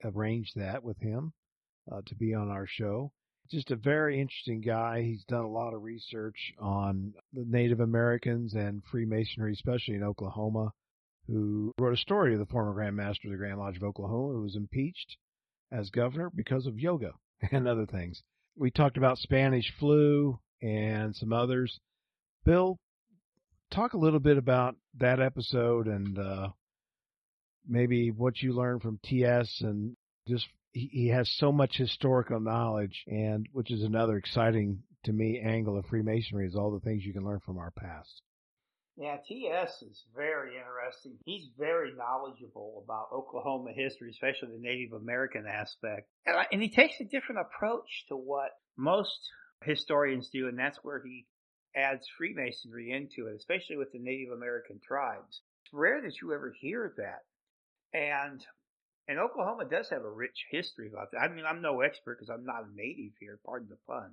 arrange 0.03 0.55
that 0.57 0.83
with 0.83 0.99
him 0.99 1.35
uh, 1.91 2.01
to 2.07 2.15
be 2.15 2.33
on 2.33 2.49
our 2.49 2.67
show. 2.67 3.13
Just 3.51 3.71
a 3.71 3.77
very 3.77 4.19
interesting 4.19 4.63
guy. 4.63 5.03
He's 5.03 5.23
done 5.25 5.45
a 5.45 5.51
lot 5.51 5.75
of 5.75 5.83
research 5.83 6.55
on 6.59 7.13
the 7.35 7.45
Native 7.47 7.81
Americans 7.81 8.55
and 8.55 8.83
Freemasonry, 8.91 9.53
especially 9.53 9.97
in 9.97 10.03
Oklahoma, 10.03 10.73
who 11.27 11.75
wrote 11.79 11.93
a 11.93 11.99
story 11.99 12.33
of 12.33 12.41
the 12.41 12.47
former 12.47 12.73
Grand 12.73 12.97
Master 12.97 13.29
of 13.29 13.33
the 13.33 13.37
Grand 13.37 13.59
Lodge 13.59 13.77
of 13.77 13.83
Oklahoma 13.83 14.33
who 14.33 14.43
was 14.45 14.57
impeached 14.57 15.19
as 15.71 15.91
governor 15.91 16.31
because 16.35 16.67
of 16.67 16.79
yoga 16.79 17.13
and 17.53 17.69
other 17.69 17.85
things. 17.85 18.23
We 18.57 18.71
talked 18.71 18.97
about 18.97 19.19
Spanish 19.19 19.71
flu 19.79 20.41
and 20.63 21.15
some 21.15 21.35
others. 21.35 21.79
Bill, 22.45 22.79
talk 23.71 23.95
a 23.95 23.99
little 23.99 24.21
bit 24.21 24.37
about 24.37 24.77
that 24.99 25.21
episode 25.21 25.87
and 25.87 26.19
uh, 26.19 26.49
maybe 27.67 28.11
what 28.11 28.41
you 28.43 28.53
learned 28.53 28.83
from 28.83 28.99
TS 29.05 29.61
and 29.61 29.97
just 30.29 30.47
he, 30.73 30.89
he 30.93 31.09
has 31.09 31.31
so 31.39 31.53
much 31.53 31.77
historical 31.77 32.41
knowledge 32.41 33.05
and 33.07 33.47
which 33.53 33.71
is 33.71 33.83
another 33.83 34.17
exciting 34.17 34.83
to 35.05 35.13
me 35.13 35.41
angle 35.45 35.77
of 35.79 35.87
Freemasonry 35.87 36.47
is 36.47 36.57
all 36.57 36.73
the 36.73 36.81
things 36.81 37.05
you 37.05 37.13
can 37.13 37.25
learn 37.25 37.41
from 37.45 37.59
our 37.59 37.71
past. 37.73 38.23
Yeah, 38.97 39.17
TS 39.27 39.83
is 39.83 40.05
very 40.15 40.57
interesting. 40.57 41.17
He's 41.25 41.49
very 41.59 41.93
knowledgeable 41.97 42.85
about 42.85 43.09
Oklahoma 43.13 43.73
history, 43.75 44.11
especially 44.11 44.49
the 44.49 44.61
Native 44.61 44.93
American 44.93 45.47
aspect. 45.47 46.09
And, 46.27 46.37
and 46.53 46.63
he 46.63 46.69
takes 46.69 47.01
a 47.01 47.05
different 47.05 47.41
approach 47.41 47.89
to 48.09 48.17
what 48.17 48.51
most 48.77 49.19
historians 49.65 50.29
do, 50.31 50.47
and 50.47 50.59
that's 50.59 50.79
where 50.83 51.03
he 51.03 51.27
adds 51.75 52.07
Freemasonry 52.17 52.91
into 52.91 53.29
it, 53.29 53.37
especially 53.37 53.77
with 53.77 53.93
the 53.93 53.99
Native 53.99 54.33
American 54.33 54.81
tribes. 54.87 55.41
It's 55.65 55.73
rare 55.73 56.01
that 56.03 56.21
you 56.21 56.33
ever 56.33 56.55
hear 56.61 56.95
that. 56.97 57.23
And 57.97 58.45
and 59.09 59.19
Oklahoma 59.19 59.65
does 59.69 59.91
have 59.91 60.03
a 60.03 60.11
rich 60.11 60.47
history 60.51 60.89
about 60.89 61.11
that. 61.11 61.19
I 61.19 61.29
mean, 61.29 61.45
I'm 61.45 61.61
no 61.61 61.81
expert 61.81 62.19
because 62.19 62.31
I'm 62.31 62.45
not 62.45 62.65
a 62.65 62.75
native 62.75 63.13
here. 63.19 63.39
Pardon 63.45 63.69
the 63.69 63.77
pun. 63.87 64.13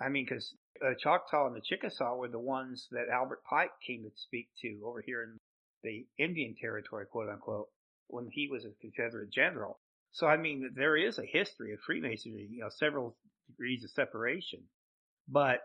I 0.00 0.10
mean, 0.10 0.26
because 0.28 0.54
the 0.78 0.88
uh, 0.88 0.94
Choctaw 0.98 1.46
and 1.46 1.56
the 1.56 1.62
Chickasaw 1.62 2.16
were 2.16 2.28
the 2.28 2.38
ones 2.38 2.86
that 2.90 3.08
Albert 3.10 3.42
Pike 3.48 3.70
came 3.86 4.02
to 4.02 4.10
speak 4.14 4.48
to 4.60 4.82
over 4.84 5.00
here 5.00 5.22
in 5.22 5.38
the 5.82 6.06
Indian 6.22 6.54
Territory, 6.60 7.06
quote 7.06 7.30
unquote, 7.30 7.68
when 8.08 8.28
he 8.30 8.48
was 8.48 8.64
a 8.64 8.80
Confederate 8.80 9.30
general. 9.32 9.80
So, 10.12 10.26
I 10.26 10.36
mean, 10.36 10.70
there 10.74 10.96
is 10.96 11.18
a 11.18 11.24
history 11.24 11.72
of 11.72 11.80
Freemasonry, 11.80 12.46
you 12.50 12.60
know, 12.60 12.68
several 12.68 13.16
degrees 13.48 13.84
of 13.84 13.90
separation. 13.90 14.62
But 15.28 15.60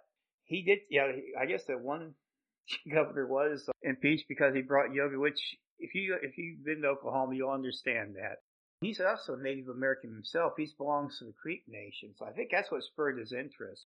he 0.52 0.64
did, 0.64 0.80
yeah, 0.90 1.08
I 1.40 1.46
guess 1.46 1.64
that 1.68 1.80
one 1.82 2.14
governor 2.94 3.26
was 3.26 3.68
impeached 3.82 4.26
because 4.28 4.54
he 4.54 4.62
brought 4.62 4.94
yoga, 4.94 5.18
which 5.18 5.40
if 5.80 5.96
you, 5.96 6.18
if 6.22 6.38
you've 6.38 6.64
been 6.64 6.82
to 6.82 6.90
Oklahoma, 6.90 7.36
you'll 7.36 7.52
understand 7.52 8.16
that. 8.16 8.38
He's 8.82 9.00
also 9.00 9.36
Native 9.36 9.70
American 9.70 10.12
himself. 10.12 10.54
He 10.58 10.68
belongs 10.78 11.20
to 11.20 11.26
the 11.26 11.34
Creek 11.34 11.64
Nation. 11.68 12.14
So 12.18 12.26
I 12.26 12.32
think 12.32 12.50
that's 12.52 12.72
what 12.72 12.84
spurred 12.84 13.20
his 13.20 13.32
interest. 13.32 13.86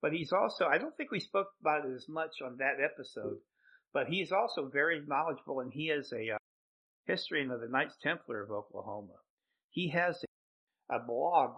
But 0.00 0.12
he's 0.12 0.32
also, 0.32 0.66
I 0.66 0.78
don't 0.78 0.96
think 0.96 1.10
we 1.10 1.20
spoke 1.20 1.48
about 1.60 1.84
it 1.84 1.92
as 1.94 2.08
much 2.08 2.40
on 2.44 2.56
that 2.58 2.76
episode, 2.82 3.38
but 3.92 4.06
he's 4.06 4.30
also 4.30 4.70
very 4.72 5.02
knowledgeable 5.06 5.60
and 5.60 5.72
he 5.72 5.88
has 5.88 6.12
a 6.12 6.34
uh, 6.34 6.38
historian 7.06 7.50
of 7.50 7.60
the 7.60 7.68
Knights 7.68 7.96
Templar 8.00 8.42
of 8.42 8.50
Oklahoma. 8.50 9.14
He 9.70 9.88
has 9.90 10.22
a, 10.90 10.96
a 10.96 11.00
blog 11.00 11.56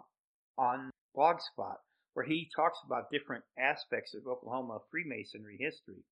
on 0.57 0.91
Blogspot 1.15 1.77
where 2.15 2.27
he 2.27 2.51
talks 2.55 2.79
about 2.85 3.11
different 3.11 3.45
aspects 3.59 4.15
of 4.15 4.27
Oklahoma 4.27 4.79
Freemasonry 4.91 5.57
history. 5.59 6.03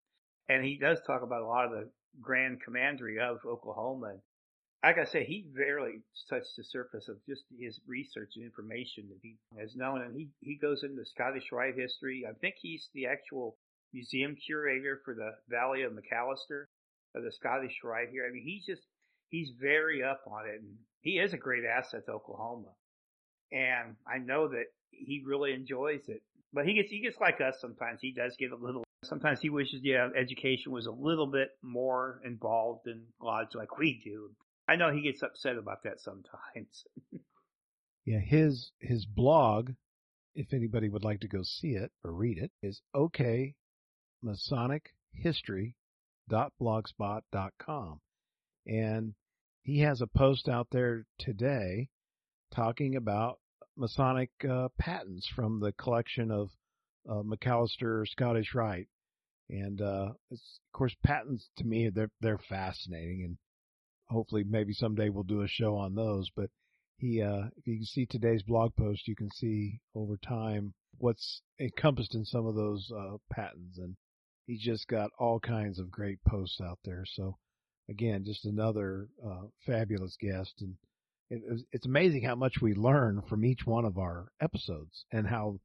And 0.49 0.65
he 0.65 0.79
does 0.79 0.99
talk 1.07 1.23
about 1.23 1.43
a 1.43 1.47
lot 1.47 1.67
of 1.67 1.73
the 1.73 1.91
grand 2.21 2.63
commandery 2.63 3.19
of 3.19 3.39
Oklahoma. 3.47 4.15
Like 4.83 4.99
I 4.99 5.05
say, 5.05 5.25
he 5.25 5.45
barely 5.55 6.01
touched 6.31 6.57
the 6.57 6.65
surface 6.65 7.09
of 7.09 7.17
just 7.29 7.43
his 7.59 7.81
research 7.87 8.31
and 8.37 8.45
information 8.45 9.09
that 9.09 9.19
he 9.23 9.37
has 9.59 9.75
known. 9.75 10.03
And 10.03 10.15
he, 10.15 10.29
he 10.41 10.57
goes 10.57 10.85
into 10.85 11.05
Scottish 11.05 11.51
Rite 11.53 11.75
history. 11.77 12.25
I 12.29 12.33
think 12.41 12.55
he's 12.59 12.89
the 12.95 13.07
actual 13.07 13.57
museum 13.93 14.37
curator 14.37 15.01
for 15.05 15.15
the 15.15 15.33
Valley 15.49 15.83
of 15.83 15.93
McAlester 15.93 16.65
of 17.15 17.25
the 17.25 17.33
Scottish 17.33 17.77
Rite 17.83 18.11
here. 18.11 18.27
I 18.29 18.33
mean, 18.33 18.45
he's 18.45 18.65
just, 18.65 18.87
he's 19.31 19.51
very 19.61 20.03
up 20.03 20.23
on 20.31 20.47
it. 20.47 20.61
And 20.61 20.77
he 21.01 21.19
is 21.19 21.33
a 21.33 21.39
great 21.39 21.65
asset 21.65 22.07
to 22.07 22.13
Oklahoma. 22.13 22.71
And 23.51 23.97
I 24.07 24.19
know 24.19 24.49
that 24.49 24.67
he 24.91 25.23
really 25.25 25.53
enjoys 25.53 26.01
it. 26.09 26.23
But 26.53 26.67
he 26.67 26.75
gets, 26.75 26.91
he 26.91 27.01
gets 27.01 27.19
like 27.21 27.41
us 27.41 27.57
sometimes. 27.61 28.01
He 28.01 28.13
does 28.13 28.35
get 28.39 28.53
a 28.53 28.57
little, 28.57 28.85
sometimes 29.05 29.41
he 29.41 29.51
wishes, 29.51 29.81
yeah, 29.83 30.09
education 30.17 30.73
was 30.73 30.87
a 30.87 30.91
little 30.91 31.27
bit 31.27 31.51
more 31.63 32.21
involved 32.25 32.87
in 32.87 33.03
lodge 33.21 33.55
like 33.55 33.79
we 33.79 34.01
do. 34.03 34.31
I 34.69 34.77
know 34.77 34.91
he 34.91 35.03
gets 35.03 35.23
upset 35.23 35.57
about 35.57 35.83
that 35.85 36.01
sometimes. 36.01 36.85
yeah, 38.05 38.21
his, 38.21 38.73
his 38.81 39.05
blog, 39.07 39.71
if 40.35 40.53
anybody 40.53 40.89
would 40.89 41.05
like 41.05 41.21
to 41.21 41.29
go 41.29 41.43
see 41.43 41.73
it 41.73 41.91
or 42.05 42.13
read 42.13 42.39
it, 42.39 42.51
is 42.63 42.81
okay 42.95 43.55
Masonic 44.23 44.95
History 45.13 45.75
blogspot.com 46.31 48.01
and 48.67 49.15
he 49.63 49.81
has 49.81 50.01
a 50.01 50.07
post 50.07 50.49
out 50.49 50.69
there 50.71 51.07
today 51.19 51.89
talking 52.55 52.97
about 52.97 53.39
Masonic 53.79 54.31
uh, 54.49 54.69
patents 54.79 55.29
from 55.35 55.61
the 55.61 55.73
collection 55.73 56.33
of 56.33 56.51
uh, 57.09 57.23
McAlester 57.23 58.07
Scottish 58.09 58.53
Rite. 58.55 58.89
And 59.49 59.81
uh, 59.81 60.11
of 60.31 60.39
course, 60.73 60.95
patents 61.07 61.49
to 61.57 61.65
me 61.65 61.89
they're 61.89 62.11
they're 62.21 62.41
fascinating, 62.49 63.23
and 63.25 63.39
hopefully 64.09 64.45
maybe 64.45 64.75
someday 64.75 65.09
we'll 65.09 65.23
do 65.23 65.43
a 65.43 65.49
show 65.49 65.77
on 65.77 65.95
those. 65.95 66.29
But 66.37 66.51
he, 66.99 67.23
uh, 67.23 67.47
if 67.57 67.67
you 67.67 67.77
can 67.77 67.87
see 67.87 68.05
today's 68.05 68.43
blog 68.43 68.75
post, 68.77 69.09
you 69.09 69.17
can 69.17 69.31
see 69.31 69.81
over 69.95 70.19
time 70.19 70.75
what's 70.99 71.43
encompassed 71.61 72.15
in 72.15 72.25
some 72.25 72.47
of 72.47 72.57
those 72.57 72.91
uh, 72.95 73.17
patents, 73.31 73.79
and 73.79 73.97
he's 74.47 74.61
just 74.61 74.89
got 74.89 75.11
all 75.19 75.41
kinds 75.41 75.79
of 75.79 75.91
great 75.91 76.19
posts 76.27 76.61
out 76.61 76.79
there. 76.85 77.05
So 77.07 77.39
again, 77.89 78.25
just 78.27 78.45
another 78.45 79.09
uh, 79.25 79.47
fabulous 79.65 80.17
guest 80.21 80.55
and 80.61 80.75
it, 81.31 81.63
it's 81.73 81.87
amazing 81.87 82.23
how 82.23 82.35
much 82.35 82.61
we 82.61 82.75
learn 82.75 83.23
from 83.29 83.45
each 83.45 83.67
one 83.67 83.85
of 83.85 83.99
our 83.99 84.29
episodes 84.41 85.05
and 85.13 85.27
how 85.27 85.59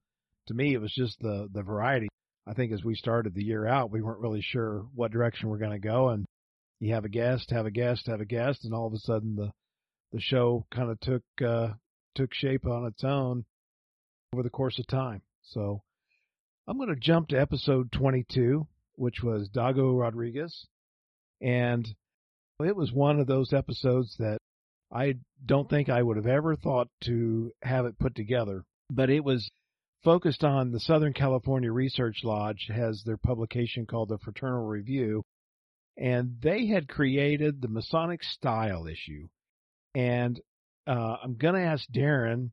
to 0.48 0.54
me 0.54 0.74
it 0.74 0.82
was 0.82 0.94
just 0.94 1.20
the 1.20 1.48
the 1.54 1.64
variety. 1.64 2.10
I 2.46 2.54
think 2.54 2.74
as 2.74 2.84
we 2.84 2.96
started 2.96 3.34
the 3.34 3.44
year 3.44 3.66
out 3.66 3.92
we 3.92 4.02
weren't 4.02 4.20
really 4.20 4.42
sure 4.42 4.86
what 4.94 5.12
direction 5.12 5.50
we're 5.50 5.58
going 5.58 5.72
to 5.72 5.80
go 5.80 6.10
and 6.10 6.26
you 6.80 6.94
have 6.94 7.06
a 7.06 7.10
guest 7.10 7.52
have 7.52 7.66
a 7.66 7.72
guest 7.72 8.08
have 8.08 8.22
a 8.22 8.26
guest 8.26 8.66
and 8.66 8.74
all 8.74 8.88
of 8.88 8.94
a 8.94 9.00
sudden 9.00 9.36
the 9.36 9.52
the 10.12 10.20
show 10.20 10.66
kind 10.72 10.92
of 10.92 11.00
took 11.00 11.24
uh 11.46 11.70
took 12.16 12.34
shape 12.34 12.68
on 12.68 12.86
its 12.86 13.04
own 13.04 13.46
over 14.34 14.44
the 14.44 14.50
course 14.50 14.80
of 14.80 14.88
time. 14.88 15.22
So 15.42 15.82
i'm 16.68 16.78
going 16.78 16.90
to 16.90 16.96
jump 16.96 17.30
to 17.30 17.40
episode 17.40 17.92
22 17.92 18.68
which 18.96 19.24
was 19.24 19.50
dago 19.50 19.98
rodriguez. 20.00 20.68
And 21.42 21.88
it 22.60 22.76
was 22.76 22.92
one 22.92 23.20
of 23.20 23.28
those 23.28 23.52
episodes 23.52 24.16
that 24.20 24.38
I 24.94 25.16
don't 25.44 25.70
think 25.70 25.90
I 25.90 26.02
would 26.02 26.18
have 26.18 26.28
ever 26.28 26.56
thought 26.56 26.88
to 27.06 27.52
have 27.64 27.86
it 27.86 27.98
put 27.98 28.16
together, 28.16 28.64
but 28.90 29.10
it 29.10 29.24
was 29.24 29.50
focused 30.04 30.44
on 30.44 30.72
the 30.72 30.80
Southern 30.80 31.14
California 31.14 31.72
Research 31.72 32.24
Lodge 32.24 32.70
has 32.74 33.02
their 33.04 33.18
publication 33.18 33.86
called 33.86 34.10
the 34.10 34.20
Fraternal 34.20 34.66
Review, 34.66 35.24
and 35.98 36.38
they 36.42 36.68
had 36.68 36.88
created 36.88 37.62
the 37.62 37.68
Masonic 37.68 38.22
style 38.24 38.86
issue. 38.86 39.28
And 39.96 40.40
uh, 40.86 41.18
I'm 41.24 41.38
going 41.38 41.56
to 41.56 41.62
ask 41.62 41.86
Darren 41.90 42.52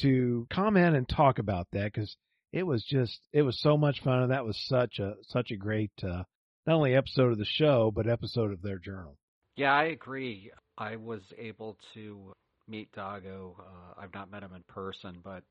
to 0.00 0.46
comment 0.50 0.96
and 0.96 1.08
talk 1.08 1.38
about 1.38 1.66
that 1.72 1.92
because 1.92 2.16
it 2.52 2.64
was 2.64 2.84
just 2.84 3.20
it 3.32 3.42
was 3.42 3.60
so 3.60 3.76
much 3.76 4.00
fun 4.02 4.22
and 4.22 4.32
that 4.32 4.44
was 4.44 4.58
such 4.66 4.98
a 4.98 5.14
such 5.22 5.50
a 5.50 5.56
great 5.56 5.92
uh, 6.02 6.24
not 6.66 6.76
only 6.76 6.94
episode 6.96 7.30
of 7.30 7.38
the 7.38 7.44
show 7.44 7.92
but 7.94 8.08
episode 8.08 8.52
of 8.52 8.62
their 8.62 8.78
journal. 8.78 9.16
Yeah, 9.56 9.72
I 9.72 9.84
agree. 9.84 10.50
I 10.76 10.96
was 10.96 11.22
able 11.38 11.76
to 11.94 12.32
meet 12.66 12.92
Dago. 12.92 13.58
Uh, 13.58 14.00
I've 14.00 14.14
not 14.14 14.30
met 14.30 14.42
him 14.42 14.54
in 14.54 14.62
person, 14.68 15.18
but 15.22 15.42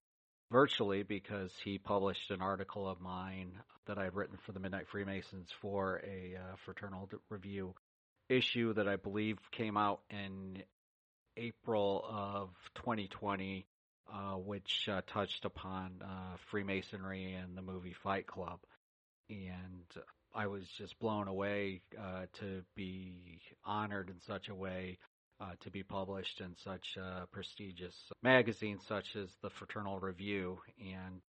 virtually 0.51 1.03
because 1.03 1.51
he 1.63 1.77
published 1.77 2.29
an 2.31 2.41
article 2.41 2.87
of 2.87 2.99
mine 2.99 3.53
that 3.87 3.97
I 3.97 4.03
had 4.05 4.15
written 4.15 4.37
for 4.45 4.51
the 4.51 4.59
Midnight 4.59 4.87
Freemasons 4.89 5.49
for 5.61 6.01
a 6.05 6.35
uh, 6.35 6.55
fraternal 6.65 7.09
review 7.29 7.73
issue 8.29 8.73
that 8.73 8.87
I 8.87 8.97
believe 8.97 9.37
came 9.51 9.77
out 9.77 10.01
in 10.09 10.63
April 11.37 12.05
of 12.07 12.49
2020, 12.75 13.65
uh, 14.11 14.33
which 14.33 14.87
uh, 14.91 15.01
touched 15.07 15.45
upon 15.45 16.01
uh, 16.03 16.37
Freemasonry 16.51 17.33
and 17.33 17.57
the 17.57 17.61
movie 17.61 17.95
Fight 18.03 18.27
Club. 18.27 18.59
And 19.29 19.85
I 20.35 20.47
was 20.47 20.63
just 20.77 20.99
blown 20.99 21.27
away 21.27 21.81
uh, 21.97 22.25
to 22.39 22.63
be 22.75 23.39
honored 23.65 24.09
in 24.09 24.19
such 24.27 24.49
a 24.49 24.55
way 24.55 24.97
uh, 25.43 25.55
to 25.61 25.69
be 25.69 25.83
published 25.83 26.39
in 26.39 26.55
such 26.63 26.97
a 26.97 27.27
prestigious 27.31 27.95
magazines 28.21 28.81
such 28.87 29.15
as 29.15 29.29
the 29.41 29.49
Fraternal 29.49 29.99
Review. 29.99 30.59
And 30.79 31.21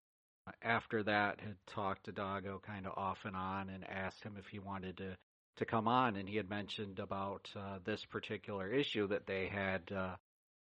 after 0.63 1.03
that 1.05 1.41
had 1.41 1.57
talked 1.67 2.05
to 2.05 2.13
Dago 2.13 2.61
kind 2.63 2.87
of 2.87 2.93
off 2.97 3.19
and 3.25 3.37
on 3.37 3.71
and 3.71 3.89
asked 3.89 4.23
him 4.23 4.37
if 4.39 4.47
he 4.47 4.59
wanted 4.59 4.99
to 4.99 5.17
to 5.57 5.65
come 5.65 5.87
on. 5.87 6.17
And 6.17 6.29
he 6.29 6.37
had 6.37 6.49
mentioned 6.49 6.99
about 6.99 7.49
uh, 7.57 7.79
this 7.85 8.05
particular 8.07 8.69
issue 8.69 9.07
that 9.09 9.27
they 9.27 9.47
had 9.47 9.83
uh, 9.95 10.17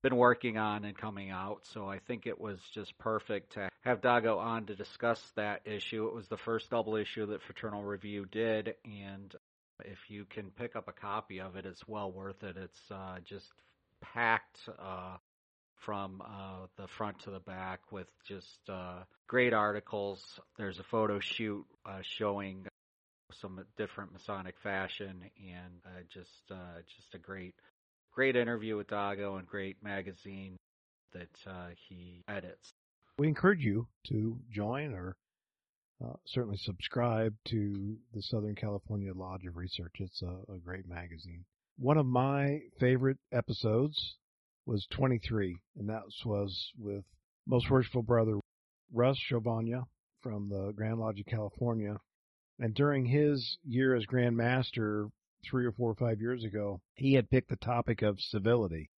been 0.02 0.16
working 0.16 0.56
on 0.56 0.84
and 0.84 0.96
coming 0.96 1.30
out. 1.30 1.60
So 1.64 1.88
I 1.88 1.98
think 1.98 2.26
it 2.26 2.40
was 2.40 2.58
just 2.74 2.96
perfect 2.98 3.52
to 3.54 3.68
have 3.82 4.00
Dago 4.00 4.38
on 4.38 4.66
to 4.66 4.74
discuss 4.74 5.22
that 5.36 5.62
issue. 5.66 6.06
It 6.06 6.14
was 6.14 6.28
the 6.28 6.38
first 6.38 6.70
double 6.70 6.96
issue 6.96 7.26
that 7.26 7.42
Fraternal 7.42 7.82
Review 7.82 8.26
did. 8.30 8.74
And 8.84 9.34
if 9.84 9.98
you 10.08 10.24
can 10.24 10.50
pick 10.50 10.76
up 10.76 10.88
a 10.88 10.92
copy 10.92 11.40
of 11.40 11.56
it 11.56 11.64
it's 11.66 11.86
well 11.86 12.10
worth 12.10 12.42
it 12.42 12.56
it's 12.56 12.80
uh, 12.90 13.16
just 13.24 13.52
packed 14.00 14.68
uh, 14.78 15.16
from 15.76 16.22
uh, 16.22 16.66
the 16.76 16.88
front 16.88 17.18
to 17.20 17.30
the 17.30 17.40
back 17.40 17.80
with 17.90 18.08
just 18.26 18.58
uh, 18.68 19.02
great 19.26 19.52
articles. 19.52 20.22
There's 20.56 20.78
a 20.78 20.84
photo 20.84 21.20
shoot 21.20 21.64
uh, 21.86 22.00
showing 22.02 22.66
some 23.40 23.64
different 23.76 24.12
Masonic 24.12 24.56
fashion, 24.62 25.22
and 25.36 25.80
uh, 25.84 26.00
just 26.12 26.48
just 26.48 27.14
a 27.14 27.18
great 27.18 27.54
great 28.12 28.36
interview 28.36 28.76
with 28.76 28.88
Dago 28.88 29.38
and 29.38 29.46
great 29.46 29.82
magazine 29.82 30.56
that 31.12 31.28
he 31.88 32.22
edits. 32.28 32.70
We 33.18 33.28
encourage 33.28 33.64
you 33.64 33.86
to 34.08 34.38
join 34.50 34.92
or 34.92 35.16
Uh, 36.04 36.12
certainly 36.26 36.56
subscribe 36.58 37.34
to 37.44 37.96
the 38.14 38.22
Southern 38.22 38.54
California 38.54 39.12
Lodge 39.12 39.44
of 39.46 39.56
Research. 39.56 39.94
It's 39.98 40.22
a, 40.22 40.52
a 40.52 40.58
great 40.58 40.88
magazine. 40.88 41.44
One 41.76 41.98
of 41.98 42.06
my 42.06 42.60
favorite 42.78 43.18
episodes 43.32 44.16
was 44.64 44.86
23, 44.92 45.56
and 45.76 45.88
that 45.88 46.02
was 46.24 46.72
with 46.78 47.04
Most 47.46 47.70
Worshipful 47.70 48.02
Brother 48.02 48.38
Russ 48.92 49.18
Charvonia 49.30 49.84
from 50.22 50.48
the 50.48 50.72
Grand 50.72 50.98
Lodge 50.98 51.20
of 51.20 51.26
California. 51.26 51.96
And 52.58 52.74
during 52.74 53.06
his 53.06 53.58
year 53.64 53.94
as 53.94 54.04
Grand 54.04 54.36
Master, 54.36 55.08
three 55.48 55.64
or 55.64 55.72
four 55.72 55.90
or 55.90 55.94
five 55.94 56.20
years 56.20 56.44
ago, 56.44 56.80
he 56.94 57.14
had 57.14 57.30
picked 57.30 57.50
the 57.50 57.56
topic 57.56 58.02
of 58.02 58.20
civility. 58.20 58.90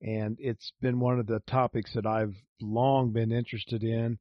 And 0.00 0.36
it's 0.40 0.72
been 0.80 1.00
one 1.00 1.18
of 1.18 1.26
the 1.26 1.40
topics 1.46 1.92
that 1.94 2.06
I've 2.06 2.34
long 2.60 3.12
been 3.12 3.32
interested 3.32 3.82
in. 3.82 4.18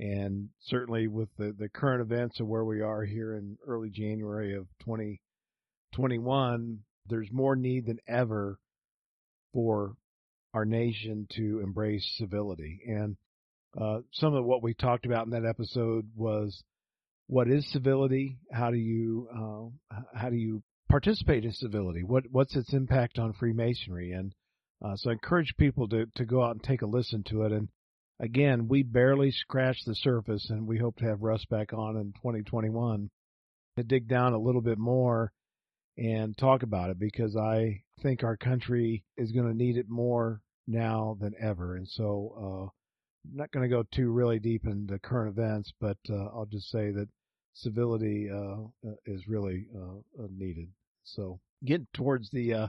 And 0.00 0.48
certainly 0.62 1.08
with 1.08 1.28
the, 1.36 1.54
the 1.56 1.68
current 1.68 2.00
events 2.00 2.40
of 2.40 2.46
where 2.46 2.64
we 2.64 2.80
are 2.80 3.04
here 3.04 3.34
in 3.34 3.58
early 3.66 3.90
January 3.90 4.56
of 4.56 4.66
2021, 4.80 6.78
there's 7.06 7.28
more 7.30 7.54
need 7.54 7.84
than 7.84 7.98
ever 8.08 8.58
for 9.52 9.92
our 10.54 10.64
nation 10.64 11.26
to 11.36 11.60
embrace 11.62 12.14
civility. 12.16 12.80
And 12.86 13.16
uh, 13.78 13.98
some 14.12 14.34
of 14.34 14.44
what 14.46 14.62
we 14.62 14.72
talked 14.72 15.04
about 15.04 15.26
in 15.26 15.32
that 15.32 15.44
episode 15.44 16.08
was 16.16 16.64
what 17.26 17.48
is 17.48 17.70
civility? 17.70 18.38
How 18.50 18.70
do 18.70 18.78
you 18.78 19.28
uh, 19.32 19.96
how 20.14 20.30
do 20.30 20.36
you 20.36 20.62
participate 20.88 21.44
in 21.44 21.52
civility? 21.52 22.02
What 22.02 22.24
what's 22.30 22.56
its 22.56 22.72
impact 22.72 23.18
on 23.18 23.34
Freemasonry? 23.34 24.12
And 24.12 24.34
uh, 24.82 24.96
so 24.96 25.10
I 25.10 25.12
encourage 25.12 25.54
people 25.58 25.88
to 25.88 26.06
to 26.16 26.24
go 26.24 26.42
out 26.42 26.52
and 26.52 26.62
take 26.62 26.82
a 26.82 26.86
listen 26.86 27.22
to 27.28 27.42
it. 27.42 27.52
And 27.52 27.68
again, 28.20 28.68
we 28.68 28.82
barely 28.82 29.30
scratched 29.32 29.86
the 29.86 29.94
surface, 29.94 30.48
and 30.50 30.66
we 30.66 30.78
hope 30.78 30.96
to 30.96 31.06
have 31.06 31.22
Russ 31.22 31.44
back 31.46 31.72
on 31.72 31.96
in 31.96 32.12
2021 32.12 33.10
to 33.76 33.82
dig 33.82 34.08
down 34.08 34.34
a 34.34 34.38
little 34.38 34.60
bit 34.60 34.78
more 34.78 35.32
and 35.96 36.36
talk 36.36 36.62
about 36.62 36.90
it 36.90 36.98
because 36.98 37.36
I 37.36 37.82
think 38.02 38.22
our 38.22 38.36
country 38.36 39.04
is 39.16 39.32
going 39.32 39.48
to 39.48 39.56
need 39.56 39.76
it 39.76 39.88
more 39.88 40.40
now 40.66 41.16
than 41.20 41.34
ever. 41.40 41.76
And 41.76 41.88
so, 41.88 42.34
uh, 42.36 42.70
I'm 43.24 43.36
not 43.36 43.50
going 43.50 43.68
to 43.68 43.74
go 43.74 43.84
too 43.92 44.10
really 44.10 44.38
deep 44.38 44.64
into 44.64 44.98
current 44.98 45.36
events, 45.36 45.72
but 45.80 45.98
uh, 46.08 46.26
I'll 46.34 46.48
just 46.50 46.70
say 46.70 46.90
that 46.90 47.08
civility 47.52 48.30
uh, 48.32 48.62
uh 48.86 48.94
is 49.06 49.28
really 49.28 49.66
uh, 49.74 50.22
uh, 50.22 50.28
needed. 50.30 50.68
So, 51.04 51.40
getting 51.64 51.88
towards 51.92 52.30
the 52.30 52.68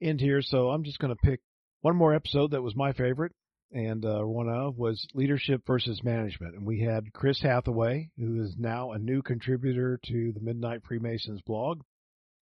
end 0.00 0.20
here, 0.20 0.40
so 0.40 0.70
I'm 0.70 0.84
just 0.84 0.98
going 0.98 1.14
to 1.14 1.22
pick 1.22 1.40
one 1.82 1.96
more 1.96 2.14
episode 2.14 2.52
that 2.52 2.62
was 2.62 2.76
my 2.76 2.92
favorite, 2.92 3.32
and 3.72 4.04
one 4.04 4.48
of 4.48 4.76
was 4.78 5.06
leadership 5.14 5.62
versus 5.66 6.02
management. 6.02 6.54
And 6.54 6.66
we 6.66 6.80
had 6.80 7.12
Chris 7.12 7.40
Hathaway, 7.40 8.10
who 8.18 8.42
is 8.42 8.54
now 8.58 8.92
a 8.92 8.98
new 8.98 9.22
contributor 9.22 9.98
to 10.06 10.32
the 10.32 10.40
Midnight 10.40 10.82
Freemasons 10.86 11.40
blog. 11.42 11.82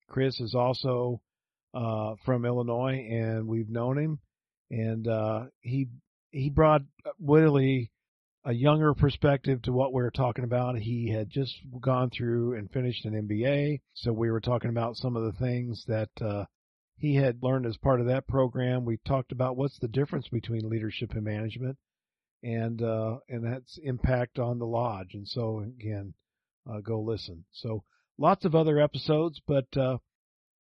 Chris 0.09 0.41
is 0.41 0.55
also 0.55 1.21
uh, 1.75 2.15
from 2.25 2.45
Illinois, 2.45 3.07
and 3.11 3.47
we've 3.47 3.69
known 3.69 3.99
him. 3.99 4.19
And 4.71 5.07
uh, 5.07 5.45
he 5.61 5.89
he 6.31 6.51
brought 6.51 6.83
really 7.21 7.91
a 8.45 8.53
younger 8.53 8.95
perspective 8.95 9.61
to 9.63 9.73
what 9.73 9.93
we're 9.93 10.11
talking 10.11 10.45
about. 10.45 10.79
He 10.79 11.11
had 11.11 11.31
just 11.31 11.55
gone 11.81 12.11
through 12.11 12.55
and 12.55 12.71
finished 12.71 13.05
an 13.05 13.29
MBA, 13.29 13.81
so 13.95 14.13
we 14.13 14.31
were 14.31 14.41
talking 14.41 14.71
about 14.71 14.97
some 14.97 15.17
of 15.17 15.25
the 15.25 15.39
things 15.39 15.85
that 15.89 16.11
uh, 16.21 16.45
he 16.99 17.15
had 17.15 17.43
learned 17.43 17.67
as 17.67 17.77
part 17.77 18.01
of 18.01 18.07
that 18.07 18.27
program. 18.27 18.85
We 18.85 18.99
talked 19.07 19.33
about 19.33 19.57
what's 19.57 19.79
the 19.79 19.89
difference 19.89 20.29
between 20.29 20.69
leadership 20.69 21.13
and 21.13 21.25
management, 21.25 21.79
and 22.43 22.83
uh, 22.83 23.19
and 23.29 23.45
that's 23.45 23.79
impact 23.83 24.39
on 24.39 24.59
the 24.59 24.67
lodge. 24.67 25.15
And 25.15 25.27
so 25.27 25.61
again, 25.61 26.15
uh, 26.69 26.81
go 26.81 27.01
listen. 27.01 27.45
So 27.53 27.85
lots 28.19 28.45
of 28.45 28.55
other 28.55 28.81
episodes, 28.81 29.41
but 29.47 29.67
uh, 29.77 29.99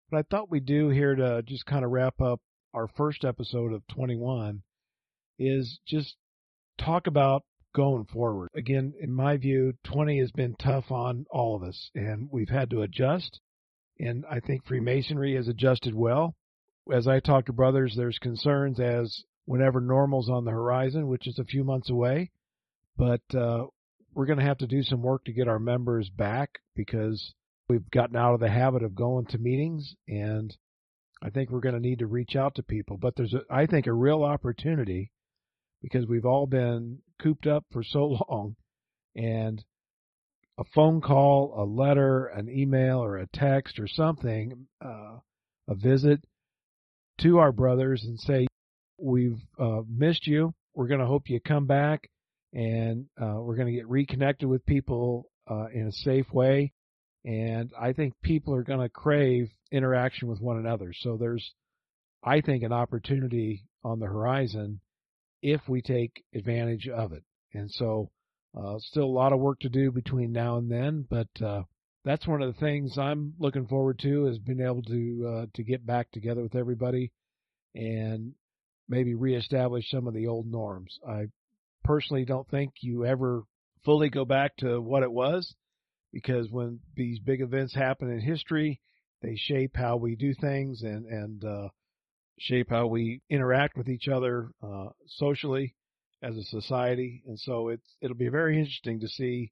what 0.09 0.19
I 0.19 0.23
thought 0.29 0.51
we'd 0.51 0.65
do 0.65 0.89
here 0.89 1.15
to 1.15 1.41
just 1.43 1.65
kind 1.65 1.86
of 1.86 1.91
wrap 1.91 2.19
up 2.21 2.41
our 2.73 2.88
first 2.88 3.23
episode 3.23 3.71
of 3.71 3.88
21 3.88 4.61
is 5.39 5.79
just 5.88 6.15
talk 6.77 7.07
about 7.07 7.43
going 7.73 8.05
forward. 8.05 8.49
Again, 8.55 8.93
in 8.99 9.13
my 9.13 9.38
view, 9.38 9.73
20 9.86 10.19
has 10.19 10.31
been 10.31 10.55
tough 10.55 10.91
on 10.91 11.25
all 11.29 11.55
of 11.55 11.63
us 11.63 11.89
and 11.95 12.27
we've 12.31 12.49
had 12.49 12.69
to 12.71 12.81
adjust. 12.81 13.39
And 13.99 14.25
I 14.29 14.39
think 14.39 14.65
Freemasonry 14.65 15.35
has 15.35 15.47
adjusted 15.47 15.95
well. 15.95 16.35
As 16.93 17.07
I 17.07 17.19
talk 17.19 17.45
to 17.45 17.53
brothers, 17.53 17.95
there's 17.95 18.19
concerns 18.19 18.79
as 18.79 19.23
whenever 19.45 19.79
normal's 19.79 20.29
on 20.29 20.45
the 20.45 20.51
horizon, 20.51 21.07
which 21.07 21.27
is 21.27 21.39
a 21.39 21.45
few 21.45 21.63
months 21.63 21.89
away, 21.89 22.31
but 22.97 23.21
uh, 23.33 23.65
we're 24.13 24.25
going 24.25 24.39
to 24.39 24.45
have 24.45 24.57
to 24.59 24.67
do 24.67 24.83
some 24.83 25.01
work 25.01 25.23
to 25.25 25.33
get 25.33 25.47
our 25.47 25.59
members 25.59 26.09
back 26.09 26.59
because 26.75 27.33
we've 27.69 27.89
gotten 27.91 28.15
out 28.15 28.33
of 28.33 28.39
the 28.39 28.49
habit 28.49 28.83
of 28.83 28.95
going 28.95 29.25
to 29.27 29.37
meetings 29.37 29.95
and 30.07 30.55
I 31.21 31.29
think 31.29 31.49
we're 31.49 31.61
going 31.61 31.75
to 31.75 31.81
need 31.81 31.99
to 31.99 32.07
reach 32.07 32.35
out 32.35 32.55
to 32.55 32.63
people, 32.63 32.97
but 32.97 33.15
there's 33.15 33.33
a, 33.33 33.41
I 33.49 33.65
think 33.65 33.87
a 33.87 33.93
real 33.93 34.23
opportunity 34.23 35.11
because 35.81 36.05
we've 36.05 36.25
all 36.25 36.45
been 36.45 36.99
cooped 37.19 37.47
up 37.47 37.65
for 37.71 37.83
so 37.83 38.17
long 38.29 38.55
and 39.15 39.63
a 40.58 40.64
phone 40.74 41.01
call, 41.01 41.53
a 41.58 41.66
letter, 41.66 42.28
an 42.28 42.49
email 42.49 43.03
or 43.03 43.18
a 43.18 43.28
text 43.28 43.80
or 43.80 43.88
something, 43.88 44.68
uh, 44.84 45.18
a 45.68 45.76
visit 45.76 46.24
to 47.20 47.39
our 47.39 47.51
brothers 47.51 48.03
and 48.03 48.20
say, 48.20 48.47
we've 48.97 49.41
uh, 49.60 49.82
missed 49.89 50.28
you. 50.28 50.53
We're 50.74 50.88
going 50.88 50.99
to 50.99 51.06
hope 51.06 51.30
you 51.30 51.39
come 51.39 51.66
back 51.66 52.10
and 52.53 53.06
uh, 53.22 53.36
we're 53.39 53.56
going 53.56 53.68
to 53.68 53.74
get 53.74 53.89
reconnected 53.89 54.47
with 54.47 54.66
people 54.66 55.30
uh, 55.49 55.68
in 55.74 55.88
a 55.88 55.91
safe 55.91 56.32
way. 56.32 56.72
And 57.26 57.72
I 57.80 57.93
think 57.93 58.14
people 58.22 58.53
are 58.53 58.64
going 58.64 58.82
to 58.82 58.89
crave 58.89 59.49
interaction 59.72 60.28
with 60.28 60.39
one 60.39 60.58
another. 60.58 60.93
So 60.93 61.18
there's, 61.18 61.53
I 62.24 62.41
think, 62.41 62.64
an 62.64 62.72
opportunity 62.72 63.66
on 63.84 63.99
the 63.99 64.06
horizon 64.06 64.80
if 65.41 65.62
we 65.68 65.82
take 65.82 66.24
advantage 66.34 66.88
of 66.88 67.14
it. 67.14 67.24
And 67.53 67.70
so, 67.72 68.10
uh, 68.56 68.80
still 68.80 69.03
a 69.03 69.06
lot 69.06 69.34
of 69.34 69.39
work 69.39 69.60
to 69.60 69.70
do 69.70 69.91
between 69.91 70.32
now 70.32 70.58
and 70.58 70.72
then, 70.72 71.06
but, 71.10 71.28
uh, 71.41 71.64
that's 72.03 72.28
one 72.28 72.41
of 72.41 72.53
the 72.53 72.60
things 72.60 72.97
I'm 72.97 73.34
looking 73.39 73.68
forward 73.68 73.97
to 73.99 74.28
is 74.28 74.38
being 74.38 74.62
able 74.62 74.84
to, 74.84 75.28
uh, 75.28 75.45
to 75.56 75.64
get 75.64 75.86
back 75.86 76.12
together 76.12 76.43
with 76.43 76.56
everybody 76.56 77.12
and 77.74 78.34
maybe 78.88 79.16
reestablish 79.16 79.89
some 79.89 80.08
of 80.08 80.14
the 80.14 80.28
old 80.28 80.45
norms. 80.45 80.99
I 81.08 81.26
personally 81.84 82.26
don't 82.26 82.47
think 82.49 82.74
you 82.82 83.06
ever 83.06 83.43
fully 83.84 84.10
go 84.10 84.26
back 84.26 84.56
to 84.58 84.80
what 84.80 85.03
it 85.03 85.12
was 85.12 85.56
because 86.12 86.49
when 86.49 86.80
these 86.95 87.20
big 87.20 87.41
events 87.41 87.74
happen 87.76 88.10
in 88.10 88.20
history, 88.20 88.82
they 89.22 89.36
shape 89.36 89.76
how 89.76 89.97
we 89.97 90.16
do 90.16 90.34
things 90.34 90.82
and 90.82 91.06
and 91.06 91.43
uh, 91.43 91.70
shape 92.39 92.70
how 92.70 92.88
we 92.88 93.22
interact 93.30 93.78
with 93.78 93.89
each 93.89 94.08
other 94.08 94.49
uh, 94.62 94.88
socially 95.08 95.76
as 96.26 96.36
a 96.38 96.43
society. 96.43 97.23
And 97.28 97.39
so 97.39 97.69
it's 97.69 97.95
it'll 98.01 98.17
be 98.17 98.30
very 98.30 98.57
interesting 98.57 98.99
to 99.01 99.07
see 99.07 99.51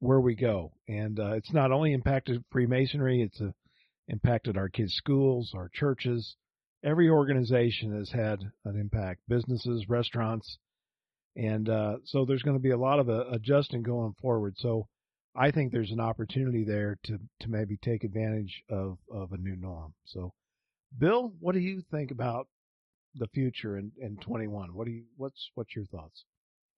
where 0.00 0.20
we 0.20 0.34
go. 0.34 0.72
And 0.88 1.18
uh, 1.18 1.32
it's 1.34 1.52
not 1.52 1.70
only 1.70 1.92
impacted 1.92 2.44
Freemasonry; 2.50 3.22
it's 3.22 3.40
uh, 3.40 3.52
impacted 4.08 4.56
our 4.56 4.68
kids' 4.68 4.94
schools, 4.94 5.52
our 5.54 5.70
churches. 5.72 6.36
Every 6.84 7.08
organization 7.08 7.96
has 7.96 8.10
had 8.10 8.40
an 8.64 8.76
impact. 8.78 9.20
Businesses, 9.28 9.88
restaurants, 9.88 10.58
and 11.36 11.68
uh, 11.68 11.96
so 12.04 12.24
there's 12.24 12.42
going 12.42 12.56
to 12.56 12.62
be 12.62 12.72
a 12.72 12.78
lot 12.78 12.98
of 12.98 13.08
uh, 13.08 13.26
adjusting 13.30 13.82
going 13.82 14.14
forward. 14.20 14.54
So 14.58 14.88
I 15.36 15.52
think 15.52 15.70
there's 15.70 15.92
an 15.92 16.00
opportunity 16.00 16.64
there 16.64 16.98
to 17.04 17.18
to 17.40 17.48
maybe 17.48 17.76
take 17.76 18.02
advantage 18.02 18.64
of 18.68 18.98
of 19.10 19.32
a 19.32 19.38
new 19.38 19.56
norm. 19.56 19.94
So, 20.04 20.32
Bill, 20.98 21.32
what 21.38 21.54
do 21.54 21.60
you 21.60 21.82
think 21.92 22.10
about 22.10 22.48
the 23.14 23.28
future 23.28 23.78
in, 23.78 23.92
in 24.00 24.16
21? 24.18 24.74
What 24.74 24.86
do 24.86 24.92
you 24.92 25.04
what's 25.16 25.50
what's 25.54 25.74
your 25.74 25.86
thoughts? 25.86 26.24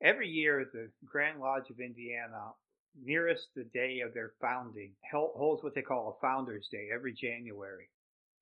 Every 0.02 0.28
year, 0.28 0.66
the 0.72 0.90
Grand 1.06 1.40
Lodge 1.40 1.70
of 1.70 1.80
Indiana, 1.80 2.52
nearest 3.02 3.46
the 3.54 3.64
day 3.64 4.00
of 4.06 4.12
their 4.12 4.32
founding, 4.40 4.92
holds 5.12 5.62
what 5.62 5.74
they 5.74 5.82
call 5.82 6.16
a 6.16 6.20
Founders 6.26 6.68
Day 6.70 6.88
every 6.94 7.14
January. 7.14 7.88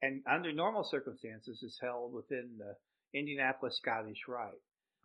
And 0.01 0.23
under 0.31 0.53
normal 0.53 0.85
circumstances, 0.91 1.61
it's 1.63 1.79
held 1.81 2.13
within 2.13 2.59
the 2.59 2.75
Indianapolis 3.17 3.79
Scottish 3.81 4.19
Rite. 4.27 4.61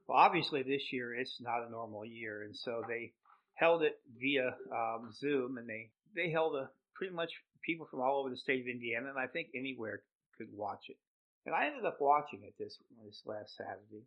Well, 0.08 0.18
obviously 0.18 0.64
this 0.64 0.82
year 0.92 1.14
it's 1.14 1.38
not 1.42 1.68
a 1.68 1.70
normal 1.70 2.06
year, 2.06 2.44
and 2.44 2.56
so 2.56 2.82
they 2.88 3.12
held 3.56 3.84
it 3.84 4.00
via 4.20 4.56
um, 4.72 5.12
Zoom, 5.14 5.58
and 5.58 5.68
they 5.68 5.92
they 6.16 6.32
held 6.32 6.56
a 6.56 6.70
pretty 6.96 7.14
much 7.14 7.30
people 7.64 7.88
from 7.92 8.02
all 8.02 8.20
over 8.20 8.30
the 8.30 8.38
state 8.38 8.62
of 8.62 8.68
Indiana, 8.68 9.10
and 9.10 9.20
I 9.20 9.28
think 9.28 9.50
anywhere 9.54 10.02
could 10.38 10.48
watch 10.52 10.86
it. 10.90 10.98
And 11.48 11.56
I 11.56 11.68
ended 11.68 11.86
up 11.86 11.98
watching 12.02 12.44
it 12.44 12.54
this 12.60 12.78
this 13.06 13.22
last 13.26 13.56
Saturday. 13.56 14.04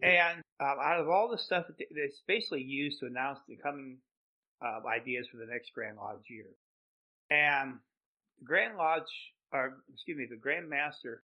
And 0.00 0.38
um, 0.60 0.78
out 0.80 1.00
of 1.00 1.08
all 1.08 1.28
the 1.28 1.36
stuff 1.36 1.64
that's 1.68 2.22
basically 2.28 2.62
used 2.62 3.00
to 3.00 3.06
announce 3.06 3.40
the 3.48 3.56
coming 3.56 3.98
uh, 4.62 4.86
ideas 4.86 5.26
for 5.30 5.38
the 5.38 5.50
next 5.50 5.74
Grand 5.74 5.96
Lodge 5.96 6.22
year, 6.30 6.46
and 7.28 7.80
Grand 8.44 8.76
Lodge, 8.76 9.10
or 9.52 9.78
excuse 9.92 10.16
me, 10.16 10.28
the 10.30 10.36
Grand 10.36 10.70
Master, 10.70 11.24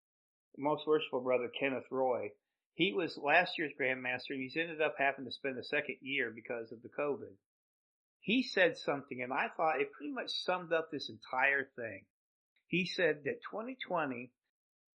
Most 0.57 0.87
Worshipful 0.87 1.21
Brother 1.21 1.51
Kenneth 1.59 1.85
Roy, 1.91 2.31
he 2.73 2.91
was 2.91 3.15
last 3.21 3.51
year's 3.59 3.71
Grand 3.77 4.01
Master, 4.01 4.33
and 4.33 4.41
he's 4.41 4.57
ended 4.57 4.81
up 4.81 4.95
having 4.97 5.25
to 5.25 5.31
spend 5.31 5.57
the 5.57 5.63
second 5.63 5.97
year 6.01 6.33
because 6.33 6.71
of 6.71 6.81
the 6.81 6.89
COVID. 6.89 7.37
He 8.19 8.41
said 8.41 8.77
something, 8.77 9.21
and 9.21 9.31
I 9.31 9.49
thought 9.55 9.79
it 9.79 9.91
pretty 9.91 10.11
much 10.11 10.31
summed 10.43 10.73
up 10.73 10.89
this 10.89 11.07
entire 11.09 11.69
thing. 11.75 12.05
He 12.67 12.87
said 12.87 13.25
that 13.25 13.45
2020 13.51 14.31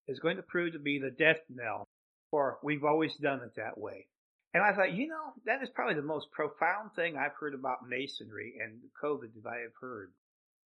is 0.09 0.19
going 0.19 0.37
to 0.37 0.43
prove 0.43 0.73
to 0.73 0.79
be 0.79 0.99
the 0.99 1.11
death 1.11 1.41
knell 1.49 1.89
for 2.31 2.59
we've 2.63 2.85
always 2.85 3.15
done 3.17 3.41
it 3.45 3.55
that 3.57 3.79
way. 3.79 4.07
And 4.53 4.63
I 4.63 4.75
thought, 4.75 4.93
you 4.93 5.07
know, 5.07 5.33
that 5.47 5.63
is 5.63 5.71
probably 5.71 5.95
the 5.95 6.03
most 6.03 6.31
profound 6.33 6.93
thing 6.97 7.17
I've 7.17 7.39
heard 7.39 7.55
about 7.55 7.89
masonry 7.89 8.55
and 8.61 8.81
COVID 9.03 9.35
that 9.35 9.49
I 9.49 9.63
have 9.63 9.75
heard. 9.81 10.13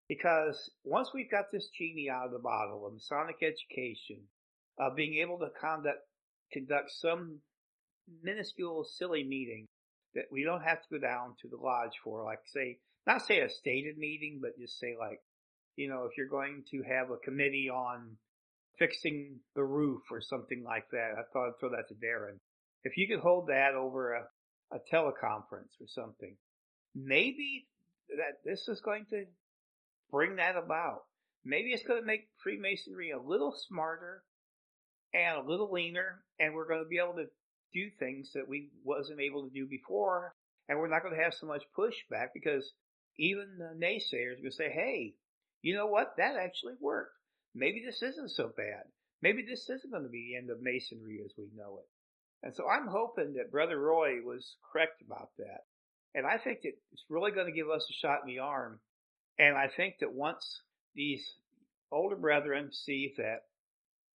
Because 0.08 0.70
once 0.84 1.10
we've 1.14 1.30
got 1.30 1.50
this 1.52 1.68
genie 1.78 2.10
out 2.10 2.26
of 2.26 2.32
the 2.32 2.38
bottle 2.38 2.86
of 2.86 2.94
Masonic 2.94 3.36
education, 3.42 4.20
of 4.78 4.96
being 4.96 5.18
able 5.22 5.38
to 5.38 5.48
conduct, 5.60 6.00
conduct 6.52 6.90
some 6.90 7.40
minuscule, 8.22 8.84
silly 8.84 9.24
meeting 9.24 9.66
that 10.14 10.24
we 10.30 10.44
don't 10.44 10.62
have 10.62 10.82
to 10.82 10.88
go 10.92 10.98
down 10.98 11.34
to 11.42 11.48
the 11.48 11.56
lodge 11.56 11.92
for, 12.02 12.24
like 12.24 12.40
say, 12.46 12.78
not 13.06 13.26
say 13.26 13.40
a 13.40 13.48
stated 13.48 13.98
meeting, 13.98 14.40
but 14.40 14.58
just 14.58 14.78
say 14.78 14.94
like, 14.98 15.20
you 15.76 15.88
know, 15.88 16.04
if 16.04 16.16
you're 16.16 16.28
going 16.28 16.64
to 16.70 16.82
have 16.82 17.10
a 17.10 17.16
committee 17.18 17.68
on 17.70 18.16
fixing 18.78 19.40
the 19.54 19.64
roof 19.64 20.02
or 20.10 20.20
something 20.20 20.62
like 20.64 20.84
that. 20.90 21.12
I 21.18 21.22
thought 21.32 21.48
I'd 21.48 21.60
throw 21.60 21.70
that 21.70 21.88
to 21.88 21.94
Darren. 21.94 22.38
If 22.82 22.96
you 22.96 23.06
could 23.08 23.20
hold 23.20 23.48
that 23.48 23.74
over 23.74 24.14
a, 24.14 24.24
a 24.72 24.78
teleconference 24.92 25.74
or 25.80 25.86
something, 25.88 26.36
maybe 26.94 27.66
that 28.08 28.44
this 28.44 28.66
is 28.68 28.80
going 28.84 29.06
to 29.10 29.24
bring 30.10 30.36
that 30.36 30.56
about. 30.56 31.02
Maybe 31.44 31.70
it's 31.70 31.86
going 31.86 32.00
to 32.00 32.06
make 32.06 32.28
Freemasonry 32.42 33.10
a 33.10 33.20
little 33.20 33.54
smarter 33.68 34.22
and 35.12 35.38
a 35.38 35.48
little 35.48 35.70
leaner, 35.70 36.24
and 36.38 36.54
we're 36.54 36.68
going 36.68 36.82
to 36.82 36.88
be 36.88 36.98
able 36.98 37.14
to 37.14 37.26
do 37.72 37.90
things 37.98 38.30
that 38.34 38.48
we 38.48 38.70
wasn't 38.84 39.20
able 39.20 39.44
to 39.44 39.54
do 39.54 39.66
before, 39.66 40.34
and 40.68 40.78
we're 40.78 40.88
not 40.88 41.02
going 41.02 41.14
to 41.14 41.22
have 41.22 41.34
so 41.34 41.46
much 41.46 41.62
pushback 41.76 42.28
because 42.32 42.72
even 43.18 43.58
the 43.58 43.74
naysayers 43.78 44.42
will 44.42 44.50
say, 44.50 44.70
"Hey, 44.70 45.14
you 45.62 45.74
know 45.74 45.86
what? 45.86 46.14
That 46.16 46.36
actually 46.36 46.74
worked 46.80 47.14
maybe 47.54 47.82
this 47.84 48.02
isn't 48.02 48.30
so 48.30 48.50
bad. 48.56 48.84
Maybe 49.22 49.44
this 49.48 49.68
isn't 49.70 49.90
going 49.90 50.02
to 50.02 50.08
be 50.08 50.32
the 50.32 50.36
end 50.36 50.50
of 50.50 50.62
masonry 50.62 51.20
as 51.24 51.32
we 51.38 51.48
know 51.56 51.78
it. 51.78 51.88
And 52.42 52.54
so 52.54 52.68
I'm 52.68 52.86
hoping 52.86 53.34
that 53.34 53.50
Brother 53.50 53.78
Roy 53.78 54.20
was 54.22 54.56
correct 54.70 55.00
about 55.00 55.30
that. 55.38 55.64
And 56.14 56.26
I 56.26 56.36
think 56.36 56.60
that 56.62 56.72
it's 56.92 57.04
really 57.08 57.32
going 57.32 57.46
to 57.46 57.52
give 57.52 57.70
us 57.70 57.86
a 57.88 57.94
shot 57.94 58.20
in 58.22 58.28
the 58.28 58.40
arm. 58.40 58.80
And 59.38 59.56
I 59.56 59.68
think 59.74 59.94
that 60.00 60.12
once 60.12 60.60
these 60.94 61.24
older 61.90 62.16
brethren 62.16 62.70
see 62.72 63.14
that 63.16 63.42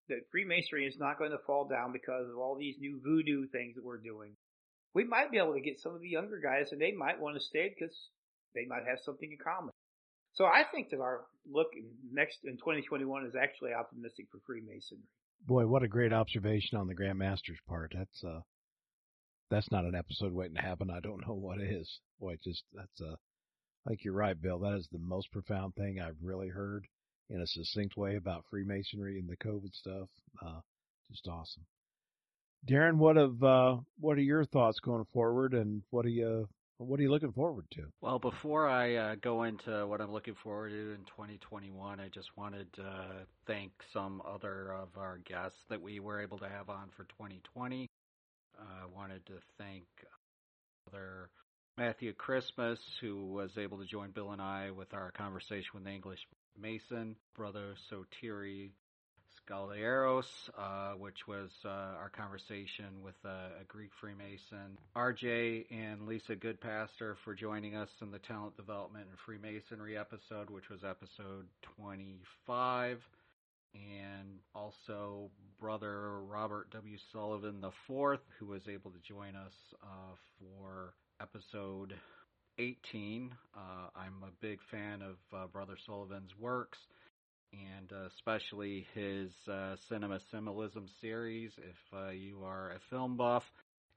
that 0.09 0.29
Freemasonry 0.31 0.85
is 0.85 0.97
not 0.97 1.19
going 1.19 1.31
to 1.31 1.37
fall 1.45 1.67
down 1.67 1.91
because 1.91 2.27
of 2.29 2.37
all 2.37 2.55
these 2.57 2.75
new 2.79 2.99
voodoo 3.03 3.47
things 3.47 3.75
that 3.75 3.85
we're 3.85 4.01
doing, 4.01 4.35
we 4.93 5.03
might 5.03 5.31
be 5.31 5.37
able 5.37 5.53
to 5.53 5.61
get 5.61 5.79
some 5.79 5.93
of 5.93 6.01
the 6.01 6.09
younger 6.09 6.39
guys 6.39 6.71
and 6.71 6.81
they 6.81 6.91
might 6.91 7.19
want 7.19 7.35
to 7.35 7.41
stay 7.41 7.69
because 7.69 7.95
they 8.55 8.65
might 8.67 8.87
have 8.87 8.97
something 9.03 9.31
in 9.31 9.37
common. 9.37 9.71
So 10.39 10.45
I 10.45 10.63
think 10.73 10.89
that 10.91 11.01
our 11.01 11.25
look 11.51 11.67
next 12.13 12.37
in 12.45 12.55
2021 12.55 13.25
is 13.25 13.33
actually 13.35 13.73
optimistic 13.73 14.27
for 14.31 14.39
Freemasonry. 14.47 15.03
Boy, 15.45 15.67
what 15.67 15.83
a 15.83 15.87
great 15.89 16.13
observation 16.13 16.77
on 16.77 16.87
the 16.87 16.93
Grand 16.93 17.19
Master's 17.19 17.59
part. 17.67 17.93
That's 17.93 18.23
uh, 18.23 18.39
that's 19.51 19.69
not 19.69 19.83
an 19.83 19.95
episode 19.95 20.31
waiting 20.31 20.55
to 20.55 20.61
happen. 20.61 20.89
I 20.89 21.01
don't 21.01 21.27
know 21.27 21.33
what 21.33 21.59
is. 21.59 21.99
Boy, 22.21 22.37
just 22.41 22.63
that's 22.73 23.01
uh, 23.01 23.15
I 23.85 23.89
think 23.89 24.05
you're 24.05 24.13
right, 24.13 24.41
Bill. 24.41 24.59
That 24.59 24.77
is 24.77 24.87
the 24.93 24.99
most 24.99 25.29
profound 25.33 25.75
thing 25.75 25.99
I've 25.99 26.23
really 26.23 26.47
heard 26.47 26.87
in 27.29 27.41
a 27.41 27.47
succinct 27.47 27.97
way 27.97 28.15
about 28.15 28.45
Freemasonry 28.49 29.19
and 29.19 29.27
the 29.27 29.35
COVID 29.35 29.73
stuff. 29.73 30.07
Uh, 30.41 30.61
just 31.11 31.27
awesome. 31.27 31.65
Darren, 32.65 32.95
what 32.95 33.17
of 33.17 33.43
uh, 33.43 33.75
what 33.99 34.17
are 34.17 34.21
your 34.21 34.45
thoughts 34.45 34.79
going 34.79 35.05
forward, 35.11 35.53
and 35.53 35.81
what 35.89 36.05
are 36.05 36.09
you 36.09 36.47
what 36.79 36.99
are 36.99 37.03
you 37.03 37.11
looking 37.11 37.33
forward 37.33 37.65
to? 37.71 37.83
Well, 38.01 38.19
before 38.19 38.67
I 38.67 38.95
uh, 38.95 39.15
go 39.21 39.43
into 39.43 39.85
what 39.85 39.99
I'm 40.01 40.11
looking 40.11 40.35
forward 40.41 40.69
to 40.69 40.91
in 40.91 41.03
2021, 41.05 41.99
I 41.99 42.07
just 42.07 42.29
wanted 42.37 42.71
to 42.73 43.25
thank 43.45 43.71
some 43.91 44.21
other 44.25 44.73
of 44.73 44.89
our 44.97 45.19
guests 45.25 45.57
that 45.69 45.81
we 45.81 45.99
were 45.99 46.21
able 46.21 46.37
to 46.39 46.47
have 46.47 46.69
on 46.69 46.89
for 46.95 47.03
2020. 47.03 47.89
I 48.57 48.61
uh, 48.61 48.87
wanted 48.95 49.25
to 49.27 49.33
thank 49.57 49.83
other 50.87 51.29
Matthew 51.77 52.13
Christmas, 52.13 52.79
who 53.01 53.27
was 53.27 53.51
able 53.57 53.77
to 53.77 53.85
join 53.85 54.11
Bill 54.11 54.31
and 54.31 54.41
I 54.41 54.71
with 54.71 54.93
our 54.93 55.11
conversation 55.11 55.69
with 55.73 55.83
the 55.83 55.91
English 55.91 56.19
Mason, 56.59 57.15
Brother 57.35 57.75
Sotiri 57.91 58.71
Galieros, 59.49 60.25
uh, 60.57 60.91
which 60.91 61.27
was 61.27 61.49
uh, 61.65 61.69
our 61.69 62.11
conversation 62.15 63.01
with 63.03 63.15
uh, 63.25 63.49
a 63.59 63.63
Greek 63.67 63.89
Freemason. 63.99 64.77
RJ 64.95 65.65
and 65.71 66.07
Lisa 66.07 66.35
Goodpaster 66.35 67.15
for 67.23 67.33
joining 67.33 67.75
us 67.75 67.89
in 68.01 68.11
the 68.11 68.19
Talent 68.19 68.55
Development 68.57 69.07
and 69.09 69.17
Freemasonry 69.25 69.97
episode, 69.97 70.49
which 70.49 70.69
was 70.69 70.83
episode 70.83 71.47
25. 71.77 72.99
And 73.73 74.39
also 74.53 75.29
brother 75.59 76.19
Robert 76.21 76.69
W. 76.71 76.97
Sullivan 77.11 77.63
IV, 77.63 78.19
who 78.37 78.45
was 78.45 78.67
able 78.67 78.91
to 78.91 78.99
join 78.99 79.35
us 79.35 79.53
uh, 79.81 80.15
for 80.37 80.93
episode 81.21 81.95
18. 82.59 83.33
Uh, 83.55 83.59
I'm 83.95 84.23
a 84.23 84.31
big 84.41 84.59
fan 84.69 85.01
of 85.01 85.15
uh, 85.33 85.47
Brother 85.47 85.75
Sullivan's 85.85 86.31
works 86.39 86.77
and 87.53 87.91
uh, 87.91 88.07
especially 88.15 88.85
his 88.93 89.31
uh, 89.51 89.75
Cinema 89.87 90.19
Symbolism 90.31 90.87
series. 91.01 91.51
If 91.57 91.97
uh, 91.97 92.09
you 92.11 92.43
are 92.43 92.71
a 92.71 92.79
film 92.89 93.17
buff 93.17 93.43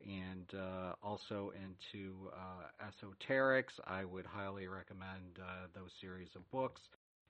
and 0.05 0.47
uh, 0.55 0.93
also 1.03 1.53
into 1.55 2.31
uh, 2.33 2.87
esoterics, 2.87 3.79
I 3.87 4.05
would 4.05 4.27
highly 4.27 4.69
recommend 4.69 5.39
uh, 5.41 5.67
those 5.75 5.91
series 6.01 6.29
of 6.35 6.51
books. 6.51 6.81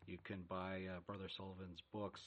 You 0.06 0.18
can 0.24 0.42
buy 0.48 0.82
Brother 1.06 1.28
Sullivan's 1.36 1.80
books 1.92 2.20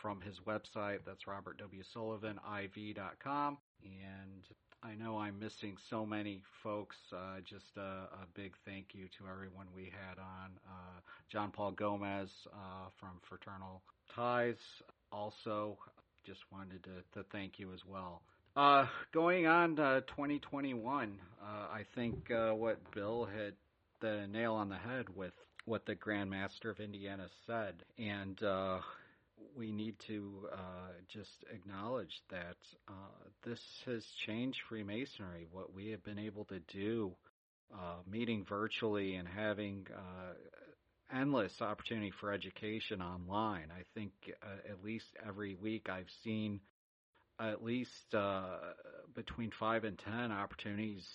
from 0.00 0.20
his 0.20 0.36
website. 0.46 1.00
That's 1.06 1.24
robertwsullivan.iv.com. 1.24 3.58
And 3.84 4.44
I 4.82 4.94
know 4.94 5.18
I'm 5.18 5.38
missing 5.38 5.76
so 5.90 6.06
many 6.06 6.42
folks. 6.62 6.96
Uh, 7.12 7.40
just 7.44 7.76
a, 7.76 7.80
a, 7.80 8.26
big 8.34 8.54
thank 8.64 8.94
you 8.94 9.08
to 9.18 9.26
everyone 9.30 9.66
we 9.74 9.84
had 9.84 10.18
on. 10.18 10.52
Uh, 10.66 11.00
John 11.30 11.50
Paul 11.50 11.72
Gomez 11.72 12.30
uh, 12.52 12.88
from 12.98 13.20
Fraternal 13.28 13.82
Ties. 14.14 14.56
Also, 15.10 15.76
just 16.24 16.40
wanted 16.52 16.84
to, 16.84 17.02
to 17.18 17.24
thank 17.32 17.58
you 17.58 17.72
as 17.72 17.80
well. 17.86 18.22
Uh, 18.56 18.86
going 19.12 19.46
on 19.46 19.76
to 19.76 20.02
2021, 20.08 21.18
uh, 21.42 21.44
I 21.44 21.84
think 21.94 22.30
uh, 22.30 22.52
what 22.52 22.78
Bill 22.94 23.26
hit 23.26 23.54
the 24.00 24.26
nail 24.30 24.54
on 24.54 24.68
the 24.68 24.76
head 24.76 25.06
with 25.14 25.32
what 25.66 25.84
the 25.84 25.94
Grand 25.94 26.30
Master 26.30 26.70
of 26.70 26.80
Indiana 26.80 27.26
said. 27.46 27.74
And 27.98 28.42
we 29.56 29.72
need 29.72 29.98
to 30.06 30.48
uh, 30.52 30.92
just 31.08 31.44
acknowledge 31.52 32.20
that 32.30 32.56
uh, 32.88 32.92
this 33.42 33.60
has 33.86 34.04
changed 34.26 34.60
Freemasonry. 34.68 35.46
What 35.50 35.72
we 35.72 35.90
have 35.90 36.04
been 36.04 36.18
able 36.18 36.44
to 36.46 36.60
do, 36.60 37.12
uh, 37.72 37.96
meeting 38.10 38.44
virtually 38.44 39.14
and 39.14 39.26
having 39.26 39.86
uh, 39.94 41.16
endless 41.16 41.62
opportunity 41.62 42.12
for 42.20 42.32
education 42.32 43.00
online. 43.00 43.68
I 43.70 43.82
think 43.94 44.12
uh, 44.42 44.70
at 44.70 44.84
least 44.84 45.06
every 45.26 45.54
week 45.54 45.88
I've 45.88 46.10
seen 46.22 46.60
at 47.40 47.64
least 47.64 48.14
uh, 48.14 48.58
between 49.14 49.50
five 49.58 49.84
and 49.84 49.98
ten 49.98 50.32
opportunities 50.32 51.06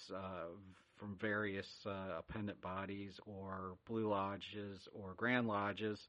from 0.98 1.18
various 1.20 1.68
appendant 2.18 2.62
bodies 2.62 3.20
or 3.26 3.74
blue 3.88 4.10
lodges 4.10 4.88
or 4.94 5.16
grand 5.18 5.48
lodges 5.48 6.00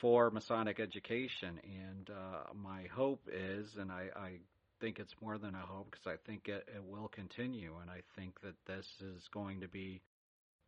for 0.00 0.30
Masonic 0.30 0.80
education. 0.80 1.60
And 1.64 2.10
uh, 2.10 2.52
my 2.54 2.84
hope 2.92 3.28
is, 3.32 3.76
and 3.78 3.90
I, 3.90 4.08
I 4.16 4.30
think 4.80 4.98
it's 4.98 5.14
more 5.20 5.38
than 5.38 5.54
a 5.54 5.58
hope 5.58 5.90
because 5.90 6.06
I 6.06 6.16
think 6.26 6.48
it, 6.48 6.68
it 6.74 6.82
will 6.84 7.08
continue, 7.08 7.74
and 7.80 7.90
I 7.90 8.02
think 8.16 8.40
that 8.42 8.54
this 8.66 8.86
is 9.00 9.28
going 9.32 9.60
to 9.60 9.68
be 9.68 10.00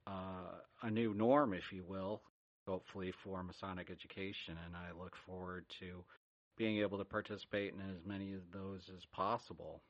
uh, 0.06 0.60
a 0.82 0.90
new 0.90 1.14
norm, 1.14 1.54
if 1.54 1.72
you 1.72 1.84
will, 1.86 2.22
hopefully 2.66 3.12
for 3.24 3.42
Masonic 3.42 3.90
education, 3.90 4.56
and 4.66 4.76
I 4.76 4.98
look 4.98 5.16
forward 5.26 5.64
to 5.80 6.04
being 6.56 6.78
able 6.78 6.98
to 6.98 7.04
participate 7.04 7.72
in 7.72 7.80
as 7.80 8.04
many 8.06 8.34
of 8.34 8.40
those 8.52 8.90
as 8.94 9.04
possible. 9.06 9.80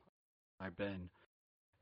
I've 0.59 0.77
been 0.77 1.09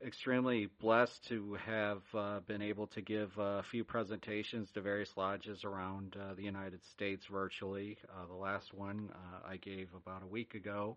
extremely 0.04 0.68
blessed 0.80 1.24
to 1.28 1.56
have 1.64 2.02
uh, 2.14 2.40
been 2.40 2.62
able 2.62 2.86
to 2.88 3.00
give 3.00 3.30
a 3.38 3.62
few 3.70 3.84
presentations 3.84 4.68
to 4.72 4.80
various 4.80 5.10
lodges 5.16 5.64
around 5.64 6.16
uh, 6.20 6.34
the 6.34 6.42
United 6.42 6.80
States 6.92 7.24
virtually. 7.30 7.96
Uh, 8.08 8.26
the 8.26 8.34
last 8.34 8.74
one 8.74 9.10
uh, 9.12 9.40
I 9.48 9.56
gave 9.56 9.88
about 9.94 10.22
a 10.22 10.26
week 10.26 10.54
ago. 10.54 10.96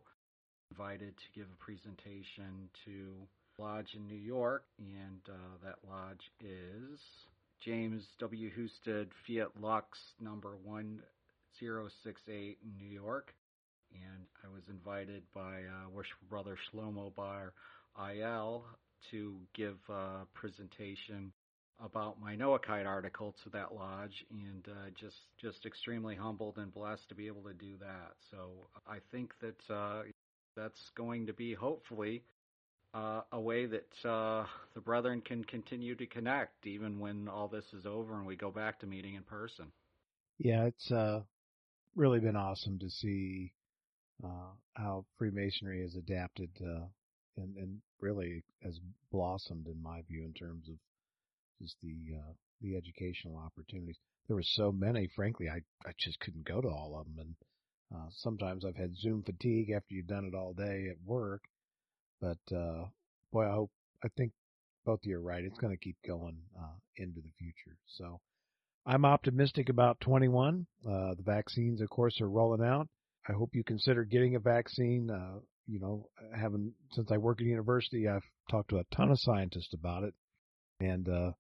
Invited 0.71 1.15
to 1.17 1.39
give 1.39 1.45
a 1.45 1.63
presentation 1.63 2.69
to 2.85 3.13
lodge 3.59 3.93
in 3.95 4.07
New 4.07 4.15
York, 4.15 4.63
and 4.79 5.21
uh, 5.29 5.57
that 5.63 5.75
lodge 5.87 6.31
is 6.41 6.99
James 7.63 8.03
W. 8.19 8.49
Husted 8.49 9.09
Fiat 9.27 9.51
Lux 9.61 9.99
number 10.19 10.55
1068 10.63 12.57
in 12.63 12.77
New 12.77 12.91
York. 12.91 13.33
And 13.93 14.25
I 14.43 14.47
was 14.53 14.63
invited 14.69 15.23
by 15.33 15.59
uh, 15.59 15.89
Worshipful 15.93 16.27
Brother 16.29 16.57
Shlomo 16.73 17.15
Bar 17.15 17.53
IL 17.97 18.65
to 19.11 19.35
give 19.53 19.77
a 19.89 20.25
presentation 20.33 21.31
about 21.83 22.21
my 22.21 22.35
Noahide 22.35 22.85
article 22.85 23.35
to 23.43 23.49
that 23.49 23.75
lodge, 23.75 24.25
and 24.31 24.65
uh, 24.69 24.89
just 24.99 25.17
just 25.37 25.65
extremely 25.65 26.15
humbled 26.15 26.57
and 26.57 26.73
blessed 26.73 27.07
to 27.09 27.15
be 27.15 27.27
able 27.27 27.41
to 27.43 27.53
do 27.53 27.73
that. 27.79 28.13
So 28.31 28.51
I 28.87 28.97
think 29.11 29.33
that 29.41 29.73
uh, 29.73 30.03
that's 30.55 30.91
going 30.95 31.27
to 31.27 31.33
be 31.33 31.53
hopefully 31.53 32.23
uh, 32.93 33.21
a 33.33 33.39
way 33.39 33.65
that 33.65 34.09
uh, 34.09 34.45
the 34.73 34.79
brethren 34.79 35.21
can 35.21 35.43
continue 35.43 35.95
to 35.95 36.05
connect, 36.05 36.65
even 36.65 36.99
when 36.99 37.27
all 37.27 37.49
this 37.49 37.65
is 37.77 37.85
over 37.85 38.15
and 38.15 38.25
we 38.25 38.37
go 38.37 38.51
back 38.51 38.79
to 38.79 38.87
meeting 38.87 39.15
in 39.15 39.23
person. 39.23 39.65
Yeah, 40.37 40.63
it's 40.63 40.91
uh, 40.91 41.21
really 41.95 42.19
been 42.19 42.37
awesome 42.37 42.79
to 42.79 42.89
see 42.89 43.51
uh, 44.23 44.53
how 44.75 45.05
Freemasonry 45.17 45.81
has 45.81 45.95
adapted 45.95 46.49
and, 47.37 47.57
and 47.57 47.81
really 47.99 48.43
has 48.63 48.79
blossomed 49.11 49.67
in 49.67 49.81
my 49.81 50.01
view 50.07 50.23
in 50.23 50.33
terms 50.33 50.67
of 50.69 50.75
just 51.61 51.75
the 51.81 52.15
uh, 52.15 52.33
the 52.61 52.75
educational 52.75 53.37
opportunities. 53.37 53.97
There 54.27 54.35
were 54.35 54.43
so 54.43 54.71
many, 54.71 55.09
frankly, 55.15 55.47
I 55.49 55.61
I 55.87 55.93
just 55.97 56.19
couldn't 56.19 56.47
go 56.47 56.61
to 56.61 56.67
all 56.67 56.97
of 56.99 57.05
them, 57.05 57.19
and 57.19 57.35
uh, 57.95 58.09
sometimes 58.11 58.65
I've 58.65 58.75
had 58.75 58.97
Zoom 58.97 59.23
fatigue 59.23 59.71
after 59.71 59.93
you've 59.93 60.07
done 60.07 60.25
it 60.25 60.35
all 60.35 60.53
day 60.53 60.87
at 60.89 60.97
work. 61.05 61.43
But 62.21 62.55
uh, 62.55 62.85
boy, 63.31 63.47
I 63.47 63.53
hope 63.53 63.71
I 64.03 64.07
think 64.17 64.31
both 64.85 64.99
of 64.99 65.05
you 65.05 65.17
are 65.17 65.21
right. 65.21 65.43
It's 65.43 65.57
going 65.59 65.75
to 65.75 65.83
keep 65.83 65.97
going 66.07 66.37
uh, 66.57 66.75
into 66.97 67.21
the 67.21 67.31
future. 67.37 67.77
So 67.97 68.19
I'm 68.85 69.05
optimistic 69.05 69.69
about 69.69 69.99
21. 70.01 70.65
Uh, 70.87 71.15
the 71.15 71.23
vaccines, 71.23 71.81
of 71.81 71.89
course, 71.89 72.21
are 72.21 72.29
rolling 72.29 72.65
out. 72.65 72.87
I 73.27 73.33
hope 73.33 73.49
you 73.53 73.63
consider 73.63 74.03
getting 74.03 74.35
a 74.35 74.39
vaccine. 74.39 75.09
Uh, 75.09 75.39
you 75.68 75.80
know, 75.80 76.09
having 76.36 76.74
since 76.91 77.11
I 77.11 77.18
work 77.18 77.41
at 77.41 77.47
university, 77.47 78.07
I've 78.07 78.24
talked 78.49 78.70
to 78.70 78.78
a 78.78 78.95
ton 78.95 79.11
of 79.11 79.20
scientists 79.20 79.74
about 79.74 80.03
it, 80.03 80.13
and 80.80 81.07
uh, 81.07 81.32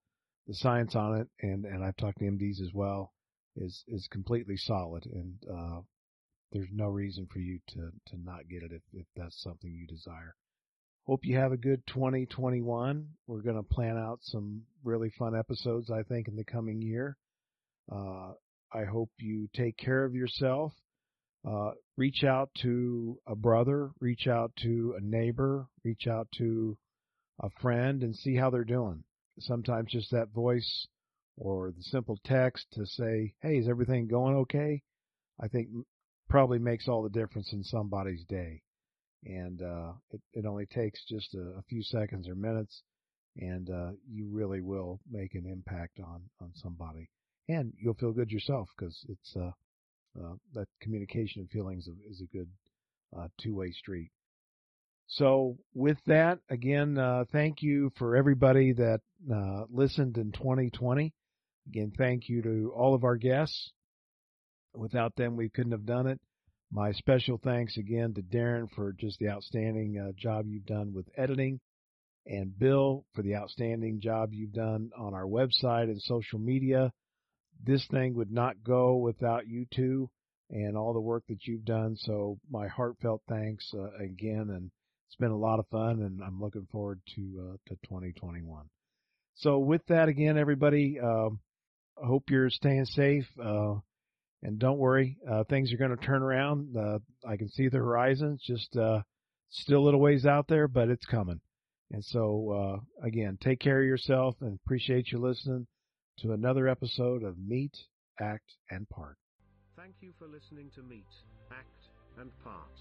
the 0.47 0.55
science 0.55 0.95
on 0.95 1.19
it, 1.19 1.27
and 1.41 1.65
and 1.65 1.83
I've 1.83 1.97
talked 1.97 2.19
to 2.19 2.25
MDs 2.25 2.61
as 2.61 2.71
well, 2.73 3.13
is 3.55 3.83
is 3.87 4.07
completely 4.11 4.57
solid, 4.57 5.05
and 5.05 5.35
uh, 5.51 5.81
there's 6.51 6.69
no 6.71 6.87
reason 6.87 7.27
for 7.31 7.39
you 7.39 7.59
to 7.69 7.91
to 8.07 8.17
not 8.23 8.47
get 8.49 8.63
it 8.63 8.71
if 8.71 8.81
if 8.93 9.05
that's 9.15 9.41
something 9.41 9.71
you 9.71 9.87
desire. 9.87 10.35
Hope 11.05 11.19
you 11.23 11.37
have 11.37 11.51
a 11.51 11.57
good 11.57 11.85
2021. 11.87 13.07
We're 13.27 13.41
going 13.41 13.57
to 13.57 13.75
plan 13.75 13.95
out 13.95 14.19
some 14.23 14.63
really 14.83 15.11
fun 15.19 15.37
episodes, 15.37 15.91
I 15.91 16.01
think, 16.01 16.27
in 16.27 16.35
the 16.35 16.43
coming 16.43 16.81
year. 16.81 17.15
Uh, 17.91 18.31
I 18.73 18.85
hope 18.91 19.11
you 19.19 19.47
take 19.53 19.77
care 19.77 20.03
of 20.03 20.15
yourself 20.15 20.73
uh, 21.47 21.71
reach 21.97 22.23
out 22.23 22.49
to 22.61 23.19
a 23.27 23.35
brother, 23.35 23.91
reach 23.99 24.27
out 24.27 24.51
to 24.57 24.95
a 24.97 25.01
neighbor, 25.01 25.67
reach 25.83 26.07
out 26.07 26.27
to 26.37 26.77
a 27.39 27.49
friend 27.61 28.01
and 28.03 28.15
see 28.15 28.35
how 28.35 28.49
they're 28.49 28.63
doing. 28.63 29.03
Sometimes 29.39 29.91
just 29.91 30.11
that 30.11 30.33
voice 30.33 30.87
or 31.37 31.71
the 31.71 31.83
simple 31.83 32.17
text 32.23 32.65
to 32.73 32.85
say, 32.85 33.33
Hey, 33.41 33.57
is 33.57 33.67
everything 33.67 34.07
going 34.07 34.35
okay? 34.37 34.81
I 35.39 35.47
think 35.47 35.67
probably 36.29 36.59
makes 36.59 36.87
all 36.87 37.03
the 37.03 37.09
difference 37.09 37.51
in 37.53 37.63
somebody's 37.63 38.23
day. 38.23 38.61
And, 39.25 39.61
uh, 39.61 39.93
it, 40.11 40.21
it 40.33 40.45
only 40.45 40.65
takes 40.65 41.03
just 41.05 41.33
a, 41.35 41.57
a, 41.57 41.61
few 41.67 41.81
seconds 41.83 42.27
or 42.27 42.35
minutes 42.35 42.83
and, 43.37 43.69
uh, 43.69 43.91
you 44.07 44.29
really 44.31 44.61
will 44.61 44.99
make 45.09 45.33
an 45.33 45.45
impact 45.51 45.99
on, 45.99 46.21
on 46.39 46.51
somebody 46.53 47.09
and 47.49 47.73
you'll 47.79 47.95
feel 47.95 48.13
good 48.13 48.31
yourself 48.31 48.69
because 48.77 49.03
it's, 49.09 49.35
uh, 49.35 49.51
uh, 50.19 50.33
that 50.53 50.67
communication 50.81 51.41
and 51.41 51.49
feelings 51.49 51.87
is 52.09 52.21
a 52.21 52.35
good 52.35 52.49
uh, 53.17 53.27
two-way 53.41 53.71
street. 53.71 54.11
So 55.07 55.57
with 55.73 55.97
that, 56.07 56.39
again, 56.49 56.97
uh, 56.97 57.25
thank 57.31 57.61
you 57.61 57.91
for 57.97 58.15
everybody 58.15 58.73
that 58.73 59.01
uh, 59.31 59.65
listened 59.69 60.17
in 60.17 60.31
2020. 60.31 61.13
Again, 61.67 61.91
thank 61.97 62.27
you 62.27 62.41
to 62.41 62.73
all 62.75 62.95
of 62.95 63.03
our 63.03 63.15
guests. 63.15 63.71
Without 64.73 65.15
them, 65.15 65.35
we 65.35 65.49
couldn't 65.49 65.71
have 65.71 65.85
done 65.85 66.07
it. 66.07 66.19
My 66.71 66.91
special 66.91 67.39
thanks 67.43 67.77
again 67.77 68.13
to 68.15 68.21
Darren 68.21 68.69
for 68.75 68.91
just 68.93 69.19
the 69.19 69.29
outstanding 69.29 69.97
uh, 69.97 70.11
job 70.17 70.45
you've 70.47 70.65
done 70.65 70.93
with 70.93 71.07
editing 71.15 71.59
and 72.25 72.57
Bill 72.57 73.05
for 73.13 73.21
the 73.21 73.35
outstanding 73.35 74.01
job 74.01 74.33
you've 74.33 74.53
done 74.53 74.89
on 74.97 75.13
our 75.13 75.25
website 75.25 75.83
and 75.83 76.01
social 76.01 76.39
media 76.39 76.91
this 77.63 77.85
thing 77.87 78.15
would 78.15 78.31
not 78.31 78.63
go 78.63 78.95
without 78.95 79.47
you 79.47 79.65
two 79.73 80.09
and 80.49 80.77
all 80.77 80.93
the 80.93 80.99
work 80.99 81.23
that 81.27 81.45
you've 81.45 81.65
done. 81.65 81.95
So 81.97 82.37
my 82.49 82.67
heartfelt 82.67 83.21
thanks 83.27 83.73
uh, 83.73 83.91
again, 84.03 84.49
and 84.49 84.71
it's 85.07 85.15
been 85.15 85.31
a 85.31 85.37
lot 85.37 85.59
of 85.59 85.67
fun, 85.67 86.01
and 86.01 86.21
I'm 86.23 86.39
looking 86.39 86.67
forward 86.71 87.01
to 87.15 87.21
uh, 87.53 87.57
to 87.67 87.75
2021. 87.87 88.65
So 89.35 89.59
with 89.59 89.81
that, 89.87 90.07
again, 90.07 90.37
everybody, 90.37 90.99
uh, 91.01 91.29
I 92.01 92.05
hope 92.05 92.29
you're 92.29 92.49
staying 92.49 92.85
safe, 92.85 93.27
uh, 93.43 93.75
and 94.43 94.59
don't 94.59 94.77
worry, 94.77 95.17
uh, 95.29 95.43
things 95.45 95.73
are 95.73 95.77
going 95.77 95.95
to 95.95 96.05
turn 96.05 96.21
around. 96.21 96.75
Uh, 96.77 96.99
I 97.27 97.37
can 97.37 97.49
see 97.49 97.67
the 97.67 97.77
horizon; 97.77 98.33
it's 98.35 98.45
just 98.45 98.77
still 99.49 99.79
a 99.79 99.85
little 99.85 99.99
ways 99.99 100.25
out 100.25 100.47
there, 100.47 100.67
but 100.67 100.89
it's 100.89 101.05
coming. 101.05 101.41
And 101.91 102.03
so 102.03 102.81
again, 103.03 103.37
take 103.41 103.59
care 103.59 103.79
of 103.79 103.85
yourself, 103.85 104.35
and 104.41 104.59
appreciate 104.63 105.11
you 105.11 105.19
listening 105.19 105.67
to 106.21 106.33
another 106.33 106.67
episode 106.67 107.23
of 107.23 107.37
Meet, 107.37 107.77
Act, 108.19 108.55
and 108.69 108.89
Part. 108.89 109.15
Thank 109.75 109.95
you 110.01 110.11
for 110.17 110.27
listening 110.27 110.71
to 110.75 110.81
Meet, 110.81 111.05
Act, 111.51 111.89
and 112.19 112.31
Part. 112.43 112.79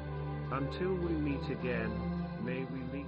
Until 0.51 0.95
we 0.95 1.13
meet 1.13 1.49
again, 1.51 1.91
may 2.43 2.65
we 2.65 2.79
meet 2.91 3.07